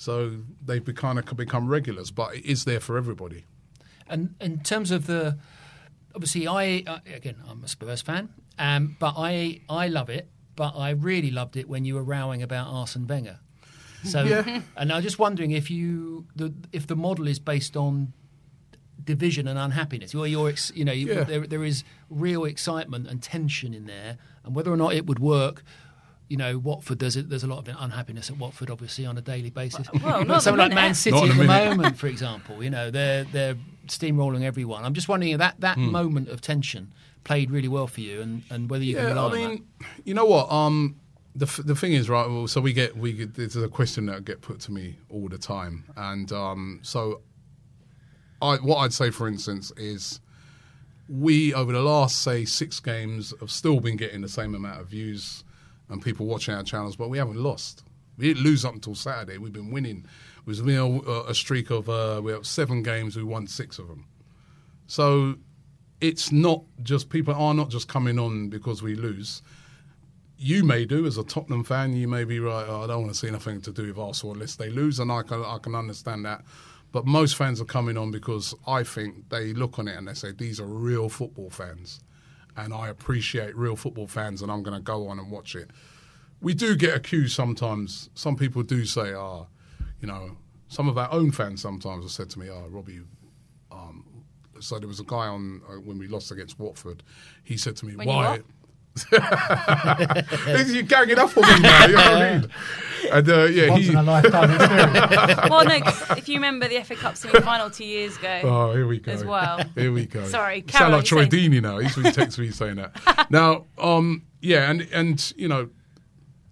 So 0.00 0.38
they've 0.64 0.82
kind 0.94 1.18
of 1.18 1.36
become 1.36 1.68
regulars, 1.68 2.10
but 2.10 2.34
it 2.34 2.46
is 2.46 2.64
there 2.64 2.80
for 2.80 2.96
everybody. 2.96 3.44
And 4.08 4.34
in 4.40 4.60
terms 4.60 4.90
of 4.90 5.06
the, 5.06 5.36
obviously, 6.14 6.48
I 6.48 6.82
uh, 6.86 6.98
again, 7.14 7.36
I'm 7.46 7.62
a 7.62 7.68
Spurs 7.68 8.00
fan, 8.00 8.30
um, 8.58 8.96
but 8.98 9.12
I 9.18 9.60
I 9.68 9.88
love 9.88 10.08
it. 10.08 10.30
But 10.56 10.72
I 10.74 10.90
really 10.90 11.30
loved 11.30 11.56
it 11.56 11.68
when 11.68 11.84
you 11.84 11.96
were 11.96 12.02
rowing 12.02 12.42
about 12.42 12.66
Arsene 12.68 13.06
Wenger. 13.06 13.40
So, 14.04 14.22
Yeah. 14.32 14.62
and 14.74 14.90
I 14.90 14.96
was 14.96 15.04
just 15.04 15.18
wondering 15.18 15.50
if 15.50 15.70
you 15.70 16.26
the 16.34 16.54
if 16.72 16.86
the 16.86 16.96
model 16.96 17.28
is 17.28 17.38
based 17.38 17.76
on 17.76 18.14
division 19.04 19.46
and 19.48 19.58
unhappiness, 19.58 20.14
or 20.14 20.26
you're 20.26 20.54
you 20.74 20.84
know 20.86 20.92
you, 20.92 21.08
Yeah. 21.12 21.24
there 21.24 21.46
there 21.46 21.64
is 21.64 21.84
real 22.08 22.46
excitement 22.46 23.06
and 23.06 23.22
tension 23.22 23.74
in 23.74 23.84
there, 23.84 24.16
and 24.44 24.54
whether 24.54 24.72
or 24.72 24.78
not 24.78 24.94
it 24.94 25.04
would 25.06 25.18
work. 25.18 25.62
You 26.30 26.36
know, 26.38 26.56
Watford. 26.58 27.00
There's 27.00 27.16
a, 27.16 27.22
there's 27.22 27.42
a 27.44 27.48
lot 27.48 27.68
of 27.68 27.76
unhappiness 27.78 28.30
at 28.30 28.38
Watford, 28.38 28.70
obviously, 28.70 29.04
on 29.04 29.18
a 29.18 29.20
daily 29.20 29.50
basis. 29.50 29.86
Well, 29.92 30.20
not 30.24 30.28
but 30.28 30.40
someone 30.40 30.60
like 30.70 30.74
Man. 30.74 30.94
City 30.94 31.16
at 31.16 31.22
at 31.24 31.28
the 31.28 31.34
the 31.34 31.44
moment, 31.44 31.98
for 31.98 32.06
example, 32.06 32.62
you 32.62 32.70
know, 32.70 32.90
they're 32.90 33.24
they're 33.24 33.56
steamrolling 33.88 34.44
everyone. 34.44 34.84
I'm 34.84 34.94
just 34.94 35.08
wondering 35.08 35.32
if 35.32 35.38
that 35.38 35.60
that 35.60 35.74
Hmm. 35.76 35.90
moment 35.90 36.28
of 36.28 36.40
tension 36.40 36.92
played 37.24 37.50
really 37.50 37.68
well 37.68 37.86
for 37.88 38.00
you, 38.00 38.22
and, 38.22 38.42
and 38.48 38.70
whether 38.70 38.84
you 38.84 38.94
can 38.94 39.02
Yeah, 39.04 39.10
rely 39.10 39.22
I 39.22 39.24
on 39.26 39.32
mean, 39.50 39.64
you 40.04 40.14
know 40.14 40.24
what? 40.24 40.50
Um, 40.52 40.96
the 41.34 41.46
f- 41.46 41.60
the 41.64 41.74
thing 41.74 41.92
is, 41.94 42.08
right? 42.08 42.28
Well, 42.28 42.46
so 42.46 42.60
we 42.60 42.72
get 42.72 42.96
we 42.96 43.12
get 43.12 43.34
there's 43.34 43.56
a 43.56 43.68
question 43.68 44.06
that 44.06 44.24
get 44.24 44.40
put 44.40 44.60
to 44.60 44.72
me 44.72 44.98
all 45.10 45.28
the 45.28 45.36
time, 45.38 45.84
and 45.96 46.30
um, 46.30 46.78
so 46.82 47.22
I 48.40 48.54
what 48.56 48.76
I'd 48.78 48.92
say, 48.92 49.10
for 49.10 49.26
instance, 49.26 49.72
is 49.76 50.20
we 51.08 51.52
over 51.52 51.72
the 51.72 51.82
last 51.82 52.22
say 52.22 52.44
six 52.44 52.78
games 52.78 53.34
have 53.40 53.50
still 53.50 53.80
been 53.80 53.96
getting 53.96 54.20
the 54.20 54.28
same 54.28 54.54
amount 54.54 54.80
of 54.80 54.86
views 54.86 55.42
and 55.90 56.02
people 56.02 56.26
watching 56.26 56.54
our 56.54 56.62
channels, 56.62 56.96
but 56.96 57.10
we 57.10 57.18
haven't 57.18 57.36
lost. 57.36 57.84
We 58.16 58.28
didn't 58.28 58.44
lose 58.44 58.64
up 58.64 58.74
until 58.74 58.94
Saturday. 58.94 59.38
We've 59.38 59.52
been 59.52 59.70
winning. 59.70 60.06
It 60.38 60.46
was 60.46 60.60
a, 60.60 61.24
a 61.28 61.34
streak 61.34 61.70
of 61.70 61.88
uh, 61.88 62.20
we 62.22 62.32
have 62.32 62.46
seven 62.46 62.82
games. 62.82 63.16
We 63.16 63.24
won 63.24 63.46
six 63.46 63.78
of 63.78 63.88
them. 63.88 64.06
So 64.86 65.36
it's 66.00 66.32
not 66.32 66.64
just 66.82 67.10
people 67.10 67.34
are 67.34 67.54
not 67.54 67.70
just 67.70 67.88
coming 67.88 68.18
on 68.18 68.48
because 68.48 68.82
we 68.82 68.94
lose. 68.94 69.42
You 70.36 70.64
may 70.64 70.84
do 70.86 71.06
as 71.06 71.18
a 71.18 71.24
Tottenham 71.24 71.64
fan. 71.64 71.94
You 71.94 72.08
may 72.08 72.24
be 72.24 72.40
right. 72.40 72.64
Oh, 72.66 72.82
I 72.84 72.86
don't 72.86 73.02
want 73.02 73.12
to 73.12 73.18
see 73.18 73.30
nothing 73.30 73.60
to 73.62 73.72
do 73.72 73.88
with 73.88 73.98
Arsenal 73.98 74.34
unless 74.34 74.56
they 74.56 74.70
lose, 74.70 74.98
and 74.98 75.12
I 75.12 75.22
can 75.22 75.44
I 75.44 75.58
can 75.58 75.74
understand 75.74 76.24
that. 76.24 76.42
But 76.92 77.06
most 77.06 77.36
fans 77.36 77.60
are 77.60 77.66
coming 77.66 77.96
on 77.96 78.10
because 78.10 78.54
I 78.66 78.82
think 78.82 79.28
they 79.28 79.52
look 79.52 79.78
on 79.78 79.86
it 79.86 79.96
and 79.96 80.08
they 80.08 80.14
say 80.14 80.32
these 80.32 80.58
are 80.58 80.66
real 80.66 81.08
football 81.08 81.50
fans, 81.50 82.00
and 82.56 82.72
I 82.74 82.88
appreciate 82.88 83.56
real 83.56 83.76
football 83.76 84.06
fans, 84.06 84.42
and 84.42 84.50
I'm 84.50 84.62
going 84.62 84.76
to 84.76 84.82
go 84.82 85.08
on 85.08 85.18
and 85.18 85.30
watch 85.30 85.54
it. 85.54 85.70
We 86.40 86.54
do 86.54 86.76
get 86.76 86.96
accused 86.96 87.34
sometimes. 87.34 88.10
Some 88.14 88.36
people 88.36 88.62
do 88.62 88.84
say, 88.84 89.12
"Ah, 89.12 89.46
you 90.00 90.08
know." 90.08 90.36
Some 90.68 90.88
of 90.88 90.96
our 90.96 91.12
own 91.12 91.32
fans 91.32 91.60
sometimes 91.60 92.04
have 92.04 92.12
said 92.12 92.30
to 92.30 92.38
me, 92.38 92.48
"Oh, 92.48 92.68
Robbie, 92.68 93.00
um, 93.72 94.04
so 94.60 94.78
there 94.78 94.88
was 94.88 95.00
a 95.00 95.04
guy 95.04 95.26
on 95.26 95.62
uh, 95.68 95.74
when 95.80 95.98
we 95.98 96.06
lost 96.06 96.30
against 96.30 96.58
Watford. 96.58 97.02
He 97.42 97.56
said 97.56 97.76
to 97.76 97.86
me, 97.86 97.96
When 97.96 98.06
"Why?" 98.06 98.40
what? 99.08 100.66
You're 100.68 100.82
ganging 100.82 101.18
up 101.18 101.36
on 101.36 101.42
me 101.44 101.60
now. 101.60 101.86
You 101.86 101.92
know 101.92 101.98
what 102.12 102.22
I 102.22 102.38
mean? 102.38 102.50
And 103.12 103.28
uh, 103.28 103.44
yeah, 103.44 103.70
Once 103.70 103.84
he. 103.86 103.90
in 103.90 103.96
a 103.96 104.02
lifetime 104.02 104.50
experience. 104.52 105.40
well, 105.50 105.64
no, 105.64 105.80
'cause 105.80 106.18
if 106.18 106.28
you 106.28 106.34
remember 106.36 106.68
the 106.68 106.80
FA 106.84 106.94
Cup 106.94 107.16
semi-final 107.16 107.70
two 107.70 107.84
years 107.86 108.16
ago, 108.18 108.40
Oh, 108.44 108.72
here 108.74 108.86
we 108.86 109.00
go. 109.00 109.10
as 109.10 109.24
well. 109.24 109.58
Here 109.74 109.90
we 109.90 110.04
go. 110.06 110.24
Sorry, 110.26 110.56
You 110.58 110.62
carry 110.62 110.80
sound 110.82 110.92
on, 110.94 110.98
like 111.00 111.06
Troy 111.06 111.24
Deeney 111.26 111.60
now. 111.62 111.78
He's 111.78 111.94
been 111.96 112.04
texting 112.12 112.40
me 112.40 112.50
saying 112.50 112.76
that. 112.76 113.26
Now, 113.30 113.64
um, 113.78 114.26
yeah, 114.42 114.70
and 114.70 114.82
and 114.92 115.32
you 115.36 115.48
know, 115.48 115.70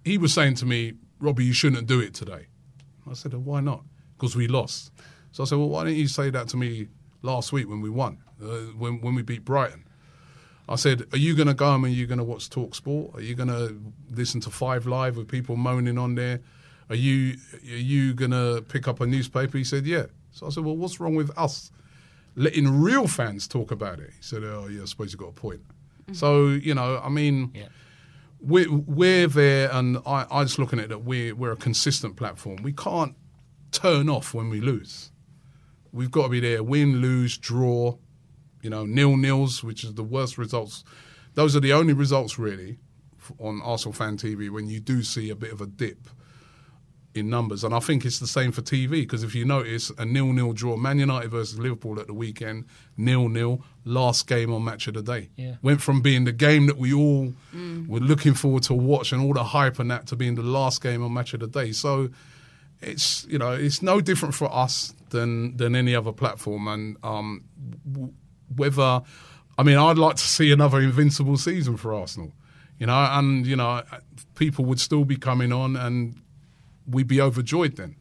he 0.05 0.17
was 0.19 0.33
saying 0.33 0.55
to 0.57 0.67
me, 0.67 0.95
Robbie, 1.21 1.45
you 1.45 1.53
shouldn't 1.53 1.87
do 1.87 2.01
it 2.01 2.15
today. 2.15 2.47
I 3.09 3.13
said, 3.13 3.35
well, 3.35 3.43
why 3.43 3.61
not? 3.61 3.83
Because 4.17 4.35
we 4.35 4.49
lost. 4.49 4.91
So 5.33 5.43
I 5.45 5.47
said, 5.47 5.59
well, 5.59 5.69
why 5.69 5.85
didn't 5.85 5.99
you 5.99 6.09
say 6.09 6.31
that 6.31 6.49
to 6.49 6.57
me 6.57 6.89
last 7.23 7.53
week 7.53 7.69
when 7.69 7.83
we 7.83 7.91
won, 7.91 8.19
uh, 8.43 8.47
when 8.79 9.01
when 9.03 9.15
we 9.15 9.23
beat 9.23 9.45
Brighton? 9.45 9.85
I 10.69 10.77
said, 10.77 11.05
are 11.13 11.19
you 11.19 11.35
going 11.35 11.49
to 11.49 11.55
go 11.55 11.67
home 11.67 11.85
and 11.85 11.95
you're 11.95 12.07
going 12.07 12.19
to 12.19 12.25
watch 12.25 12.51
Talk 12.51 12.75
Sport? 12.75 13.15
Are 13.15 13.23
you 13.23 13.35
going 13.35 13.49
to 13.49 13.81
listen 14.11 14.41
to 14.43 14.51
Five 14.51 14.87
Live 14.87 15.17
with 15.17 15.27
people 15.27 15.57
moaning 15.57 15.97
on 15.97 16.15
there? 16.15 16.41
Are 16.91 16.97
you 16.97 17.37
are 17.65 17.77
you 17.77 18.15
going 18.15 18.31
to 18.33 18.65
pick 18.69 18.89
up 18.89 19.01
a 19.01 19.07
newspaper? 19.07 19.57
He 19.59 19.65
said, 19.65 19.87
yeah. 19.87 20.07
So 20.33 20.47
I 20.47 20.51
said, 20.51 20.65
well, 20.65 20.77
what's 20.77 21.01
wrong 21.01 21.15
with 21.15 21.31
us 21.39 21.71
letting 22.37 22.81
real 22.81 23.07
fans 23.07 23.49
talk 23.49 23.71
about 23.71 23.99
it? 23.99 24.11
He 24.11 24.23
said, 24.23 24.45
oh, 24.45 24.69
yeah, 24.71 24.83
I 24.83 24.85
suppose 24.85 25.13
you've 25.13 25.21
got 25.21 25.29
a 25.29 25.33
point. 25.33 25.61
Mm-hmm. 26.03 26.15
So, 26.15 26.49
you 26.49 26.75
know, 26.75 27.01
I 27.03 27.09
mean, 27.09 27.53
we're, 28.41 28.71
we're 28.71 29.27
there, 29.27 29.71
and 29.73 29.99
I, 30.07 30.27
I 30.31 30.45
just 30.45 30.59
looking 30.59 30.79
at 30.79 30.87
it 30.87 30.89
that 30.91 30.99
we're, 31.01 31.35
we're 31.35 31.53
a 31.53 31.57
consistent 31.57 32.17
platform. 32.17 32.63
We 32.63 32.73
can't 32.73 33.15
turn 33.73 34.09
off 34.09 34.33
when 34.33 34.49
we 34.49 34.61
lose. 34.61 35.11
We've 35.93 36.11
got 36.11 36.25
to 36.25 36.29
be 36.29 36.41
there, 36.41 36.63
win, 36.63 37.01
lose, 37.01 37.37
draw, 37.37 37.97
you 38.63 38.71
know, 38.71 38.85
nil 38.87 39.17
nils, 39.17 39.63
which 39.65 39.85
is 39.85 39.95
the 39.95 40.03
worst 40.03 40.39
results. 40.39 40.85
Those 41.35 41.55
are 41.57 41.61
the 41.61 41.73
only 41.73 41.93
results 41.93 42.39
really 42.39 42.79
on 43.39 43.61
Arsenal 43.63 43.93
Fan 43.93 44.17
TV 44.17 44.51
when 44.51 44.67
you 44.69 44.81
do 44.81 45.03
see 45.03 45.31
a 45.31 45.37
bit 45.37 45.53
of 45.53 45.61
a 45.61 45.67
dip. 45.67 46.09
in 47.15 47.29
numbers. 47.31 47.65
And 47.65 47.75
I 47.75 47.81
think 47.81 48.05
it's 48.05 48.21
the 48.21 48.27
same 48.29 48.53
for 48.53 48.63
TV 48.63 48.91
because 49.01 49.25
if 49.25 49.35
you 49.35 49.45
notice, 49.45 49.91
a 49.99 50.05
nil-nil 50.05 50.53
draw, 50.53 50.77
Man 50.77 50.99
United 51.01 51.31
versus 51.31 51.59
Liverpool 51.59 51.99
at 51.99 52.07
the 52.07 52.13
weekend, 52.15 52.67
nil-nil, 52.97 53.65
last 53.85 54.29
game 54.29 54.53
on 54.53 54.63
Match 54.63 54.87
of 54.87 54.95
the 54.95 55.03
Day. 55.03 55.31
Yeah. 55.37 55.57
Went 55.63 55.81
from 55.81 56.01
being 56.01 56.25
the 56.25 56.33
game 56.33 56.67
that 56.67 56.77
we 56.79 56.93
all 56.93 57.33
Mm. 57.57 57.89
were 57.89 57.99
looking 57.99 58.35
forward 58.35 58.63
to 58.65 58.75
watch 58.75 59.11
and 59.13 59.21
all 59.23 59.33
the 59.33 59.43
hype 59.43 59.81
and 59.81 59.91
that 59.91 60.07
to 60.09 60.17
being 60.17 60.37
the 60.37 60.43
last 60.43 60.81
game 60.81 61.03
on 61.03 61.13
Match 61.13 61.35
of 61.35 61.41
the 61.41 61.49
Day. 61.49 61.73
So 61.73 62.11
it's 62.81 63.27
you 63.29 63.39
know 63.39 63.53
it's 63.53 63.83
no 63.83 64.01
different 64.01 64.35
for 64.35 64.55
us 64.55 64.95
than 65.11 65.57
than 65.57 65.75
any 65.75 65.95
other 65.97 66.13
platform. 66.13 66.69
And 66.69 66.97
um, 67.03 67.43
w- 67.91 68.13
whether 68.55 69.03
I 69.57 69.63
mean 69.63 69.77
I'd 69.77 69.99
like 69.99 70.17
to 70.17 70.23
see 70.23 70.53
another 70.53 70.81
invincible 70.81 71.37
season 71.37 71.77
for 71.77 71.95
Arsenal. 71.95 72.33
You 72.79 72.87
know, 72.87 73.09
and 73.11 73.47
you 73.47 73.57
know 73.57 73.83
people 74.35 74.65
would 74.67 74.81
still 74.81 75.05
be 75.05 75.17
coming 75.17 75.53
on 75.53 75.77
and 75.77 76.15
we'd 76.87 77.09
be 77.09 77.21
overjoyed 77.21 77.77
then. 77.77 77.97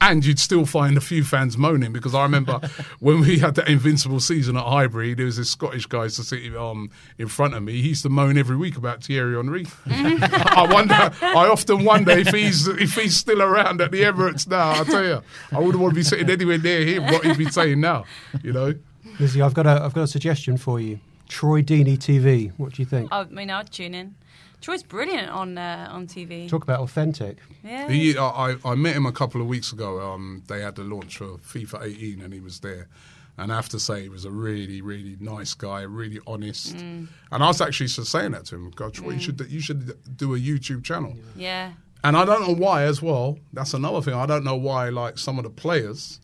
And 0.00 0.26
you'd 0.26 0.40
still 0.40 0.66
find 0.66 0.96
a 0.96 1.00
few 1.00 1.22
fans 1.22 1.56
moaning 1.56 1.92
because 1.92 2.12
I 2.12 2.24
remember 2.24 2.60
when 2.98 3.20
we 3.20 3.38
had 3.38 3.54
that 3.54 3.68
invincible 3.68 4.18
season 4.18 4.56
at 4.56 4.64
Highbury, 4.64 5.14
there 5.14 5.26
was 5.26 5.36
this 5.36 5.50
Scottish 5.50 5.86
guy 5.86 6.08
sitting 6.08 6.56
um, 6.56 6.90
in 7.18 7.28
front 7.28 7.54
of 7.54 7.62
me. 7.62 7.80
He 7.80 7.90
used 7.90 8.02
to 8.02 8.08
moan 8.08 8.36
every 8.36 8.56
week 8.56 8.76
about 8.76 9.04
Thierry 9.04 9.36
Henry. 9.36 9.64
I 9.86 10.66
wonder. 10.68 11.12
I 11.22 11.46
often 11.46 11.84
wonder 11.84 12.10
if 12.10 12.34
he's 12.34 12.66
if 12.66 12.94
he's 12.94 13.16
still 13.16 13.40
around 13.40 13.80
at 13.80 13.92
the 13.92 14.02
Emirates 14.02 14.48
now. 14.48 14.72
I 14.72 14.82
tell 14.82 15.04
you, 15.04 15.22
I 15.52 15.60
wouldn't 15.60 15.80
want 15.80 15.92
to 15.92 15.96
be 15.96 16.02
sitting 16.02 16.28
anywhere 16.28 16.58
near 16.58 16.84
him. 16.84 17.04
What 17.04 17.24
he'd 17.24 17.38
be 17.38 17.48
saying 17.48 17.80
now, 17.80 18.04
you 18.42 18.52
know. 18.52 18.74
Lizzie, 19.22 19.40
I've 19.40 19.54
got 19.54 19.68
a 19.68 19.80
I've 19.84 19.94
got 19.94 20.02
a 20.02 20.06
suggestion 20.08 20.56
for 20.56 20.80
you. 20.80 20.98
Troy 21.28 21.62
Deeney 21.62 21.96
TV. 21.96 22.50
What 22.56 22.72
do 22.72 22.82
you 22.82 22.86
think? 22.86 23.12
I 23.12 23.22
mean, 23.24 23.50
I'd 23.50 23.70
tune 23.70 23.94
in. 23.94 24.16
Troy's 24.60 24.82
brilliant 24.82 25.30
on 25.30 25.56
uh, 25.56 25.88
on 25.92 26.08
TV. 26.08 26.48
Talk 26.48 26.64
about 26.64 26.80
authentic. 26.80 27.38
Yeah. 27.62 27.88
He, 27.88 28.18
I, 28.18 28.24
I 28.24 28.56
I 28.64 28.74
met 28.74 28.96
him 28.96 29.06
a 29.06 29.12
couple 29.12 29.40
of 29.40 29.46
weeks 29.46 29.72
ago. 29.72 30.00
Um, 30.00 30.42
they 30.48 30.60
had 30.60 30.74
the 30.74 30.82
launch 30.82 31.18
for 31.18 31.38
FIFA 31.38 31.84
18, 31.84 32.20
and 32.20 32.34
he 32.34 32.40
was 32.40 32.58
there. 32.58 32.88
And 33.38 33.52
I 33.52 33.54
have 33.54 33.68
to 33.68 33.78
say, 33.78 34.02
he 34.02 34.08
was 34.08 34.24
a 34.24 34.30
really, 34.30 34.82
really 34.82 35.16
nice 35.18 35.54
guy, 35.54 35.82
really 35.82 36.20
honest. 36.26 36.76
Mm. 36.76 37.06
And 37.30 37.42
I 37.44 37.46
was 37.46 37.60
actually 37.60 37.86
just 37.86 38.10
saying 38.10 38.32
that 38.32 38.44
to 38.46 38.56
him. 38.56 38.70
God, 38.72 38.92
Troy, 38.92 39.12
you 39.12 39.20
should 39.20 39.40
you 39.48 39.60
should 39.60 40.16
do 40.16 40.34
a 40.34 40.38
YouTube 40.38 40.82
channel. 40.82 41.14
Yeah. 41.36 41.72
And 42.02 42.16
I 42.16 42.24
don't 42.24 42.42
know 42.42 42.54
why 42.54 42.82
as 42.82 43.00
well. 43.00 43.38
That's 43.52 43.72
another 43.72 44.02
thing. 44.02 44.14
I 44.14 44.26
don't 44.26 44.42
know 44.42 44.56
why, 44.56 44.88
like 44.88 45.16
some 45.16 45.38
of 45.38 45.44
the 45.44 45.50
players, 45.50 46.18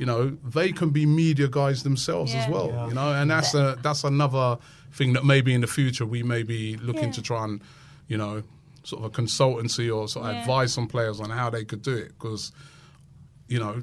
you 0.00 0.06
know, 0.06 0.30
they 0.56 0.72
can 0.72 0.88
be 0.90 1.04
media 1.04 1.46
guys 1.46 1.82
themselves 1.82 2.34
as 2.34 2.48
well. 2.48 2.68
Yeah. 2.68 2.88
You 2.88 2.94
know, 2.94 3.12
and 3.12 3.30
that's 3.30 3.52
a 3.54 3.76
that's 3.82 4.02
another 4.02 4.56
thing 4.92 5.12
that 5.12 5.24
maybe 5.26 5.52
in 5.52 5.60
the 5.60 5.66
future 5.66 6.06
we 6.06 6.22
may 6.22 6.42
be 6.42 6.76
looking 6.78 7.10
Yeah. 7.10 7.18
to 7.18 7.22
try 7.22 7.44
and, 7.44 7.60
you 8.08 8.16
know, 8.16 8.42
sort 8.82 9.04
of 9.04 9.10
a 9.10 9.22
consultancy 9.22 9.94
or 9.94 10.08
sort 10.08 10.24
of 10.26 10.32
Yeah. 10.32 10.40
advise 10.40 10.72
some 10.72 10.88
players 10.88 11.20
on 11.20 11.28
how 11.28 11.50
they 11.50 11.64
could 11.66 11.82
do 11.82 11.94
it 11.94 12.08
because, 12.18 12.50
you 13.46 13.58
know, 13.58 13.82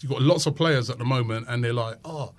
you've 0.00 0.10
got 0.10 0.22
lots 0.22 0.46
of 0.46 0.56
players 0.56 0.88
at 0.88 0.96
the 0.98 1.04
moment 1.04 1.46
and 1.50 1.62
they're 1.62 1.74
like, 1.86 1.98
oh. 2.04 2.32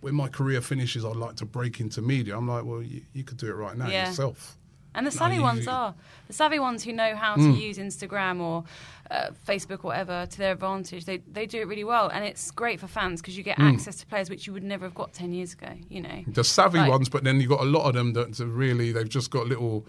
When 0.00 0.14
my 0.14 0.28
career 0.28 0.60
finishes, 0.60 1.04
I'd 1.04 1.16
like 1.16 1.34
to 1.36 1.44
break 1.44 1.80
into 1.80 2.00
media. 2.02 2.36
I'm 2.38 2.46
like, 2.46 2.64
well, 2.64 2.80
you, 2.82 3.02
you 3.14 3.24
could 3.24 3.36
do 3.36 3.48
it 3.48 3.54
right 3.56 3.76
now 3.76 3.88
Yeah. 3.88 4.06
yourself. 4.08 4.56
And 4.98 5.06
the 5.06 5.10
savvy 5.12 5.38
ones 5.38 5.68
are 5.68 5.94
the 6.26 6.32
savvy 6.32 6.58
ones 6.58 6.82
who 6.84 6.92
know 6.92 7.14
how 7.14 7.36
to 7.36 7.40
Mm. 7.40 7.60
use 7.68 7.78
Instagram 7.78 8.40
or 8.40 8.64
uh, 9.10 9.30
Facebook, 9.46 9.84
or 9.84 9.88
whatever, 9.92 10.26
to 10.26 10.38
their 10.38 10.52
advantage. 10.52 11.04
They 11.06 11.18
they 11.18 11.46
do 11.46 11.58
it 11.60 11.68
really 11.68 11.84
well, 11.84 12.08
and 12.08 12.24
it's 12.24 12.50
great 12.50 12.78
for 12.80 12.88
fans 12.88 13.20
because 13.22 13.36
you 13.38 13.44
get 13.44 13.56
Mm. 13.58 13.72
access 13.74 13.96
to 14.00 14.06
players 14.06 14.28
which 14.28 14.46
you 14.46 14.52
would 14.52 14.64
never 14.64 14.84
have 14.84 14.94
got 14.94 15.12
ten 15.14 15.32
years 15.32 15.52
ago. 15.54 15.70
You 15.88 16.02
know, 16.02 16.24
the 16.26 16.42
savvy 16.44 16.78
Like- 16.80 16.90
ones, 16.90 17.08
but 17.08 17.22
then 17.24 17.40
you've 17.40 17.48
got 17.56 17.60
a 17.60 17.70
lot 17.76 17.84
of 17.88 17.94
them 17.94 18.12
that 18.14 18.38
really 18.40 18.90
they've 18.92 19.08
just 19.08 19.30
got 19.30 19.46
little 19.46 19.86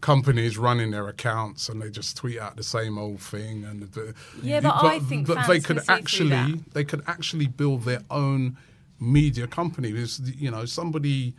companies 0.00 0.56
running 0.56 0.92
their 0.92 1.08
accounts 1.08 1.68
and 1.68 1.82
they 1.82 1.90
just 1.90 2.16
tweet 2.16 2.38
out 2.38 2.56
the 2.56 2.62
same 2.62 2.96
old 2.96 3.20
thing 3.20 3.64
and 3.64 3.82
the, 3.82 4.14
Yeah, 4.42 4.60
but 4.60 4.84
I 4.84 5.00
think 5.00 5.26
but 5.26 5.46
they 5.48 5.58
could 5.58 5.80
actually 5.88 6.62
they 6.72 6.84
could 6.84 7.02
actually 7.08 7.48
build 7.48 7.82
their 7.82 8.02
own 8.08 8.56
media 9.00 9.46
company. 9.48 9.90
There's, 9.90 10.20
you 10.36 10.50
know, 10.52 10.64
somebody, 10.66 11.34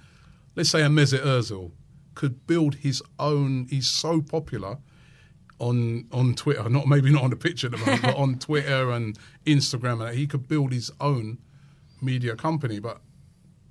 let's 0.57 0.69
say 0.69 0.81
a 0.81 0.89
Mesut 0.89 1.23
Ozil, 1.23 1.71
could 2.19 2.35
build 2.47 2.73
his 2.87 3.01
own. 3.17 3.67
He's 3.69 3.87
so 3.87 4.21
popular 4.21 4.73
on 5.59 6.05
on 6.11 6.35
Twitter, 6.35 6.69
not 6.69 6.85
maybe 6.93 7.09
not 7.11 7.23
on 7.23 7.29
the 7.29 7.35
picture 7.47 7.67
at 7.67 7.71
the 7.71 7.77
moment, 7.85 8.01
but 8.01 8.15
on 8.17 8.29
Twitter 8.47 8.91
and 8.91 9.17
Instagram, 9.45 9.97
and 10.05 10.17
he 10.17 10.25
could 10.27 10.45
build 10.53 10.71
his 10.73 10.91
own 10.99 11.37
media 12.01 12.35
company. 12.35 12.79
But 12.79 12.97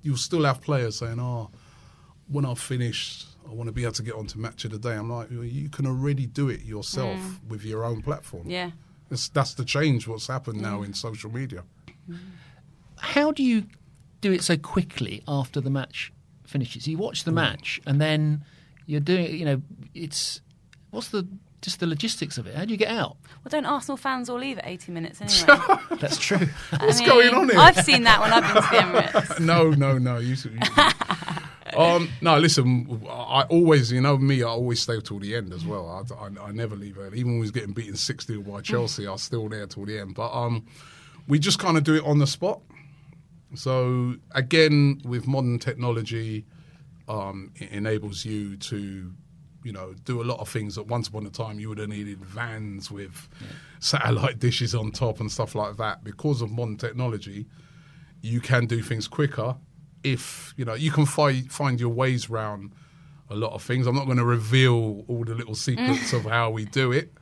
you'll 0.03 0.17
still 0.29 0.45
have 0.45 0.61
players 0.61 0.95
saying, 0.97 1.19
"Oh, 1.19 1.49
when 2.27 2.45
I've 2.45 2.59
finished, 2.73 3.27
I 3.49 3.53
want 3.53 3.67
to 3.67 3.71
be 3.79 3.83
able 3.83 3.93
to 4.01 4.03
get 4.03 4.15
onto 4.15 4.39
Match 4.39 4.65
of 4.65 4.71
the 4.71 4.79
Day." 4.79 4.95
I'm 4.95 5.11
like, 5.11 5.29
well, 5.31 5.43
you 5.61 5.69
can 5.69 5.85
already 5.85 6.25
do 6.25 6.49
it 6.49 6.61
yourself 6.63 7.19
Mm. 7.19 7.47
with 7.51 7.63
your 7.63 7.81
own 7.89 8.01
platform. 8.01 8.49
Yeah. 8.49 8.71
that's, 9.09 9.29
that's 9.29 9.53
the 9.55 9.65
change. 9.65 10.07
What's 10.07 10.27
happened 10.27 10.59
now 10.61 10.77
Mm. 10.81 10.85
in 10.87 10.93
social 10.93 11.31
media. 11.41 11.61
How 12.97 13.31
do 13.31 13.43
you 13.43 13.63
do 14.21 14.31
it 14.31 14.43
so 14.43 14.57
quickly 14.57 15.23
after 15.27 15.61
the 15.61 15.69
match 15.69 16.11
finishes? 16.49 16.87
You 16.87 16.97
watch 16.97 17.23
the 17.23 17.31
match 17.31 17.79
and 17.85 18.01
then 18.01 18.43
you're 18.85 18.99
doing. 18.99 19.35
You 19.35 19.45
know, 19.45 19.61
it's 19.93 20.41
what's 20.91 21.09
the 21.09 21.27
just 21.61 21.79
the 21.79 21.87
logistics 21.87 22.37
of 22.37 22.47
it? 22.47 22.55
How 22.55 22.65
do 22.65 22.71
you 22.71 22.77
get 22.77 22.89
out? 22.89 23.17
well, 23.43 23.49
don't 23.49 23.65
Arsenal 23.65 23.97
fans 23.97 24.29
all 24.29 24.39
leave 24.39 24.57
at 24.57 24.67
eighty 24.67 24.91
minutes 24.91 25.21
anyway? 25.21 25.77
That's 25.99 26.17
true. 26.17 26.37
I 26.71 26.85
What's 26.85 26.99
mean, 26.99 27.09
going 27.09 27.33
on 27.33 27.49
here? 27.49 27.59
I've 27.59 27.83
seen 27.83 28.03
that 28.03 28.19
when 28.19 28.33
I've 28.33 28.43
been 28.43 28.63
to 28.63 28.69
the 28.69 28.99
Emirates. 28.99 29.39
no, 29.45 29.69
no, 29.71 29.97
no. 29.97 30.17
You, 30.17 30.35
you, 30.35 31.79
um, 31.79 32.09
no, 32.21 32.37
listen. 32.37 33.01
I 33.09 33.43
always, 33.43 33.91
you 33.91 34.01
know 34.01 34.17
me. 34.17 34.43
I 34.43 34.47
always 34.47 34.81
stay 34.81 34.99
till 35.01 35.19
the 35.19 35.35
end 35.35 35.53
as 35.53 35.65
well. 35.65 35.87
I, 35.87 36.25
I, 36.25 36.47
I 36.47 36.51
never 36.51 36.75
leave 36.75 36.97
early. 36.97 37.19
Even 37.19 37.33
when 37.33 37.39
we 37.39 37.41
was 37.41 37.51
getting 37.51 37.73
beaten 37.73 37.95
six 37.95 38.25
0 38.25 38.41
by 38.41 38.61
Chelsea, 38.61 39.07
I 39.07 39.11
was 39.11 39.21
still 39.21 39.47
there 39.49 39.67
till 39.67 39.85
the 39.85 39.99
end. 39.99 40.15
But 40.15 40.33
um, 40.33 40.65
we 41.27 41.39
just 41.39 41.59
kind 41.59 41.77
of 41.77 41.83
do 41.83 41.95
it 41.95 42.03
on 42.05 42.19
the 42.19 42.27
spot. 42.27 42.61
So 43.55 44.15
again, 44.31 45.01
with 45.03 45.27
modern 45.27 45.59
technology, 45.59 46.45
um, 47.07 47.51
it 47.55 47.71
enables 47.71 48.23
you 48.23 48.55
to, 48.57 49.11
you 49.63 49.71
know, 49.71 49.93
do 50.03 50.21
a 50.21 50.23
lot 50.23 50.39
of 50.39 50.47
things 50.47 50.75
that 50.75 50.83
once 50.83 51.07
upon 51.07 51.25
a 51.25 51.29
time 51.29 51.59
you 51.59 51.69
would 51.69 51.79
have 51.79 51.89
needed 51.89 52.23
vans 52.23 52.91
with 52.91 53.27
satellite 53.79 54.39
dishes 54.45 54.75
on 54.75 54.91
top 54.91 55.19
and 55.19 55.31
stuff 55.31 55.55
like 55.55 55.77
that. 55.77 56.03
Because 56.03 56.41
of 56.41 56.51
modern 56.51 56.77
technology, 56.77 57.47
you 58.21 58.39
can 58.39 58.67
do 58.67 58.81
things 58.81 59.07
quicker. 59.07 59.55
If 60.03 60.53
you 60.55 60.65
know, 60.65 60.75
you 60.75 60.91
can 60.91 61.05
find 61.05 61.51
find 61.51 61.79
your 61.79 61.89
ways 61.89 62.29
round 62.29 62.73
a 63.29 63.35
lot 63.35 63.53
of 63.53 63.61
things. 63.61 63.87
I'm 63.87 63.95
not 63.95 64.05
going 64.05 64.17
to 64.17 64.25
reveal 64.25 65.03
all 65.07 65.23
the 65.23 65.35
little 65.35 65.55
secrets 65.55 66.13
of 66.13 66.23
how 66.25 66.49
we 66.51 66.65
do 66.65 66.91
it, 66.91 67.13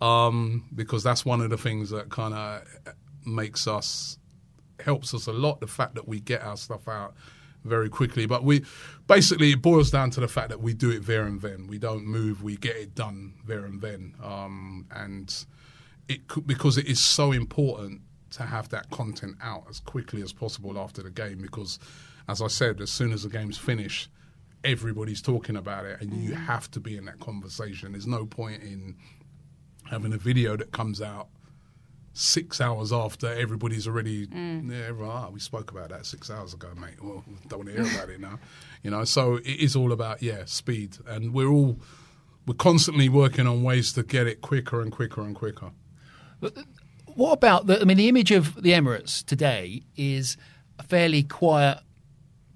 um, 0.00 0.64
because 0.74 1.02
that's 1.02 1.24
one 1.24 1.40
of 1.40 1.50
the 1.50 1.58
things 1.58 1.90
that 1.90 2.08
kind 2.08 2.34
of 2.34 2.62
makes 3.26 3.66
us 3.66 4.18
helps 4.80 5.14
us 5.14 5.26
a 5.26 5.32
lot. 5.32 5.60
The 5.60 5.66
fact 5.66 5.94
that 5.94 6.08
we 6.08 6.20
get 6.20 6.42
our 6.42 6.56
stuff 6.56 6.88
out 6.88 7.14
very 7.64 7.88
quickly, 7.88 8.26
but 8.26 8.44
we 8.44 8.64
basically 9.06 9.52
it 9.52 9.62
boils 9.62 9.90
down 9.90 10.10
to 10.10 10.20
the 10.20 10.28
fact 10.28 10.50
that 10.50 10.60
we 10.60 10.74
do 10.74 10.90
it 10.90 11.06
there 11.06 11.24
and 11.24 11.40
then. 11.40 11.66
We 11.66 11.78
don't 11.78 12.04
move. 12.04 12.42
We 12.42 12.56
get 12.56 12.76
it 12.76 12.94
done 12.94 13.34
there 13.46 13.64
and 13.64 13.80
then, 13.80 14.14
um, 14.22 14.86
and 14.90 15.34
it 16.08 16.28
could, 16.28 16.46
because 16.46 16.76
it 16.76 16.86
is 16.86 17.00
so 17.00 17.32
important 17.32 18.02
to 18.32 18.42
have 18.42 18.68
that 18.70 18.90
content 18.90 19.36
out 19.42 19.64
as 19.70 19.80
quickly 19.80 20.20
as 20.20 20.32
possible 20.32 20.78
after 20.78 21.02
the 21.02 21.10
game. 21.10 21.38
Because, 21.40 21.78
as 22.28 22.42
I 22.42 22.48
said, 22.48 22.80
as 22.80 22.90
soon 22.90 23.12
as 23.12 23.22
the 23.22 23.30
game's 23.30 23.56
finished, 23.56 24.10
everybody's 24.62 25.22
talking 25.22 25.56
about 25.56 25.86
it, 25.86 26.00
and 26.00 26.12
you 26.12 26.34
have 26.34 26.70
to 26.72 26.80
be 26.80 26.96
in 26.96 27.04
that 27.06 27.20
conversation. 27.20 27.92
There's 27.92 28.06
no 28.06 28.26
point 28.26 28.62
in 28.62 28.96
having 29.88 30.12
a 30.12 30.18
video 30.18 30.56
that 30.56 30.72
comes 30.72 31.00
out 31.00 31.28
six 32.14 32.60
hours 32.60 32.92
after 32.92 33.26
everybody's 33.34 33.86
already 33.86 34.26
Mm. 34.28 34.70
yeah 34.70 34.86
everyone, 34.88 35.10
ah, 35.14 35.28
we 35.30 35.40
spoke 35.40 35.70
about 35.72 35.88
that 35.90 36.06
six 36.06 36.30
hours 36.30 36.54
ago 36.54 36.68
mate 36.80 37.02
well 37.02 37.22
don't 37.48 37.58
want 37.64 37.68
to 37.70 37.82
hear 37.82 37.94
about 37.94 38.08
it 38.08 38.20
now 38.20 38.38
you 38.82 38.90
know 38.90 39.04
so 39.04 39.34
it 39.36 39.46
is 39.60 39.74
all 39.76 39.92
about 39.92 40.22
yeah 40.22 40.44
speed 40.46 40.96
and 41.06 41.34
we're 41.34 41.48
all 41.48 41.78
we're 42.46 42.54
constantly 42.54 43.08
working 43.08 43.46
on 43.46 43.62
ways 43.62 43.92
to 43.92 44.02
get 44.02 44.26
it 44.26 44.40
quicker 44.40 44.80
and 44.80 44.92
quicker 44.92 45.20
and 45.22 45.34
quicker 45.34 45.70
What 47.14 47.32
about 47.32 47.66
the? 47.68 47.80
I 47.80 47.84
mean, 47.84 47.96
the 47.96 48.08
image 48.08 48.30
of 48.32 48.54
the 48.60 48.70
Emirates 48.72 49.24
today 49.24 49.82
is 49.96 50.36
a 50.78 50.82
fairly 50.82 51.22
quiet 51.22 51.78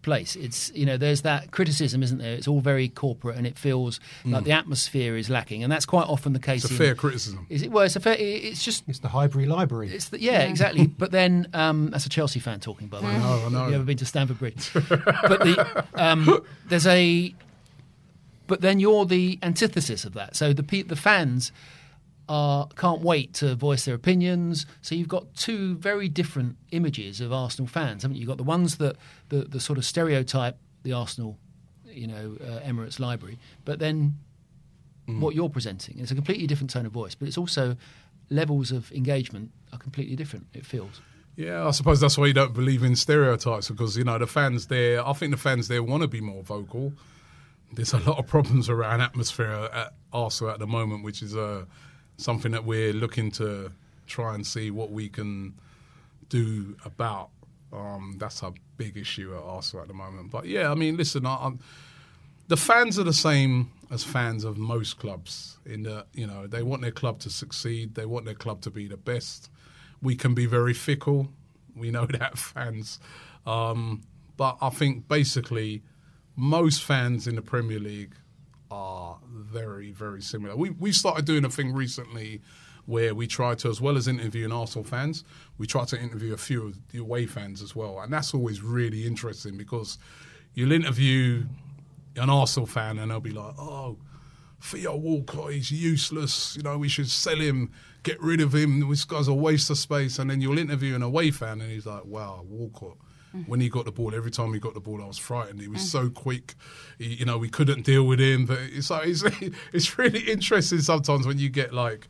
place. 0.02 0.36
It's 0.36 0.70
you 0.74 0.86
know, 0.86 0.96
there's 0.96 1.22
that 1.22 1.50
criticism, 1.50 2.02
isn't 2.02 2.18
there? 2.18 2.34
It's 2.34 2.46
all 2.48 2.60
very 2.60 2.88
corporate, 2.88 3.36
and 3.36 3.46
it 3.46 3.58
feels 3.58 4.00
like 4.24 4.42
Mm. 4.42 4.44
the 4.44 4.52
atmosphere 4.52 5.16
is 5.16 5.28
lacking, 5.28 5.62
and 5.62 5.70
that's 5.72 5.86
quite 5.86 6.06
often 6.06 6.32
the 6.32 6.38
case. 6.38 6.62
it's 6.64 6.70
a 6.70 6.74
in- 6.74 6.78
fair 6.78 6.94
criticism 6.94 7.46
Is 7.48 7.62
it? 7.62 7.70
Well, 7.70 7.84
it's 7.84 7.96
a 7.96 8.00
fair. 8.00 8.16
It's 8.18 8.64
just. 8.64 8.84
It's 8.88 9.00
the 9.00 9.08
Highbury 9.08 9.46
Library. 9.46 9.90
It's 9.92 10.08
the, 10.10 10.20
yeah, 10.20 10.40
exactly. 10.42 10.86
But 10.98 11.10
then 11.10 11.48
um, 11.54 11.90
that's 11.90 12.06
a 12.06 12.08
Chelsea 12.08 12.40
fan 12.40 12.60
talking, 12.60 12.86
by 12.88 13.00
the 13.00 13.06
way. 13.06 13.12
I 13.12 13.48
know, 13.50 13.68
You 13.68 13.74
ever 13.74 13.84
been 13.84 13.96
to 13.98 14.06
Stamford 14.06 14.38
Bridge? 14.38 14.70
but 14.72 15.40
the, 15.40 15.84
um, 15.94 16.40
there's 16.68 16.86
a. 16.86 17.34
But 18.46 18.62
then 18.62 18.80
you're 18.80 19.04
the 19.04 19.38
antithesis 19.42 20.04
of 20.04 20.14
that. 20.14 20.34
So 20.36 20.52
the 20.54 20.62
pe- 20.62 20.82
the 20.82 20.96
fans 20.96 21.52
are 22.28 22.68
can't 22.76 23.00
wait 23.00 23.34
to 23.34 23.54
voice 23.54 23.84
their 23.84 23.94
opinions. 23.94 24.66
So 24.82 24.94
you've 24.94 25.08
got 25.08 25.34
two 25.34 25.76
very 25.76 26.08
different 26.08 26.56
images 26.70 27.20
of 27.20 27.32
Arsenal 27.32 27.68
fans, 27.68 28.02
haven't 28.02 28.16
you? 28.16 28.20
You've 28.20 28.28
got 28.28 28.38
the 28.38 28.44
ones 28.44 28.76
that 28.76 28.96
the 29.28 29.40
the 29.44 29.60
sort 29.60 29.78
of 29.78 29.84
stereotype 29.84 30.58
the 30.82 30.92
Arsenal, 30.92 31.38
you 31.84 32.06
know, 32.06 32.36
uh, 32.40 32.60
Emirates 32.60 33.00
library, 33.00 33.38
but 33.64 33.78
then 33.78 34.18
what 35.08 35.34
you're 35.34 35.48
presenting. 35.48 35.98
It's 35.98 36.10
a 36.10 36.14
completely 36.14 36.46
different 36.46 36.70
tone 36.70 36.86
of 36.86 36.92
voice, 36.92 37.14
but 37.14 37.28
it's 37.28 37.38
also 37.38 37.76
levels 38.30 38.70
of 38.72 38.92
engagement 38.92 39.50
are 39.72 39.78
completely 39.78 40.16
different. 40.16 40.46
It 40.52 40.66
feels. 40.66 41.00
Yeah, 41.36 41.66
I 41.66 41.70
suppose 41.70 42.00
that's 42.00 42.18
why 42.18 42.26
you 42.26 42.32
don't 42.32 42.52
believe 42.52 42.82
in 42.82 42.96
stereotypes 42.96 43.68
because 43.68 43.96
you 43.96 44.04
know 44.04 44.18
the 44.18 44.26
fans 44.26 44.66
there. 44.66 45.06
I 45.06 45.12
think 45.12 45.30
the 45.30 45.38
fans 45.38 45.68
there 45.68 45.82
want 45.82 46.02
to 46.02 46.08
be 46.08 46.20
more 46.20 46.42
vocal. 46.42 46.92
There's 47.72 47.92
a 47.92 47.98
lot 47.98 48.18
of 48.18 48.26
problems 48.26 48.68
around 48.68 49.00
atmosphere 49.02 49.68
at 49.72 49.94
Arsenal 50.12 50.52
at 50.52 50.58
the 50.58 50.66
moment, 50.66 51.04
which 51.04 51.22
is 51.22 51.36
uh, 51.36 51.64
something 52.18 52.52
that 52.52 52.64
we're 52.64 52.92
looking 52.92 53.30
to 53.30 53.72
try 54.06 54.34
and 54.34 54.46
see 54.46 54.70
what 54.70 54.90
we 54.90 55.08
can 55.08 55.54
do 56.28 56.76
about. 56.84 57.30
Um, 57.72 58.16
that's 58.18 58.42
a 58.42 58.52
big 58.76 58.96
issue 58.96 59.34
at 59.34 59.42
Arsenal 59.42 59.82
at 59.82 59.88
the 59.88 59.94
moment. 59.94 60.30
But 60.30 60.46
yeah, 60.46 60.70
I 60.70 60.74
mean, 60.74 60.96
listen, 60.96 61.24
I, 61.24 61.36
I'm, 61.36 61.60
the 62.48 62.56
fans 62.56 62.98
are 62.98 63.04
the 63.04 63.12
same 63.12 63.70
as 63.90 64.04
fans 64.04 64.44
of 64.44 64.58
most 64.58 64.98
clubs. 64.98 65.58
In 65.64 65.84
that, 65.84 66.06
you 66.12 66.26
know, 66.26 66.46
they 66.46 66.62
want 66.62 66.82
their 66.82 66.90
club 66.90 67.20
to 67.20 67.30
succeed. 67.30 67.94
They 67.94 68.06
want 68.06 68.24
their 68.24 68.34
club 68.34 68.60
to 68.62 68.70
be 68.70 68.88
the 68.88 68.96
best. 68.96 69.50
We 70.02 70.16
can 70.16 70.34
be 70.34 70.46
very 70.46 70.74
fickle. 70.74 71.28
We 71.76 71.90
know 71.90 72.06
that 72.18 72.36
fans, 72.36 72.98
um, 73.46 74.02
but 74.36 74.56
I 74.60 74.70
think 74.70 75.08
basically 75.08 75.82
most 76.36 76.82
fans 76.82 77.26
in 77.26 77.34
the 77.34 77.42
Premier 77.42 77.80
League 77.80 78.14
are 78.70 79.18
very, 79.30 79.90
very 79.90 80.22
similar. 80.22 80.56
We 80.56 80.70
we 80.70 80.92
started 80.92 81.24
doing 81.24 81.44
a 81.44 81.50
thing 81.50 81.72
recently 81.72 82.42
where 82.86 83.14
we 83.14 83.26
try 83.26 83.54
to, 83.54 83.68
as 83.68 83.80
well 83.80 83.98
as 83.98 84.08
interviewing 84.08 84.50
Arsenal 84.50 84.82
fans, 84.82 85.22
we 85.58 85.66
try 85.66 85.84
to 85.84 86.00
interview 86.00 86.32
a 86.32 86.38
few 86.38 86.66
of 86.68 86.88
the 86.88 86.98
away 86.98 87.26
fans 87.26 87.60
as 87.60 87.76
well, 87.76 88.00
and 88.00 88.12
that's 88.12 88.32
always 88.32 88.62
really 88.62 89.06
interesting 89.06 89.58
because 89.58 89.98
you'll 90.54 90.72
interview 90.72 91.44
an 92.16 92.30
Arsenal 92.30 92.66
fan 92.66 92.98
and 92.98 93.10
they'll 93.10 93.20
be 93.20 93.30
like, 93.30 93.54
"Oh, 93.58 93.98
Theo 94.60 94.96
Walcott, 94.96 95.52
he's 95.52 95.70
useless. 95.70 96.56
You 96.56 96.62
know, 96.62 96.78
we 96.78 96.88
should 96.88 97.08
sell 97.08 97.36
him, 97.38 97.70
get 98.02 98.20
rid 98.20 98.40
of 98.40 98.54
him. 98.54 98.88
This 98.88 99.04
guy's 99.04 99.28
a 99.28 99.34
waste 99.34 99.70
of 99.70 99.78
space." 99.78 100.18
And 100.18 100.30
then 100.30 100.40
you'll 100.40 100.58
interview 100.58 100.94
an 100.94 101.02
away 101.02 101.30
fan 101.30 101.60
and 101.60 101.70
he's 101.70 101.86
like, 101.86 102.04
"Wow, 102.04 102.44
Walcott." 102.48 102.96
When 103.46 103.60
he 103.60 103.68
got 103.68 103.84
the 103.84 103.92
ball, 103.92 104.14
every 104.14 104.30
time 104.30 104.54
he 104.54 104.58
got 104.58 104.74
the 104.74 104.80
ball, 104.80 105.02
I 105.02 105.06
was 105.06 105.18
frightened. 105.18 105.60
He 105.60 105.68
was 105.68 105.90
so 105.90 106.08
quick, 106.08 106.54
he, 106.98 107.16
you 107.16 107.24
know. 107.26 107.36
We 107.36 107.48
couldn't 107.48 107.84
deal 107.84 108.04
with 108.04 108.20
him. 108.20 108.46
But 108.46 108.58
it's 108.60 108.90
like 108.90 109.06
it's, 109.06 109.22
it's 109.72 109.98
really 109.98 110.20
interesting 110.20 110.80
sometimes 110.80 111.26
when 111.26 111.38
you 111.38 111.50
get 111.50 111.74
like 111.74 112.08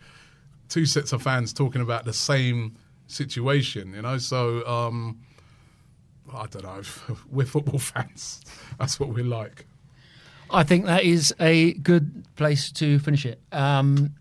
two 0.69 0.87
sets 0.87 1.13
of 1.13 1.23
fans 1.23 1.53
talking 1.53 1.83
about 1.83 2.05
the 2.05 2.13
same 2.13 2.77
situation, 3.09 3.95
you 3.95 4.03
know. 4.03 4.19
So 4.19 4.67
um, 4.67 5.19
I 6.33 6.47
don't 6.47 6.65
know. 6.65 6.83
We're 7.31 7.47
football 7.47 7.79
fans. 7.79 8.43
That's 8.79 9.01
what 9.01 9.09
we're 9.11 9.25
like. 9.25 9.67
I 10.51 10.63
think 10.63 10.87
that 10.87 11.05
is 11.05 11.35
a 11.41 11.75
good 11.75 12.25
place 12.37 12.73
to 12.73 12.99
finish 13.01 13.27
it. 13.27 13.41
Um, 13.53 14.15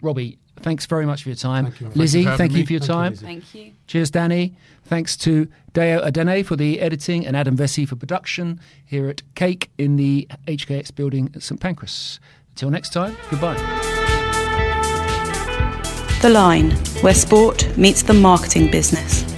Robbie, 0.00 0.38
thanks 0.56 0.86
very 0.86 1.06
much 1.06 1.22
for 1.22 1.28
your 1.28 1.36
time. 1.36 1.66
Thank 1.66 1.80
you. 1.80 1.90
Lizzie, 1.94 2.24
Thank 2.24 2.26
you 2.26 2.32
for 2.32 2.36
thank 2.38 2.52
you 2.52 2.66
for 2.66 2.72
your 2.72 2.80
Thank 2.80 2.90
time. 2.90 3.12
Lizzie. 3.12 3.26
Thank 3.26 3.54
you. 3.54 3.72
Cheers, 3.86 4.10
Danny. 4.10 4.56
Thanks 4.84 5.16
to 5.18 5.48
Deo 5.72 6.00
Adene 6.04 6.44
for 6.44 6.56
the 6.56 6.80
editing 6.80 7.26
and 7.26 7.36
Adam 7.36 7.56
Vesey 7.56 7.86
for 7.86 7.96
production 7.96 8.60
here 8.84 9.08
at 9.08 9.22
Cake 9.34 9.70
in 9.78 9.96
the 9.96 10.28
HKX 10.46 10.94
building 10.94 11.30
at 11.34 11.42
St 11.42 11.60
Pancras. 11.60 12.20
Until 12.50 12.70
next 12.70 12.92
time, 12.92 13.16
goodbye. 13.30 13.56
The 16.22 16.30
Line, 16.30 16.70
where 17.02 17.14
sport 17.14 17.76
meets 17.76 18.02
the 18.02 18.14
marketing 18.14 18.70
business. 18.70 19.33